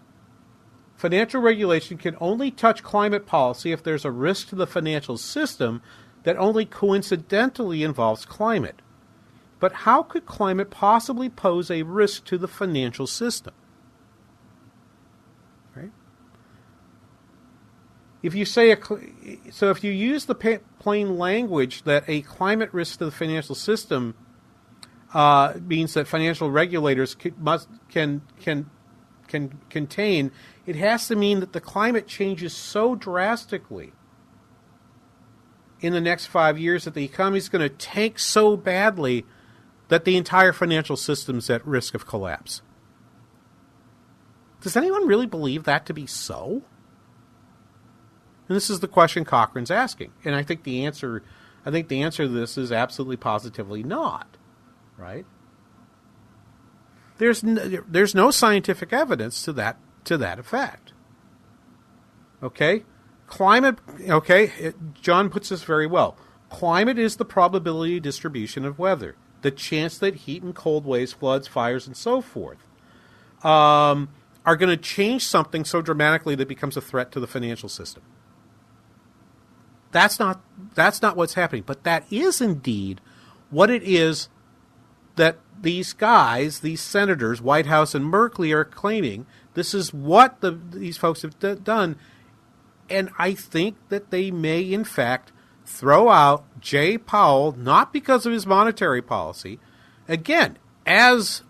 financial 0.97 1.41
regulation 1.41 1.97
can 1.97 2.15
only 2.21 2.51
touch 2.51 2.83
climate 2.83 3.25
policy 3.25 3.73
if 3.73 3.83
there's 3.83 4.05
a 4.05 4.11
risk 4.11 4.49
to 4.49 4.55
the 4.55 4.67
financial 4.67 5.17
system 5.17 5.81
that 6.25 6.37
only 6.37 6.65
coincidentally 6.65 7.83
involves 7.83 8.25
climate. 8.25 8.83
But 9.61 9.73
how 9.73 10.03
could 10.03 10.27
climate 10.27 10.71
possibly 10.71 11.29
pose 11.29 11.71
a 11.71 11.83
risk 11.83 12.25
to 12.27 12.39
the 12.39 12.49
financial 12.49 13.07
system? 13.07 13.55
Right? 15.75 15.91
if 18.23 18.35
you 18.35 18.45
say 18.45 18.73
a 18.73 18.79
so 19.51 19.71
if 19.71 19.85
you 19.85 19.93
use 19.93 20.27
the 20.27 20.61
plain 20.79 21.19
language 21.19 21.83
that 21.85 22.05
a 22.09 22.23
climate 22.23 22.71
risk 22.73 22.99
to 22.99 23.05
the 23.05 23.11
financial 23.11 23.55
system 23.55 24.15
uh, 25.15 25.55
means 25.61 25.95
that 25.95 26.07
financial 26.07 26.51
regulators 26.51 27.15
can, 27.15 27.35
must 27.39 27.69
can 27.89 28.23
can 28.41 28.71
can 29.29 29.61
contain, 29.69 30.33
it 30.67 30.75
has 30.77 31.07
to 31.07 31.15
mean 31.15 31.41
that 31.41 31.53
the 31.53 31.61
climate 31.61 32.07
changes 32.07 32.55
so 32.55 32.95
drastically 32.95 33.93
in 35.81 35.93
the 35.93 36.01
next 36.01 36.27
five 36.27 36.59
years 36.59 36.85
that 36.85 36.95
the 36.95 37.05
economy 37.05 37.39
is 37.39 37.49
going 37.49 37.63
to 37.63 37.75
tank 37.75 38.19
so 38.19 38.57
badly 38.57 39.25
that 39.89 40.05
the 40.05 40.17
entire 40.17 40.53
financial 40.53 40.97
system 40.97 41.39
is 41.39 41.49
at 41.51 41.67
risk 41.67 41.95
of 41.95 42.07
collapse. 42.07 42.63
Does 44.61 44.77
anyone 44.77 45.07
really 45.07 45.27
believe 45.27 45.65
that 45.65 45.87
to 45.87 45.95
be 45.95 46.07
so? 46.07 46.63
And 48.49 48.57
this 48.57 48.71
is 48.71 48.81
the 48.81 48.89
question 48.89 49.25
Cochrane's 49.25 49.71
asking. 49.71 50.13
And 50.25 50.35
I 50.35 50.43
think 50.43 50.65
the 50.65 50.85
answer 50.85 51.23
I 51.67 51.71
think 51.71 51.89
the 51.89 52.03
answer 52.03 52.25
to 52.25 52.29
this 52.29 52.57
is 52.57 52.73
absolutely 52.73 53.17
positively 53.17 53.83
not. 53.83 54.37
Right? 54.97 55.27
There's 57.19 57.43
no, 57.43 57.83
there's 57.87 58.15
no 58.15 58.31
scientific 58.31 58.93
evidence 58.93 59.43
to 59.43 59.53
that 59.55 59.79
to 60.05 60.17
that 60.19 60.39
effect. 60.39 60.93
Okay? 62.43 62.85
Climate 63.29 63.79
okay, 64.09 64.53
it, 64.59 64.95
John 64.95 65.31
puts 65.31 65.51
this 65.51 65.63
very 65.63 65.87
well. 65.87 66.17
Climate 66.51 66.99
is 66.99 67.17
the 67.17 67.25
probability 67.25 68.01
distribution 68.01 68.65
of 68.65 68.79
weather, 68.79 69.17
the 69.43 69.51
chance 69.51 69.99
that 69.99 70.15
heat 70.17 70.43
and 70.43 70.55
cold 70.55 70.85
waves, 70.87 71.13
floods, 71.13 71.47
fires, 71.47 71.87
and 71.87 71.97
so 71.97 72.21
forth 72.21 72.67
um, 73.43 74.09
are 74.45 74.57
going 74.57 74.71
to 74.71 74.83
change 74.83 75.27
something 75.27 75.65
so 75.65 75.83
dramatically 75.83 76.35
that 76.35 76.49
becomes 76.49 76.77
a 76.77 76.81
threat 76.81 77.13
to 77.13 77.21
the 77.21 77.27
financial 77.27 77.69
system. 77.69 78.03
That's 79.91 80.19
not 80.19 80.41
that's 80.75 81.01
not 81.01 81.17
what's 81.17 81.35
happening, 81.35 81.65
but 81.65 81.85
that 81.85 82.05
is 82.11 82.41
indeed 82.41 83.01
what 83.51 83.71
it 83.71 83.83
is 83.83 84.29
that 85.17 85.39
these 85.61 85.93
guys, 85.93 86.61
these 86.61 86.81
senators, 86.81 87.41
Whitehouse 87.41 87.95
and 87.95 88.05
Merkley, 88.05 88.55
are 88.55 88.65
claiming. 88.65 89.27
This 89.55 89.75
is 89.75 89.93
what 89.93 90.41
the, 90.41 90.53
these 90.53 90.97
folks 90.97 91.23
have 91.23 91.39
d- 91.39 91.57
done, 91.57 91.97
and 92.91 93.11
I 93.19 93.35
think 93.35 93.77
that 93.89 94.11
they 94.11 94.31
may, 94.31 94.61
in 94.61 94.85
fact, 94.85 95.33
throw 95.65 96.09
out 96.09 96.45
Jay 96.61 96.99
Powell 96.99 97.53
not 97.53 97.93
because 97.93 98.27
of 98.27 98.33
his 98.33 98.47
monetary 98.47 99.03
policy. 99.03 99.59
Again, 100.09 100.59
as 100.87 101.43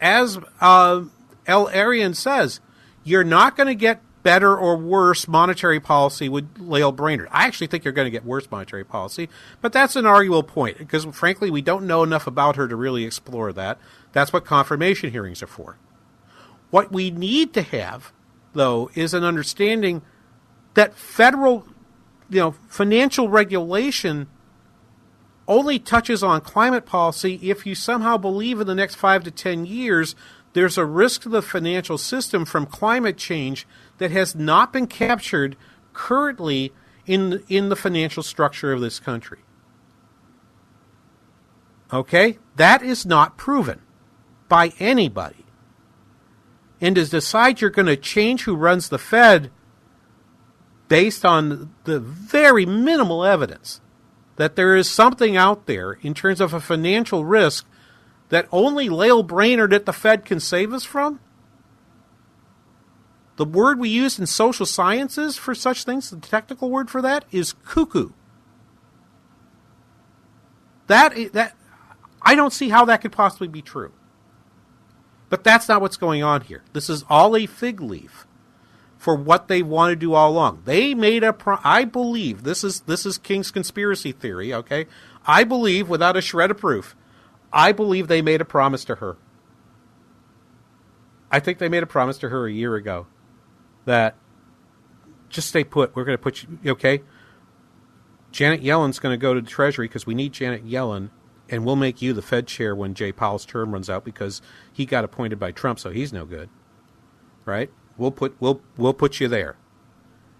as 0.00 0.38
uh, 0.60 1.02
El-Erian 1.46 2.16
says, 2.16 2.60
you're 3.04 3.24
not 3.24 3.56
going 3.56 3.66
to 3.66 3.74
get 3.74 4.02
better 4.22 4.56
or 4.56 4.76
worse 4.76 5.26
monetary 5.26 5.80
policy 5.80 6.28
with 6.28 6.58
Lael 6.58 6.92
Brainard. 6.92 7.28
I 7.30 7.46
actually 7.46 7.68
think 7.68 7.84
you're 7.84 7.92
going 7.92 8.06
to 8.06 8.10
get 8.10 8.24
worse 8.24 8.50
monetary 8.50 8.84
policy, 8.84 9.28
but 9.60 9.72
that's 9.72 9.96
an 9.96 10.06
arguable 10.06 10.42
point 10.42 10.78
because, 10.78 11.04
frankly, 11.06 11.50
we 11.50 11.62
don't 11.62 11.86
know 11.86 12.02
enough 12.02 12.26
about 12.26 12.56
her 12.56 12.68
to 12.68 12.76
really 12.76 13.04
explore 13.04 13.52
that. 13.52 13.78
That's 14.12 14.32
what 14.32 14.44
confirmation 14.44 15.10
hearings 15.10 15.42
are 15.42 15.46
for. 15.46 15.76
What 16.70 16.92
we 16.92 17.10
need 17.10 17.52
to 17.54 17.62
have, 17.62 18.12
though, 18.52 18.90
is 18.94 19.14
an 19.14 19.24
understanding 19.24 20.02
that 20.74 20.94
federal, 20.94 21.66
you 22.28 22.40
know, 22.40 22.52
financial 22.68 23.28
regulation 23.28 24.28
only 25.48 25.78
touches 25.78 26.22
on 26.22 26.40
climate 26.40 26.86
policy 26.86 27.34
if 27.42 27.66
you 27.66 27.74
somehow 27.74 28.16
believe 28.16 28.60
in 28.60 28.66
the 28.66 28.74
next 28.74 28.94
five 28.94 29.24
to 29.24 29.30
ten 29.30 29.66
years 29.66 30.14
there's 30.52 30.78
a 30.78 30.84
risk 30.84 31.22
to 31.22 31.28
the 31.28 31.42
financial 31.42 31.98
system 31.98 32.44
from 32.44 32.66
climate 32.66 33.16
change 33.16 33.66
that 33.98 34.10
has 34.10 34.34
not 34.34 34.72
been 34.72 34.86
captured 34.86 35.56
currently 35.92 36.72
in 37.06 37.42
in 37.48 37.68
the 37.68 37.76
financial 37.76 38.22
structure 38.22 38.72
of 38.72 38.80
this 38.80 38.98
country. 38.98 39.38
Okay? 41.92 42.38
That 42.56 42.82
is 42.82 43.04
not 43.04 43.36
proven 43.36 43.80
by 44.48 44.72
anybody. 44.78 45.44
And 46.80 46.96
to 46.96 47.04
decide 47.04 47.60
you're 47.60 47.70
going 47.70 47.86
to 47.86 47.96
change 47.96 48.44
who 48.44 48.54
runs 48.54 48.88
the 48.88 48.98
Fed 48.98 49.50
based 50.90 51.24
on 51.24 51.72
the 51.84 52.00
very 52.00 52.66
minimal 52.66 53.24
evidence 53.24 53.80
that 54.34 54.56
there 54.56 54.74
is 54.74 54.90
something 54.90 55.36
out 55.36 55.66
there 55.66 55.92
in 56.02 56.12
terms 56.12 56.40
of 56.40 56.52
a 56.52 56.60
financial 56.60 57.24
risk 57.24 57.64
that 58.28 58.48
only 58.50 58.88
Lael 58.88 59.22
Brainard 59.22 59.72
at 59.72 59.86
the 59.86 59.92
Fed 59.92 60.24
can 60.24 60.40
save 60.40 60.72
us 60.72 60.82
from? 60.82 61.20
The 63.36 63.44
word 63.44 63.78
we 63.78 63.88
use 63.88 64.18
in 64.18 64.26
social 64.26 64.66
sciences 64.66 65.36
for 65.36 65.54
such 65.54 65.84
things, 65.84 66.10
the 66.10 66.16
technical 66.16 66.70
word 66.70 66.90
for 66.90 67.00
that, 67.00 67.24
is 67.30 67.52
cuckoo. 67.52 68.10
That, 70.88 71.14
that 71.34 71.56
I 72.20 72.34
don't 72.34 72.52
see 72.52 72.68
how 72.68 72.84
that 72.86 73.00
could 73.00 73.12
possibly 73.12 73.46
be 73.46 73.62
true. 73.62 73.92
But 75.28 75.44
that's 75.44 75.68
not 75.68 75.80
what's 75.80 75.96
going 75.96 76.24
on 76.24 76.40
here. 76.40 76.64
This 76.72 76.90
is 76.90 77.04
all 77.08 77.36
a 77.36 77.46
fig 77.46 77.80
leaf 77.80 78.26
for 79.00 79.14
what 79.14 79.48
they 79.48 79.62
want 79.62 79.90
to 79.90 79.96
do 79.96 80.12
all 80.12 80.30
along. 80.30 80.60
They 80.66 80.92
made 80.92 81.24
a 81.24 81.32
pro- 81.32 81.56
I 81.64 81.84
believe 81.84 82.42
this 82.42 82.62
is 82.62 82.82
this 82.82 83.06
is 83.06 83.16
King's 83.16 83.50
conspiracy 83.50 84.12
theory, 84.12 84.52
okay? 84.52 84.86
I 85.26 85.42
believe 85.42 85.88
without 85.88 86.18
a 86.18 86.20
shred 86.20 86.50
of 86.50 86.58
proof. 86.58 86.94
I 87.50 87.72
believe 87.72 88.08
they 88.08 88.20
made 88.20 88.42
a 88.42 88.44
promise 88.44 88.84
to 88.84 88.96
her. 88.96 89.16
I 91.30 91.40
think 91.40 91.56
they 91.56 91.70
made 91.70 91.82
a 91.82 91.86
promise 91.86 92.18
to 92.18 92.28
her 92.28 92.46
a 92.46 92.52
year 92.52 92.74
ago 92.74 93.06
that 93.86 94.16
just 95.30 95.48
stay 95.48 95.64
put. 95.64 95.96
We're 95.96 96.04
going 96.04 96.18
to 96.18 96.22
put 96.22 96.42
you 96.42 96.72
okay. 96.72 97.00
Janet 98.32 98.62
Yellen's 98.62 98.98
going 98.98 99.14
to 99.14 99.22
go 99.22 99.32
to 99.32 99.40
the 99.40 99.48
Treasury 99.48 99.88
because 99.88 100.06
we 100.06 100.14
need 100.14 100.34
Janet 100.34 100.66
Yellen, 100.66 101.08
and 101.48 101.64
we'll 101.64 101.74
make 101.74 102.02
you 102.02 102.12
the 102.12 102.20
Fed 102.20 102.46
chair 102.46 102.76
when 102.76 102.92
Jay 102.92 103.12
Powell's 103.12 103.46
term 103.46 103.72
runs 103.72 103.88
out 103.88 104.04
because 104.04 104.42
he 104.70 104.84
got 104.84 105.04
appointed 105.04 105.38
by 105.38 105.52
Trump, 105.52 105.78
so 105.78 105.88
he's 105.88 106.12
no 106.12 106.26
good. 106.26 106.50
Right? 107.46 107.70
We'll 108.00 108.10
put 108.10 108.34
we'll 108.40 108.62
we'll 108.78 108.94
put 108.94 109.20
you 109.20 109.28
there. 109.28 109.56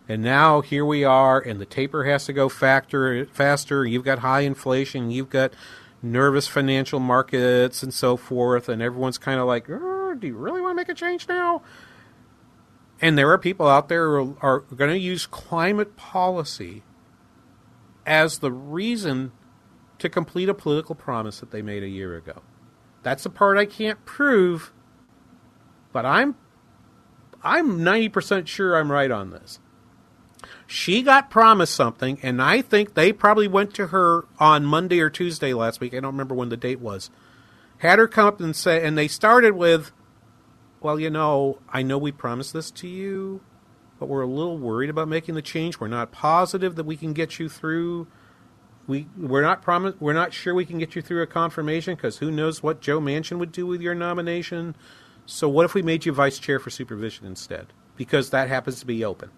And 0.08 0.22
now 0.22 0.62
here 0.62 0.84
we 0.84 1.04
are, 1.04 1.38
and 1.38 1.60
the 1.60 1.66
taper 1.66 2.04
has 2.04 2.24
to 2.24 2.32
go 2.32 2.48
factor 2.48 3.26
faster. 3.26 3.84
You've 3.84 4.02
got 4.02 4.20
high 4.20 4.40
inflation. 4.40 5.10
You've 5.10 5.28
got 5.28 5.52
nervous 6.02 6.48
financial 6.48 7.00
markets 7.00 7.82
and 7.82 7.92
so 7.92 8.16
forth, 8.16 8.70
and 8.70 8.80
everyone's 8.80 9.18
kind 9.18 9.38
of 9.38 9.46
like, 9.46 9.66
"Do 9.66 10.18
you 10.22 10.36
really 10.36 10.62
want 10.62 10.72
to 10.72 10.76
make 10.76 10.88
a 10.88 10.94
change 10.94 11.28
now?" 11.28 11.60
And 12.98 13.18
there 13.18 13.30
are 13.30 13.38
people 13.38 13.68
out 13.68 13.90
there 13.90 14.08
who 14.16 14.38
are 14.40 14.60
going 14.60 14.90
to 14.90 14.98
use 14.98 15.26
climate 15.26 15.96
policy 15.96 16.82
as 18.06 18.38
the 18.38 18.50
reason 18.50 19.32
to 19.98 20.08
complete 20.08 20.48
a 20.48 20.54
political 20.54 20.94
promise 20.94 21.40
that 21.40 21.50
they 21.50 21.60
made 21.60 21.82
a 21.82 21.88
year 21.88 22.16
ago. 22.16 22.40
That's 23.02 23.22
the 23.22 23.30
part 23.30 23.58
I 23.58 23.66
can't 23.66 24.02
prove, 24.06 24.72
but 25.92 26.06
I'm 26.06 26.36
I'm 27.42 27.78
90% 27.78 28.46
sure 28.46 28.76
I'm 28.76 28.92
right 28.92 29.10
on 29.10 29.30
this. 29.30 29.58
She 30.66 31.02
got 31.02 31.30
promised 31.30 31.74
something, 31.74 32.18
and 32.22 32.40
I 32.40 32.62
think 32.62 32.94
they 32.94 33.12
probably 33.12 33.48
went 33.48 33.74
to 33.74 33.88
her 33.88 34.26
on 34.38 34.64
Monday 34.64 35.00
or 35.00 35.10
Tuesday 35.10 35.52
last 35.52 35.80
week. 35.80 35.92
I 35.94 36.00
don't 36.00 36.12
remember 36.12 36.34
when 36.34 36.48
the 36.48 36.56
date 36.56 36.80
was. 36.80 37.10
Had 37.78 37.98
her 37.98 38.06
come 38.06 38.26
up 38.26 38.40
and 38.40 38.54
say, 38.54 38.84
and 38.86 38.96
they 38.96 39.08
started 39.08 39.54
with, 39.54 39.90
Well, 40.80 41.00
you 41.00 41.10
know, 41.10 41.58
I 41.68 41.82
know 41.82 41.98
we 41.98 42.12
promised 42.12 42.52
this 42.52 42.70
to 42.72 42.88
you, 42.88 43.40
but 43.98 44.08
we're 44.08 44.22
a 44.22 44.26
little 44.26 44.58
worried 44.58 44.90
about 44.90 45.08
making 45.08 45.34
the 45.34 45.42
change. 45.42 45.80
We're 45.80 45.88
not 45.88 46.12
positive 46.12 46.76
that 46.76 46.84
we 46.84 46.96
can 46.96 47.12
get 47.12 47.38
you 47.38 47.48
through 47.48 48.06
we 48.90 49.06
we're 49.16 49.40
not 49.40 49.62
promise 49.62 49.94
we're 50.00 50.12
not 50.12 50.34
sure 50.34 50.54
we 50.54 50.66
can 50.66 50.78
get 50.78 50.94
you 50.94 51.00
through 51.00 51.22
a 51.22 51.26
confirmation 51.26 51.94
because 51.94 52.18
who 52.18 52.30
knows 52.30 52.62
what 52.62 52.80
Joe 52.80 53.00
Manchin 53.00 53.38
would 53.38 53.52
do 53.52 53.66
with 53.66 53.80
your 53.80 53.94
nomination. 53.94 54.74
So 55.26 55.48
what 55.48 55.64
if 55.64 55.74
we 55.74 55.82
made 55.82 56.06
you 56.06 56.12
vice 56.12 56.38
chair 56.38 56.58
for 56.58 56.70
supervision 56.70 57.26
instead? 57.26 57.68
Because 57.96 58.30
that 58.30 58.48
happens 58.48 58.80
to 58.80 58.86
be 58.86 59.04
open. 59.04 59.30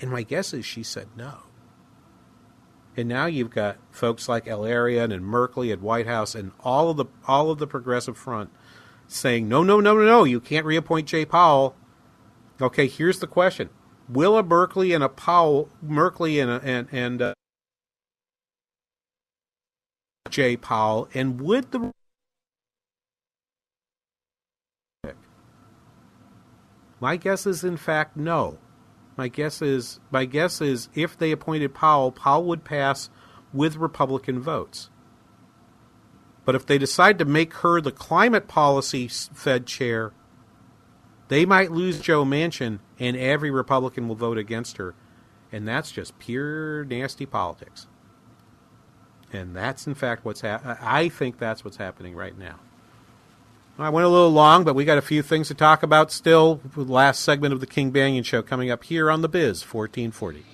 And 0.00 0.10
my 0.10 0.22
guess 0.22 0.52
is 0.52 0.66
she 0.66 0.82
said 0.82 1.08
no. 1.16 1.38
And 2.96 3.08
now 3.08 3.26
you've 3.26 3.50
got 3.50 3.76
folks 3.90 4.28
like 4.28 4.48
El-Erian 4.48 5.12
and 5.12 5.24
Merkley 5.24 5.72
at 5.72 5.80
Whitehouse 5.80 6.34
and 6.34 6.52
all 6.60 6.90
of 6.90 6.96
the 6.96 7.06
all 7.26 7.50
of 7.50 7.58
the 7.58 7.66
progressive 7.66 8.16
front 8.16 8.50
saying 9.06 9.48
no, 9.48 9.62
no, 9.62 9.80
no, 9.80 9.94
no, 9.94 10.04
no, 10.04 10.24
you 10.24 10.40
can't 10.40 10.66
reappoint 10.66 11.06
Jay 11.08 11.24
Powell. 11.24 11.76
Okay, 12.60 12.86
here's 12.86 13.18
the 13.20 13.26
question: 13.26 13.68
Will 14.08 14.38
a 14.38 14.42
Merkley 14.42 14.94
and 14.94 15.04
a 15.04 15.08
Powell, 15.08 15.68
Merkley 15.84 16.40
and 16.42 16.50
a, 16.50 16.60
and 16.66 16.88
and 16.90 17.22
uh, 17.22 17.34
Jay 20.30 20.56
Powell, 20.56 21.08
and 21.12 21.40
would 21.40 21.72
the 21.72 21.92
my 27.06 27.16
guess 27.16 27.46
is 27.46 27.62
in 27.62 27.76
fact 27.76 28.16
no. 28.16 28.58
My 29.16 29.28
guess 29.28 29.62
is 29.62 30.00
my 30.10 30.24
guess 30.24 30.60
is 30.60 30.88
if 30.92 31.16
they 31.16 31.30
appointed 31.30 31.72
Powell, 31.72 32.10
Powell 32.10 32.42
would 32.46 32.64
pass 32.64 33.10
with 33.52 33.76
Republican 33.76 34.40
votes. 34.40 34.90
But 36.44 36.56
if 36.56 36.66
they 36.66 36.78
decide 36.78 37.20
to 37.20 37.24
make 37.24 37.54
her 37.58 37.80
the 37.80 37.92
climate 37.92 38.48
policy 38.48 39.06
Fed 39.06 39.66
chair, 39.66 40.14
they 41.28 41.46
might 41.46 41.70
lose 41.70 42.00
Joe 42.00 42.24
Manchin, 42.24 42.80
and 42.98 43.16
every 43.16 43.52
Republican 43.52 44.08
will 44.08 44.16
vote 44.16 44.36
against 44.36 44.78
her. 44.78 44.96
And 45.52 45.68
that's 45.68 45.92
just 45.92 46.18
pure 46.18 46.84
nasty 46.86 47.24
politics. 47.24 47.86
And 49.32 49.54
that's, 49.54 49.86
in 49.86 49.94
fact, 49.94 50.24
what's 50.24 50.40
happening. 50.40 50.76
I 50.80 51.08
think 51.08 51.38
that's 51.38 51.64
what's 51.64 51.76
happening 51.76 52.16
right 52.16 52.36
now. 52.36 52.58
I 53.78 53.90
went 53.90 54.06
a 54.06 54.08
little 54.08 54.30
long, 54.30 54.64
but 54.64 54.74
we 54.74 54.86
got 54.86 54.96
a 54.96 55.02
few 55.02 55.20
things 55.20 55.48
to 55.48 55.54
talk 55.54 55.82
about 55.82 56.10
still. 56.10 56.62
The 56.74 56.84
last 56.84 57.20
segment 57.20 57.52
of 57.52 57.60
the 57.60 57.66
King 57.66 57.92
Banaian 57.92 58.24
Show 58.24 58.40
coming 58.40 58.70
up 58.70 58.84
here 58.84 59.10
on 59.10 59.20
The 59.20 59.28
Biz 59.28 59.62
1440. 59.70 60.46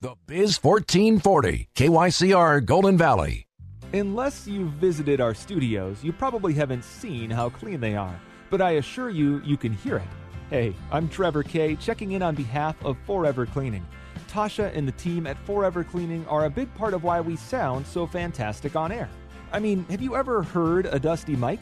The 0.00 0.16
Biz 0.26 0.64
1440, 0.64 1.68
KYCR 1.76 2.64
Golden 2.64 2.98
Valley. 2.98 3.46
Unless 3.92 4.48
you've 4.48 4.72
visited 4.72 5.20
our 5.20 5.32
studios, 5.32 6.02
you 6.02 6.12
probably 6.12 6.54
haven't 6.54 6.82
seen 6.82 7.30
how 7.30 7.50
clean 7.50 7.78
they 7.78 7.94
are, 7.94 8.20
but 8.50 8.60
I 8.60 8.72
assure 8.72 9.10
you, 9.10 9.40
you 9.44 9.56
can 9.56 9.72
hear 9.72 9.98
it. 9.98 10.21
Hey, 10.52 10.74
I'm 10.90 11.08
Trevor 11.08 11.42
Kay, 11.42 11.76
checking 11.76 12.12
in 12.12 12.20
on 12.20 12.34
behalf 12.34 12.76
of 12.84 12.98
Forever 13.06 13.46
Cleaning. 13.46 13.86
Tasha 14.28 14.70
and 14.76 14.86
the 14.86 14.92
team 14.92 15.26
at 15.26 15.38
Forever 15.46 15.82
Cleaning 15.82 16.26
are 16.26 16.44
a 16.44 16.50
big 16.50 16.74
part 16.74 16.92
of 16.92 17.02
why 17.02 17.22
we 17.22 17.36
sound 17.36 17.86
so 17.86 18.06
fantastic 18.06 18.76
on 18.76 18.92
air. 18.92 19.08
I 19.50 19.60
mean, 19.60 19.86
have 19.88 20.02
you 20.02 20.14
ever 20.14 20.42
heard 20.42 20.84
a 20.84 20.98
dusty 20.98 21.36
mic? 21.36 21.58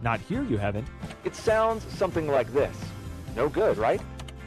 Not 0.00 0.20
here, 0.20 0.42
you 0.42 0.56
haven't. 0.56 0.88
It 1.22 1.36
sounds 1.36 1.84
something 1.92 2.28
like 2.28 2.50
this. 2.54 2.74
No 3.36 3.50
good, 3.50 3.76
right? 3.76 4.00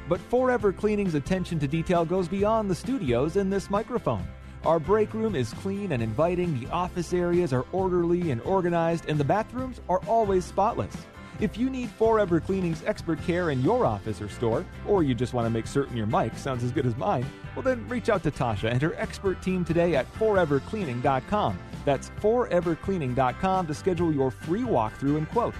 But 0.09 0.19
Forever 0.21 0.73
Cleaning's 0.73 1.13
attention 1.13 1.59
to 1.59 1.67
detail 1.67 2.03
goes 2.03 2.27
beyond 2.27 2.71
the 2.71 2.75
studios 2.75 3.35
and 3.35 3.53
this 3.53 3.69
microphone. 3.69 4.27
Our 4.65 4.79
break 4.79 5.13
room 5.13 5.35
is 5.35 5.53
clean 5.53 5.91
and 5.91 6.01
inviting, 6.01 6.59
the 6.59 6.67
office 6.71 7.13
areas 7.13 7.53
are 7.53 7.67
orderly 7.71 8.31
and 8.31 8.41
organized, 8.41 9.07
and 9.07 9.19
the 9.19 9.23
bathrooms 9.23 9.81
are 9.87 10.01
always 10.07 10.45
spotless. 10.45 10.97
If 11.43 11.57
you 11.57 11.69
need 11.69 11.89
Forever 11.89 12.39
Cleaning's 12.39 12.81
expert 12.85 13.21
care 13.23 13.49
in 13.49 13.61
your 13.61 13.85
office 13.85 14.21
or 14.21 14.29
store, 14.29 14.65
or 14.87 15.03
you 15.03 15.13
just 15.13 15.33
want 15.33 15.45
to 15.45 15.49
make 15.49 15.67
certain 15.67 15.97
your 15.97 16.05
mic 16.05 16.37
sounds 16.37 16.63
as 16.63 16.71
good 16.71 16.85
as 16.85 16.95
mine, 16.95 17.25
well 17.53 17.63
then 17.63 17.85
reach 17.89 18.07
out 18.07 18.23
to 18.23 18.31
Tasha 18.31 18.71
and 18.71 18.81
her 18.81 18.95
expert 18.95 19.41
team 19.41 19.65
today 19.65 19.93
at 19.97 20.09
forevercleaning.com. 20.13 21.59
That's 21.83 22.11
forevercleaning.com 22.21 23.67
to 23.67 23.73
schedule 23.73 24.13
your 24.13 24.31
free 24.31 24.61
walkthrough 24.61 25.17
and 25.17 25.29
quote 25.29 25.53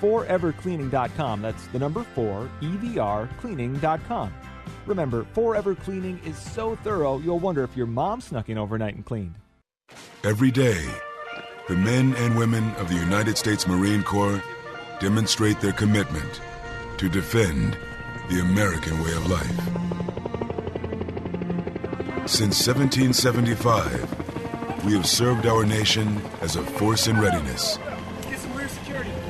forevercleaning.com. 0.00 1.42
That's 1.42 1.68
the 1.68 1.78
number 1.78 2.02
4 2.02 2.50
EVR 2.60 3.38
cleaning.com. 3.38 4.34
Remember, 4.86 5.24
Forever 5.34 5.76
Cleaning 5.76 6.20
is 6.24 6.36
so 6.36 6.74
thorough 6.74 7.18
you'll 7.18 7.38
wonder 7.38 7.62
if 7.62 7.76
your 7.76 7.86
mom 7.86 8.20
snuck 8.20 8.48
in 8.48 8.58
overnight 8.58 8.96
and 8.96 9.04
cleaned. 9.04 9.36
Every 10.24 10.50
day, 10.50 10.84
the 11.68 11.76
men 11.76 12.16
and 12.16 12.36
women 12.36 12.74
of 12.74 12.88
the 12.88 12.96
United 12.96 13.38
States 13.38 13.68
Marine 13.68 14.02
Corps 14.02 14.42
demonstrate 15.00 15.60
their 15.60 15.72
commitment 15.72 16.40
to 16.96 17.08
defend 17.08 17.76
the 18.28 18.40
American 18.40 19.00
way 19.02 19.12
of 19.12 19.30
life. 19.30 19.56
Since 22.28 22.66
1775, 22.66 24.84
we 24.84 24.94
have 24.94 25.06
served 25.06 25.46
our 25.46 25.64
nation 25.64 26.20
as 26.40 26.56
a 26.56 26.62
force 26.62 27.06
in 27.06 27.20
readiness 27.20 27.78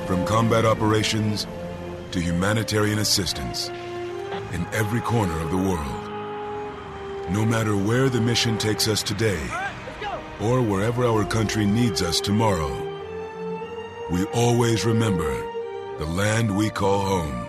from 0.05 0.25
combat 0.25 0.65
operations 0.65 1.45
to 2.11 2.19
humanitarian 2.19 2.99
assistance 2.99 3.69
in 4.53 4.65
every 4.73 4.99
corner 5.01 5.39
of 5.39 5.51
the 5.51 5.57
world. 5.57 6.05
No 7.31 7.45
matter 7.45 7.77
where 7.77 8.09
the 8.09 8.19
mission 8.19 8.57
takes 8.57 8.87
us 8.87 9.03
today 9.03 9.39
or 10.41 10.61
wherever 10.61 11.05
our 11.05 11.23
country 11.25 11.65
needs 11.65 12.01
us 12.01 12.19
tomorrow, 12.19 12.87
we 14.09 14.25
always 14.33 14.83
remember 14.83 15.31
the 15.99 16.05
land 16.05 16.55
we 16.55 16.69
call 16.69 17.01
home. 17.01 17.45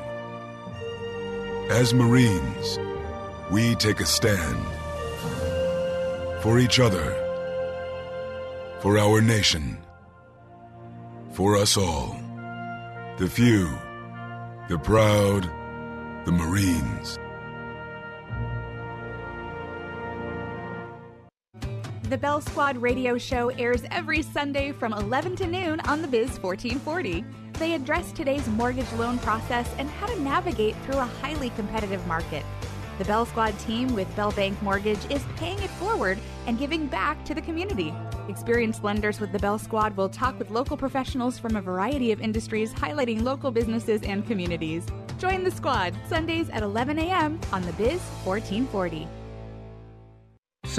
As 1.71 1.95
Marines, 1.95 2.81
we 3.49 3.77
take 3.77 4.01
a 4.01 4.05
stand 4.05 4.59
for 6.43 6.59
each 6.59 6.81
other, 6.81 7.15
for 8.81 8.99
our 8.99 9.21
nation, 9.21 9.79
for 11.31 11.57
us 11.57 11.77
all. 11.77 12.17
The 13.19 13.29
few, 13.29 13.71
the 14.69 14.79
proud, 14.79 15.45
the 16.25 16.33
Marines. 16.33 17.21
The 22.03 22.19
Bell 22.19 22.41
Squad 22.41 22.79
radio 22.79 23.17
show 23.17 23.51
airs 23.51 23.85
every 23.93 24.23
Sunday 24.23 24.73
from 24.73 24.93
11 24.93 25.37
to 25.37 25.47
noon 25.47 25.79
on 25.83 26.03
the 26.03 26.09
Biz 26.09 26.41
1440. 26.41 27.25
They 27.61 27.75
address 27.75 28.11
today's 28.11 28.49
mortgage 28.49 28.91
loan 28.95 29.19
process 29.19 29.69
and 29.77 29.91
how 29.91 30.07
to 30.07 30.19
navigate 30.19 30.75
through 30.77 30.97
a 30.97 31.05
highly 31.05 31.51
competitive 31.51 32.05
market. 32.07 32.43
The 32.97 33.05
Bell 33.05 33.27
Squad 33.27 33.59
team 33.59 33.95
with 33.95 34.17
Bell 34.17 34.33
Bank 34.33 34.61
Mortgage 34.63 35.11
is 35.11 35.23
paying 35.37 35.59
it 35.59 35.69
forward 35.73 36.19
and 36.47 36.59
giving 36.59 36.87
back 36.87 37.23
to 37.27 37.35
the 37.35 37.43
community. 37.43 37.93
Experienced 38.31 38.83
lenders 38.83 39.21
with 39.21 39.31
the 39.31 39.39
Bell 39.39 39.59
Squad 39.59 39.95
will 39.95 40.09
talk 40.09 40.39
with 40.39 40.51
local 40.51 40.79
professionals 40.79 41.39
from 41.39 41.55
a 41.55 41.61
variety 41.61 42.13
of 42.13 42.23
industries, 42.23 42.73
highlighting 42.73 43.23
local 43.23 43.51
businesses 43.51 44.03
and 44.05 44.27
communities. 44.27 44.87
Join 45.19 45.45
the 45.45 45.51
squad 45.51 45.95
Sundays 46.09 46.49
at 46.49 46.63
11 46.63 46.99
a.m. 46.99 47.39
on 47.53 47.61
the 47.61 47.75
Biz 47.75 48.01
1440. 48.25 49.07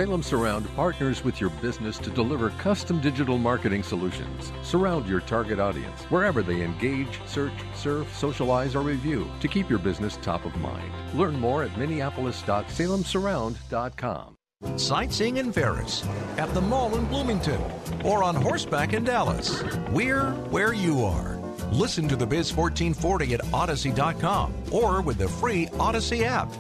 Salem 0.02 0.24
Surround 0.24 0.66
partners 0.76 1.24
with 1.24 1.40
your 1.40 1.52
business 1.62 2.00
to 2.00 2.10
deliver 2.10 2.50
custom 2.58 3.00
digital 3.00 3.38
marketing 3.38 3.84
solutions. 3.84 4.52
Surround 4.64 5.08
your 5.08 5.20
target 5.20 5.60
audience 5.60 6.02
wherever 6.06 6.42
they 6.42 6.64
engage, 6.64 7.20
search, 7.28 7.54
surf, 7.76 8.12
socialize, 8.18 8.76
or 8.76 8.82
review 8.82 9.30
to 9.42 9.48
keep 9.48 9.70
your 9.70 9.78
business 9.78 10.18
top 10.24 10.44
of 10.44 10.56
mind. 10.56 10.92
Learn 11.14 11.40
more 11.40 11.62
at 11.62 11.78
minneapolis.salemsurround.com. 11.78 14.38
Sightseeing 14.76 15.38
in 15.38 15.54
Ferris, 15.54 16.04
at 16.38 16.52
the 16.56 16.62
mall 16.62 16.96
in 16.96 17.06
Bloomington, 17.06 17.62
or 18.04 18.24
on 18.24 18.34
horseback 18.34 18.94
in 18.94 19.04
Dallas. 19.04 19.62
We're 19.92 20.32
where 20.50 20.74
you 20.74 21.06
are. 21.06 21.38
Listen 21.72 22.08
to 22.08 22.16
the 22.16 22.26
Biz 22.26 22.56
1440 22.56 23.36
at 23.36 23.54
Odyssey.com 23.54 24.52
or 24.72 25.04
with 25.04 25.20
the 25.20 25.28
free 25.28 25.70
Odyssey 25.80 26.26
app. 26.26 26.52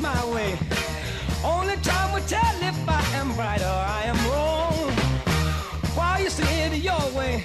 my 0.00 0.24
way. 0.32 0.58
Only 1.44 1.76
time 1.76 2.12
will 2.12 2.26
tell 2.26 2.62
if 2.62 2.88
I 2.88 3.02
am 3.16 3.36
right 3.36 3.60
or 3.60 3.66
I 3.66 4.02
am 4.04 4.16
wrong. 4.30 4.92
While 5.94 6.22
you 6.22 6.30
see 6.30 6.60
it 6.62 6.82
your 6.82 7.16
way. 7.16 7.44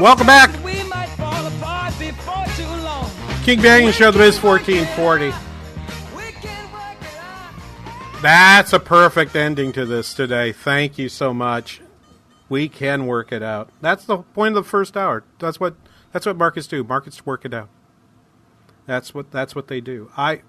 Welcome 0.00 0.26
back. 0.26 0.50
We 0.64 0.82
might 0.84 1.08
fall 1.16 1.46
apart 1.46 1.98
before 1.98 2.44
too 2.56 2.82
long. 2.84 3.10
King 3.44 3.58
Banaian 3.60 3.92
Show, 3.92 4.10
the 4.10 4.18
Biz 4.18 4.42
1440. 4.42 5.32
That's 8.20 8.72
a 8.72 8.80
perfect 8.80 9.36
ending 9.36 9.70
to 9.72 9.86
this 9.86 10.12
today. 10.12 10.50
Thank 10.50 10.98
you 10.98 11.08
so 11.08 11.32
much. 11.32 11.80
We 12.48 12.68
can 12.68 13.06
work 13.06 13.30
it 13.30 13.44
out. 13.44 13.70
That's 13.80 14.04
the 14.04 14.18
point 14.18 14.56
of 14.56 14.64
the 14.64 14.68
first 14.68 14.96
hour. 14.96 15.22
That's 15.38 15.60
what 15.60 15.76
that's 16.12 16.26
what 16.26 16.36
markets 16.36 16.66
do. 16.66 16.82
Markets 16.82 17.24
work 17.24 17.44
it 17.44 17.54
out. 17.54 17.68
That's 18.86 19.14
what 19.14 19.30
that's 19.30 19.54
what 19.54 19.68
they 19.68 19.80
do. 19.80 20.10
I 20.16 20.42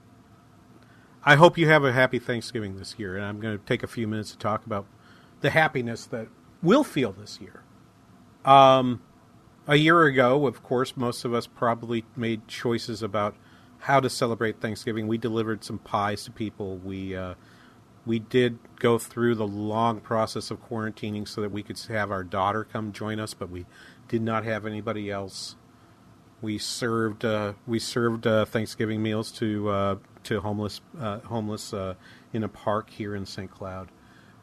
I 1.23 1.35
hope 1.35 1.57
you 1.57 1.67
have 1.67 1.83
a 1.83 1.91
happy 1.91 2.19
Thanksgiving 2.19 2.77
this 2.77 2.95
year, 2.97 3.15
and 3.17 3.25
I'm 3.25 3.39
going 3.39 3.57
to 3.57 3.65
take 3.65 3.83
a 3.83 3.87
few 3.87 4.07
minutes 4.07 4.31
to 4.31 4.37
talk 4.37 4.65
about 4.65 4.85
the 5.41 5.49
happiness 5.49 6.05
that 6.07 6.27
we'll 6.61 6.83
feel 6.83 7.11
this 7.11 7.39
year. 7.41 7.63
Um, 8.45 9.01
a 9.67 9.75
year 9.75 10.03
ago, 10.05 10.47
of 10.47 10.63
course, 10.63 10.95
most 10.95 11.25
of 11.25 11.33
us 11.33 11.45
probably 11.45 12.05
made 12.15 12.47
choices 12.47 13.03
about 13.03 13.35
how 13.79 13.99
to 13.99 14.09
celebrate 14.09 14.61
Thanksgiving. 14.61 15.07
We 15.07 15.17
delivered 15.17 15.63
some 15.63 15.79
pies 15.79 16.23
to 16.25 16.31
people. 16.31 16.77
We 16.77 17.15
uh, 17.15 17.35
we 18.05 18.19
did 18.19 18.57
go 18.79 18.97
through 18.97 19.35
the 19.35 19.47
long 19.47 19.99
process 19.99 20.51
of 20.51 20.67
quarantining 20.67 21.27
so 21.27 21.41
that 21.41 21.51
we 21.51 21.63
could 21.63 21.79
have 21.89 22.11
our 22.11 22.23
daughter 22.23 22.63
come 22.63 22.91
join 22.91 23.19
us, 23.19 23.33
but 23.33 23.49
we 23.49 23.65
did 24.07 24.21
not 24.21 24.45
have 24.45 24.65
anybody 24.65 25.11
else. 25.11 25.55
We 26.41 26.57
served 26.57 27.25
uh, 27.25 27.53
we 27.67 27.79
served 27.79 28.25
uh, 28.25 28.45
Thanksgiving 28.45 29.03
meals 29.03 29.31
to 29.33 29.69
uh, 29.69 29.95
to 30.29 30.39
homeless 30.41 30.79
uh, 30.99 31.19
homeless 31.19 31.73
uh, 31.73 31.95
in 32.31 32.43
a 32.43 32.47
park 32.47 32.89
here 32.91 33.15
in 33.15 33.25
St. 33.25 33.49
Cloud, 33.51 33.89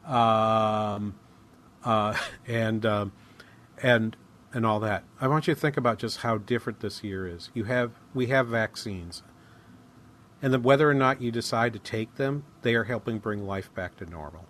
um, 0.05 1.15
uh, 1.85 2.15
and 2.47 2.85
um, 2.85 3.13
and 3.83 4.17
and 4.53 4.67
all 4.67 4.81
that. 4.81 5.05
I 5.21 5.29
want 5.29 5.47
you 5.47 5.55
to 5.55 5.61
think 5.61 5.77
about 5.77 5.99
just 5.99 6.19
how 6.19 6.39
different 6.39 6.81
this 6.81 7.03
year 7.03 7.27
is. 7.27 7.51
You 7.55 7.65
have 7.65 7.93
we 8.15 8.27
have 8.27 8.49
vaccines, 8.49 9.23
and 10.43 10.53
then 10.53 10.63
whether 10.63 10.91
or 10.91 10.95
not 10.95 11.23
you 11.23 11.31
decide 11.31 11.73
to 11.73 11.79
take 11.79 12.17
them, 12.17 12.45
they 12.63 12.75
are 12.75 12.85
helping 12.85 13.19
bring 13.19 13.47
life 13.47 13.73
back 13.73 13.97
to 13.99 14.07
normal. 14.07 14.47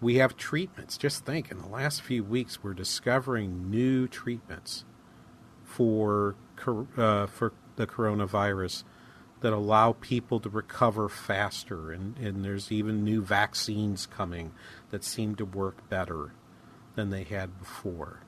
We 0.00 0.16
have 0.16 0.36
treatments. 0.36 0.96
Just 0.98 1.24
think, 1.24 1.50
in 1.50 1.58
the 1.58 1.68
last 1.68 2.02
few 2.02 2.24
weeks, 2.24 2.62
we're 2.62 2.74
discovering 2.74 3.70
new 3.70 4.08
treatments 4.08 4.84
for 5.62 6.36
uh, 6.96 7.26
for 7.26 7.52
the 7.76 7.86
coronavirus 7.86 8.84
that 9.44 9.52
allow 9.52 9.92
people 9.92 10.40
to 10.40 10.48
recover 10.48 11.06
faster, 11.06 11.92
and, 11.92 12.16
and 12.16 12.42
there's 12.42 12.72
even 12.72 13.04
new 13.04 13.20
vaccines 13.20 14.06
coming 14.06 14.52
that 14.88 15.04
seem 15.04 15.34
to 15.34 15.44
work 15.44 15.86
better 15.90 16.32
than 16.94 17.10
they 17.10 17.24
had 17.24 17.58
before. 17.58 18.20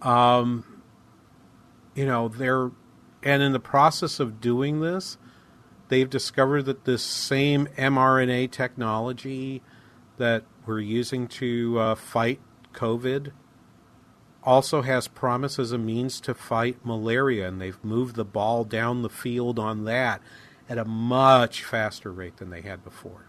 Um, 0.00 0.80
you 1.96 2.06
know, 2.06 2.28
they're 2.28 2.70
and 3.20 3.42
in 3.42 3.50
the 3.50 3.58
process 3.58 4.20
of 4.20 4.40
doing 4.40 4.80
this, 4.80 5.18
they've 5.88 6.08
discovered 6.08 6.66
that 6.66 6.84
this 6.84 7.02
same 7.02 7.66
mRNA 7.76 8.52
technology 8.52 9.60
that 10.18 10.44
we're 10.66 10.78
using 10.78 11.26
to 11.26 11.80
uh, 11.80 11.94
fight 11.96 12.38
COVID 12.74 13.32
also 14.48 14.80
has 14.80 15.08
promise 15.08 15.58
as 15.58 15.72
a 15.72 15.78
means 15.78 16.22
to 16.22 16.32
fight 16.32 16.78
malaria, 16.82 17.46
and 17.46 17.60
they've 17.60 17.84
moved 17.84 18.16
the 18.16 18.24
ball 18.24 18.64
down 18.64 19.02
the 19.02 19.10
field 19.10 19.58
on 19.58 19.84
that 19.84 20.22
at 20.70 20.78
a 20.78 20.86
much 20.86 21.62
faster 21.62 22.10
rate 22.10 22.38
than 22.38 22.48
they 22.48 22.62
had 22.62 22.82
before. 22.82 23.26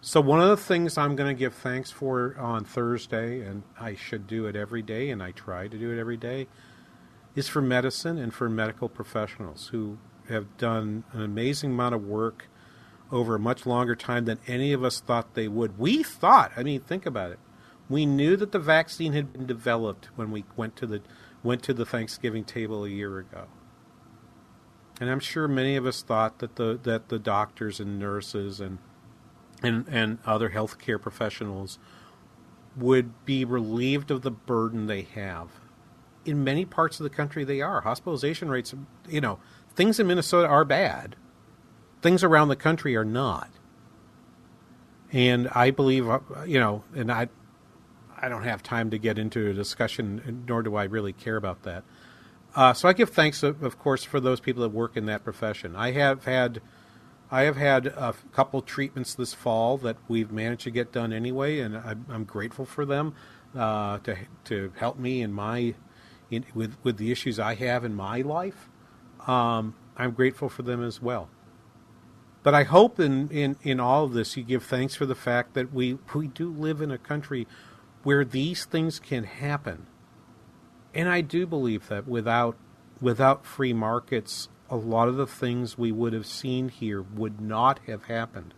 So, 0.00 0.22
one 0.22 0.40
of 0.40 0.48
the 0.48 0.56
things 0.56 0.96
I'm 0.96 1.14
going 1.14 1.28
to 1.28 1.38
give 1.38 1.52
thanks 1.52 1.90
for 1.90 2.36
on 2.38 2.64
Thursday, 2.64 3.42
and 3.42 3.64
I 3.78 3.94
should 3.96 4.26
do 4.26 4.46
it 4.46 4.56
every 4.56 4.80
day, 4.80 5.10
and 5.10 5.22
I 5.22 5.32
try 5.32 5.68
to 5.68 5.76
do 5.76 5.92
it 5.92 6.00
every 6.00 6.16
day, 6.16 6.46
is 7.34 7.48
for 7.48 7.60
medicine 7.60 8.16
and 8.16 8.32
for 8.32 8.48
medical 8.48 8.88
professionals 8.88 9.68
who 9.68 9.98
have 10.30 10.56
done 10.56 11.04
an 11.12 11.20
amazing 11.20 11.72
amount 11.72 11.94
of 11.94 12.06
work 12.06 12.48
over 13.12 13.34
a 13.34 13.38
much 13.38 13.66
longer 13.66 13.94
time 13.94 14.24
than 14.24 14.38
any 14.46 14.72
of 14.72 14.82
us 14.82 15.00
thought 15.00 15.34
they 15.34 15.48
would. 15.48 15.78
We 15.78 16.02
thought, 16.02 16.50
I 16.56 16.62
mean, 16.62 16.80
think 16.80 17.04
about 17.04 17.32
it. 17.32 17.38
We 17.88 18.04
knew 18.04 18.36
that 18.36 18.52
the 18.52 18.58
vaccine 18.58 19.12
had 19.14 19.32
been 19.32 19.46
developed 19.46 20.10
when 20.16 20.30
we 20.30 20.44
went 20.56 20.76
to 20.76 20.86
the 20.86 21.02
went 21.42 21.62
to 21.62 21.74
the 21.74 21.86
Thanksgiving 21.86 22.44
table 22.44 22.84
a 22.84 22.88
year 22.88 23.18
ago. 23.18 23.46
And 25.00 25.08
I'm 25.08 25.20
sure 25.20 25.46
many 25.46 25.76
of 25.76 25.86
us 25.86 26.02
thought 26.02 26.40
that 26.40 26.56
the 26.56 26.78
that 26.82 27.08
the 27.08 27.18
doctors 27.18 27.80
and 27.80 27.98
nurses 27.98 28.60
and 28.60 28.78
and 29.62 29.86
and 29.88 30.18
other 30.26 30.50
healthcare 30.50 31.00
professionals 31.00 31.78
would 32.76 33.24
be 33.24 33.44
relieved 33.44 34.10
of 34.10 34.22
the 34.22 34.30
burden 34.30 34.86
they 34.86 35.02
have. 35.02 35.48
In 36.24 36.44
many 36.44 36.64
parts 36.64 37.00
of 37.00 37.04
the 37.04 37.10
country 37.10 37.44
they 37.44 37.60
are. 37.60 37.80
Hospitalization 37.80 38.48
rates, 38.48 38.74
you 39.08 39.20
know, 39.20 39.38
things 39.74 39.98
in 39.98 40.06
Minnesota 40.06 40.46
are 40.46 40.64
bad. 40.64 41.16
Things 42.02 42.22
around 42.22 42.48
the 42.48 42.56
country 42.56 42.94
are 42.94 43.04
not. 43.04 43.50
And 45.10 45.48
I 45.54 45.70
believe, 45.70 46.08
uh, 46.08 46.20
you 46.46 46.60
know, 46.60 46.84
and 46.94 47.10
I 47.10 47.28
I 48.20 48.28
don't 48.28 48.44
have 48.44 48.62
time 48.62 48.90
to 48.90 48.98
get 48.98 49.18
into 49.18 49.48
a 49.50 49.52
discussion, 49.52 50.44
nor 50.46 50.62
do 50.62 50.76
I 50.76 50.84
really 50.84 51.12
care 51.12 51.36
about 51.36 51.62
that. 51.62 51.84
Uh, 52.54 52.72
so 52.72 52.88
I 52.88 52.92
give 52.92 53.10
thanks, 53.10 53.42
of, 53.42 53.78
course, 53.78 54.04
for 54.04 54.20
those 54.20 54.40
people 54.40 54.62
that 54.62 54.70
work 54.70 54.96
in 54.96 55.06
that 55.06 55.22
profession. 55.22 55.76
I 55.76 55.92
have 55.92 56.24
had, 56.24 56.60
I 57.30 57.42
have 57.42 57.56
had 57.56 57.86
a 57.86 58.14
couple 58.32 58.62
treatments 58.62 59.14
this 59.14 59.34
fall 59.34 59.78
that 59.78 59.96
we've 60.08 60.32
managed 60.32 60.62
to 60.62 60.70
get 60.70 60.92
done 60.92 61.12
anyway, 61.12 61.60
and 61.60 61.76
I'm, 61.76 62.06
I'm 62.08 62.24
grateful 62.24 62.64
for 62.64 62.84
them 62.84 63.14
uh, 63.56 63.98
to 63.98 64.16
to 64.44 64.72
help 64.76 64.98
me 64.98 65.22
in 65.22 65.32
my 65.32 65.74
in, 66.30 66.44
with 66.54 66.76
with 66.82 66.96
the 66.96 67.12
issues 67.12 67.38
I 67.38 67.54
have 67.54 67.84
in 67.84 67.94
my 67.94 68.22
life. 68.22 68.68
Um, 69.26 69.74
I'm 69.96 70.12
grateful 70.12 70.48
for 70.48 70.62
them 70.62 70.82
as 70.82 71.02
well. 71.02 71.28
But 72.42 72.54
I 72.54 72.62
hope 72.62 73.00
in, 73.00 73.28
in, 73.30 73.56
in 73.62 73.80
all 73.80 74.04
of 74.04 74.12
this 74.12 74.36
you 74.36 74.42
give 74.42 74.64
thanks 74.64 74.94
for 74.94 75.04
the 75.06 75.14
fact 75.14 75.54
that 75.54 75.72
we, 75.72 75.98
we 76.14 76.28
do 76.28 76.50
live 76.50 76.80
in 76.80 76.90
a 76.90 76.96
country 76.96 77.46
where 78.08 78.24
these 78.24 78.64
things 78.64 78.98
can 78.98 79.24
happen. 79.24 79.86
And 80.94 81.10
I 81.10 81.20
do 81.20 81.46
believe 81.46 81.88
that 81.88 82.08
without 82.08 82.56
without 83.02 83.44
free 83.44 83.74
markets, 83.74 84.48
a 84.70 84.76
lot 84.76 85.08
of 85.08 85.16
the 85.16 85.26
things 85.26 85.76
we 85.76 85.92
would 85.92 86.14
have 86.14 86.24
seen 86.24 86.70
here 86.70 87.02
would 87.02 87.38
not 87.38 87.80
have 87.86 88.04
happened. 88.04 88.54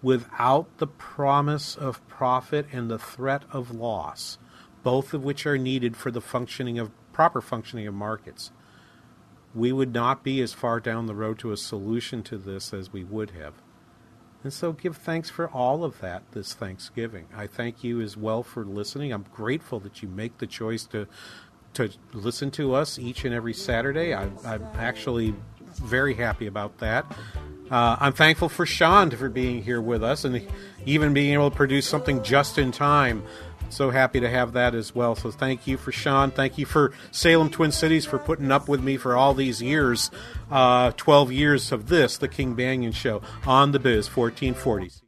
Without 0.00 0.78
the 0.78 0.86
promise 0.86 1.76
of 1.76 2.08
profit 2.08 2.66
and 2.72 2.90
the 2.90 2.98
threat 2.98 3.42
of 3.52 3.74
loss, 3.74 4.38
both 4.82 5.12
of 5.12 5.22
which 5.22 5.44
are 5.44 5.58
needed 5.58 5.94
for 5.94 6.10
the 6.10 6.22
functioning 6.22 6.78
of 6.78 6.90
proper 7.12 7.42
functioning 7.42 7.86
of 7.86 7.92
markets, 7.92 8.52
we 9.54 9.70
would 9.70 9.92
not 9.92 10.24
be 10.24 10.40
as 10.40 10.54
far 10.54 10.80
down 10.80 11.04
the 11.04 11.14
road 11.14 11.38
to 11.40 11.52
a 11.52 11.58
solution 11.58 12.22
to 12.22 12.38
this 12.38 12.72
as 12.72 12.90
we 12.90 13.04
would 13.04 13.32
have. 13.32 13.52
And 14.48 14.52
so 14.54 14.72
give 14.72 14.96
thanks 14.96 15.28
for 15.28 15.50
all 15.50 15.84
of 15.84 16.00
that 16.00 16.22
this 16.32 16.54
Thanksgiving. 16.54 17.26
I 17.36 17.46
thank 17.46 17.84
you 17.84 18.00
as 18.00 18.16
well 18.16 18.42
for 18.42 18.64
listening. 18.64 19.12
I'm 19.12 19.26
grateful 19.30 19.78
that 19.80 20.00
you 20.02 20.08
make 20.08 20.38
the 20.38 20.46
choice 20.46 20.86
to 20.86 21.06
to 21.74 21.90
listen 22.14 22.50
to 22.52 22.72
us 22.72 22.98
each 22.98 23.26
and 23.26 23.34
every 23.34 23.52
Saturday. 23.52 24.14
I, 24.14 24.30
I'm 24.46 24.66
actually 24.78 25.34
very 25.74 26.14
happy 26.14 26.46
about 26.46 26.78
that. 26.78 27.04
Uh, 27.70 27.98
I'm 28.00 28.14
thankful 28.14 28.48
for 28.48 28.64
Sean 28.64 29.10
for 29.10 29.28
being 29.28 29.62
here 29.62 29.82
with 29.82 30.02
us 30.02 30.24
and 30.24 30.40
even 30.86 31.12
being 31.12 31.34
able 31.34 31.50
to 31.50 31.56
produce 31.56 31.86
something 31.86 32.22
just 32.22 32.56
in 32.56 32.72
time 32.72 33.24
so 33.70 33.90
happy 33.90 34.20
to 34.20 34.28
have 34.28 34.52
that 34.52 34.74
as 34.74 34.94
well. 34.94 35.14
So 35.14 35.30
thank 35.30 35.66
you 35.66 35.76
for 35.76 35.92
Sean. 35.92 36.30
Thank 36.30 36.58
you 36.58 36.66
for 36.66 36.92
Salem 37.10 37.50
Twin 37.50 37.72
Cities 37.72 38.04
for 38.04 38.18
putting 38.18 38.50
up 38.50 38.68
with 38.68 38.82
me 38.82 38.96
for 38.96 39.16
all 39.16 39.34
these 39.34 39.62
years, 39.62 40.10
uh, 40.50 40.92
12 40.96 41.32
years 41.32 41.72
of 41.72 41.88
this, 41.88 42.18
the 42.18 42.28
King 42.28 42.54
Banaian 42.56 42.94
Show 42.94 43.22
on 43.46 43.72
the 43.72 43.78
Biz 43.78 44.08
1440. 44.14 45.07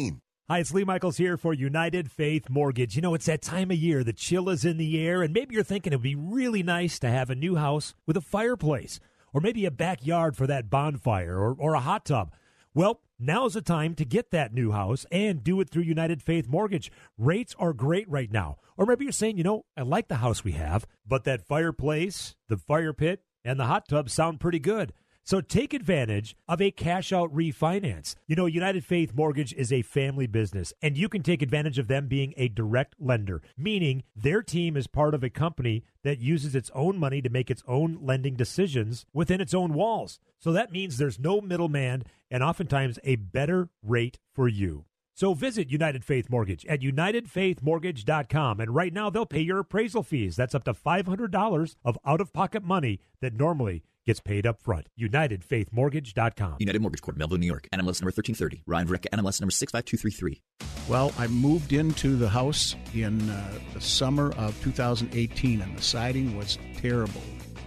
Hi, 0.51 0.59
it's 0.59 0.73
Lee 0.73 0.83
Michaels 0.83 1.15
here 1.15 1.37
for 1.37 1.53
United 1.53 2.11
Faith 2.11 2.49
Mortgage. 2.49 2.97
You 2.97 3.01
know, 3.01 3.13
it's 3.13 3.27
that 3.27 3.41
time 3.41 3.71
of 3.71 3.77
year, 3.77 4.03
the 4.03 4.11
chill 4.11 4.49
is 4.49 4.65
in 4.65 4.75
the 4.75 4.99
air, 4.99 5.23
and 5.23 5.33
maybe 5.33 5.55
you're 5.55 5.63
thinking 5.63 5.93
it 5.93 5.95
would 5.95 6.03
be 6.03 6.13
really 6.13 6.61
nice 6.61 6.99
to 6.99 7.09
have 7.09 7.29
a 7.29 7.35
new 7.35 7.55
house 7.55 7.93
with 8.05 8.17
a 8.17 8.21
fireplace, 8.21 8.99
or 9.31 9.39
maybe 9.39 9.63
a 9.63 9.71
backyard 9.71 10.35
for 10.35 10.45
that 10.47 10.69
bonfire, 10.69 11.37
or, 11.37 11.55
or 11.57 11.73
a 11.73 11.79
hot 11.79 12.03
tub. 12.03 12.33
Well, 12.73 12.99
now's 13.17 13.53
the 13.53 13.61
time 13.61 13.95
to 13.95 14.03
get 14.03 14.31
that 14.31 14.53
new 14.53 14.73
house 14.73 15.05
and 15.09 15.41
do 15.41 15.61
it 15.61 15.69
through 15.69 15.83
United 15.83 16.21
Faith 16.21 16.49
Mortgage. 16.49 16.91
Rates 17.17 17.55
are 17.57 17.71
great 17.71 18.09
right 18.09 18.29
now. 18.29 18.57
Or 18.75 18.85
maybe 18.85 19.05
you're 19.05 19.13
saying, 19.13 19.37
you 19.37 19.45
know, 19.45 19.63
I 19.77 19.83
like 19.83 20.09
the 20.09 20.15
house 20.15 20.43
we 20.43 20.51
have, 20.51 20.85
but 21.07 21.23
that 21.23 21.47
fireplace, 21.47 22.35
the 22.49 22.57
fire 22.57 22.91
pit, 22.91 23.23
and 23.45 23.57
the 23.57 23.67
hot 23.67 23.87
tub 23.87 24.09
sound 24.09 24.41
pretty 24.41 24.59
good. 24.59 24.91
So 25.31 25.39
take 25.39 25.73
advantage 25.73 26.35
of 26.49 26.61
a 26.61 26.71
cash 26.71 27.13
out 27.13 27.33
refinance. 27.33 28.15
You 28.27 28.35
know, 28.35 28.47
United 28.47 28.83
Faith 28.83 29.13
Mortgage 29.15 29.53
is 29.53 29.71
a 29.71 29.81
family 29.81 30.27
business, 30.27 30.73
and 30.81 30.97
you 30.97 31.07
can 31.07 31.23
take 31.23 31.41
advantage 31.41 31.79
of 31.79 31.87
them 31.87 32.09
being 32.09 32.33
a 32.35 32.49
direct 32.49 32.95
lender, 32.99 33.41
meaning 33.57 34.03
their 34.13 34.43
team 34.43 34.75
is 34.75 34.87
part 34.87 35.13
of 35.13 35.23
a 35.23 35.29
company 35.29 35.85
that 36.03 36.19
uses 36.19 36.53
its 36.53 36.69
own 36.75 36.97
money 36.97 37.21
to 37.21 37.29
make 37.29 37.49
its 37.49 37.63
own 37.65 37.99
lending 38.01 38.35
decisions 38.35 39.05
within 39.13 39.39
its 39.39 39.53
own 39.53 39.73
walls. 39.73 40.19
So 40.37 40.51
that 40.51 40.73
means 40.73 40.97
there's 40.97 41.17
no 41.17 41.39
middleman 41.39 42.03
and 42.29 42.43
oftentimes 42.43 42.99
a 43.05 43.15
better 43.15 43.69
rate 43.81 44.19
for 44.33 44.49
you. 44.49 44.83
So 45.21 45.35
visit 45.35 45.69
United 45.69 46.03
Faith 46.03 46.31
Mortgage 46.31 46.65
at 46.65 46.81
unitedfaithmortgage.com. 46.81 48.59
And 48.59 48.73
right 48.73 48.91
now, 48.91 49.11
they'll 49.11 49.27
pay 49.27 49.41
your 49.41 49.59
appraisal 49.59 50.01
fees. 50.01 50.35
That's 50.35 50.55
up 50.55 50.63
to 50.63 50.73
$500 50.73 51.75
of 51.85 51.99
out 52.03 52.21
of 52.21 52.33
pocket 52.33 52.63
money 52.63 53.01
that 53.19 53.35
normally 53.35 53.83
gets 54.03 54.19
paid 54.19 54.47
up 54.47 54.59
front. 54.59 54.87
UnitedFaithMortgage.com. 54.99 56.55
United 56.57 56.81
Mortgage 56.81 57.03
Corp, 57.03 57.17
Melville, 57.17 57.37
New 57.37 57.45
York. 57.45 57.67
NMLS 57.71 58.01
number 58.01 58.11
1330. 58.11 58.63
Ryan 58.65 58.87
Vrick, 58.87 59.05
NMLS 59.13 59.41
number 59.41 59.51
65233. 59.51 60.41
Well, 60.89 61.13
I 61.19 61.27
moved 61.27 61.71
into 61.71 62.15
the 62.15 62.29
house 62.29 62.75
in 62.95 63.29
uh, 63.29 63.59
the 63.75 63.81
summer 63.81 64.31
of 64.39 64.59
2018, 64.63 65.61
and 65.61 65.77
the 65.77 65.83
siding 65.83 66.35
was 66.35 66.57
terrible. 66.77 67.21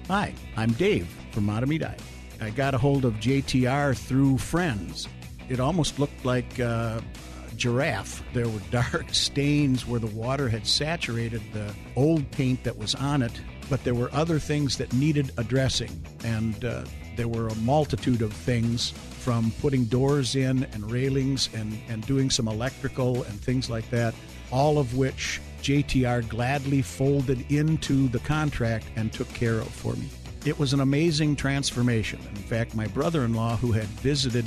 Hi, 0.09 0.35
I'm 0.57 0.73
Dave 0.73 1.07
from 1.31 1.47
Mahtomedi. 1.47 1.97
I 2.41 2.51
got 2.51 2.75
a 2.75 2.79
hold 2.79 3.05
of 3.05 3.15
JTR 3.21 3.97
through 3.97 4.39
friends. 4.39 5.07
It 5.49 5.61
almost 5.61 6.01
looked 6.01 6.25
like 6.25 6.59
uh, 6.59 6.99
a 6.99 7.34
giraffe. 7.57 8.23
There 8.33 8.49
were 8.49 8.61
dark 8.71 9.07
stains 9.13 9.87
where 9.87 10.01
the 10.01 10.07
water 10.09 10.49
had 10.49 10.67
saturated 10.67 11.43
the 11.53 11.75
old 11.97 12.31
paint 12.31 12.65
that 12.65 12.77
was 12.77 12.95
on 12.95 13.23
it 13.23 13.41
but 13.69 13.83
there 13.85 13.95
were 13.95 14.11
other 14.13 14.39
things 14.39 14.77
that 14.79 14.93
needed 14.93 15.33
addressing. 15.37 16.05
And 16.25 16.65
uh, 16.65 16.85
there 17.17 17.29
were 17.29 17.49
a 17.49 17.55
multitude 17.57 18.23
of 18.23 18.33
things 18.33 18.91
from 18.91 19.53
putting 19.61 19.85
doors 19.85 20.37
in 20.37 20.65
and 20.73 20.91
railings 20.91 21.49
and, 21.55 21.79
and 21.89 22.07
doing 22.07 22.31
some 22.31 22.49
electrical 22.49 23.23
and 23.25 23.41
things 23.41 23.71
like 23.71 23.89
that, 23.91 24.15
all 24.51 24.79
of 24.79 24.97
which 24.97 25.41
JTR 25.63 26.29
gladly 26.29 26.83
folded 26.83 27.51
into 27.51 28.09
the 28.09 28.19
contract 28.21 28.87
and 28.97 29.13
took 29.13 29.29
care 29.29 29.59
of 29.59 29.69
for 29.69 29.95
me. 29.95 30.09
It 30.45 30.59
was 30.59 30.75
an 30.75 30.81
amazing 30.81 31.37
transformation. 31.37 32.21
In 32.31 32.43
fact, 32.43 32.75
my 32.75 32.87
brother 32.89 33.25
in 33.25 33.33
law, 33.33 33.57
who 33.57 33.73
had 33.73 33.87
visited 33.87 34.45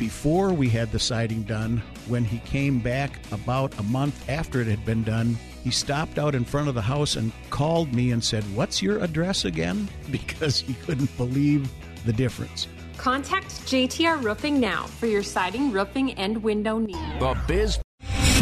before 0.00 0.50
we 0.50 0.70
had 0.70 0.90
the 0.90 0.98
siding 0.98 1.42
done, 1.42 1.82
when 2.08 2.24
he 2.24 2.38
came 2.38 2.80
back 2.80 3.20
about 3.32 3.78
a 3.78 3.82
month 3.82 4.28
after 4.30 4.62
it 4.62 4.66
had 4.66 4.82
been 4.86 5.04
done, 5.04 5.36
he 5.62 5.70
stopped 5.70 6.18
out 6.18 6.34
in 6.34 6.42
front 6.42 6.68
of 6.68 6.74
the 6.74 6.80
house 6.80 7.16
and 7.16 7.30
called 7.50 7.92
me 7.92 8.10
and 8.10 8.24
said, 8.24 8.42
What's 8.56 8.82
your 8.82 8.98
address 9.00 9.44
again? 9.44 9.88
Because 10.10 10.58
he 10.58 10.72
couldn't 10.74 11.14
believe 11.18 11.70
the 12.06 12.14
difference. 12.14 12.66
Contact 12.96 13.50
JTR 13.66 14.24
Roofing 14.24 14.58
now 14.58 14.86
for 14.86 15.06
your 15.06 15.22
siding, 15.22 15.70
roofing, 15.70 16.14
and 16.14 16.42
window 16.42 16.78
needs. 16.78 16.98
The 17.18 17.38
Biz 17.46 17.78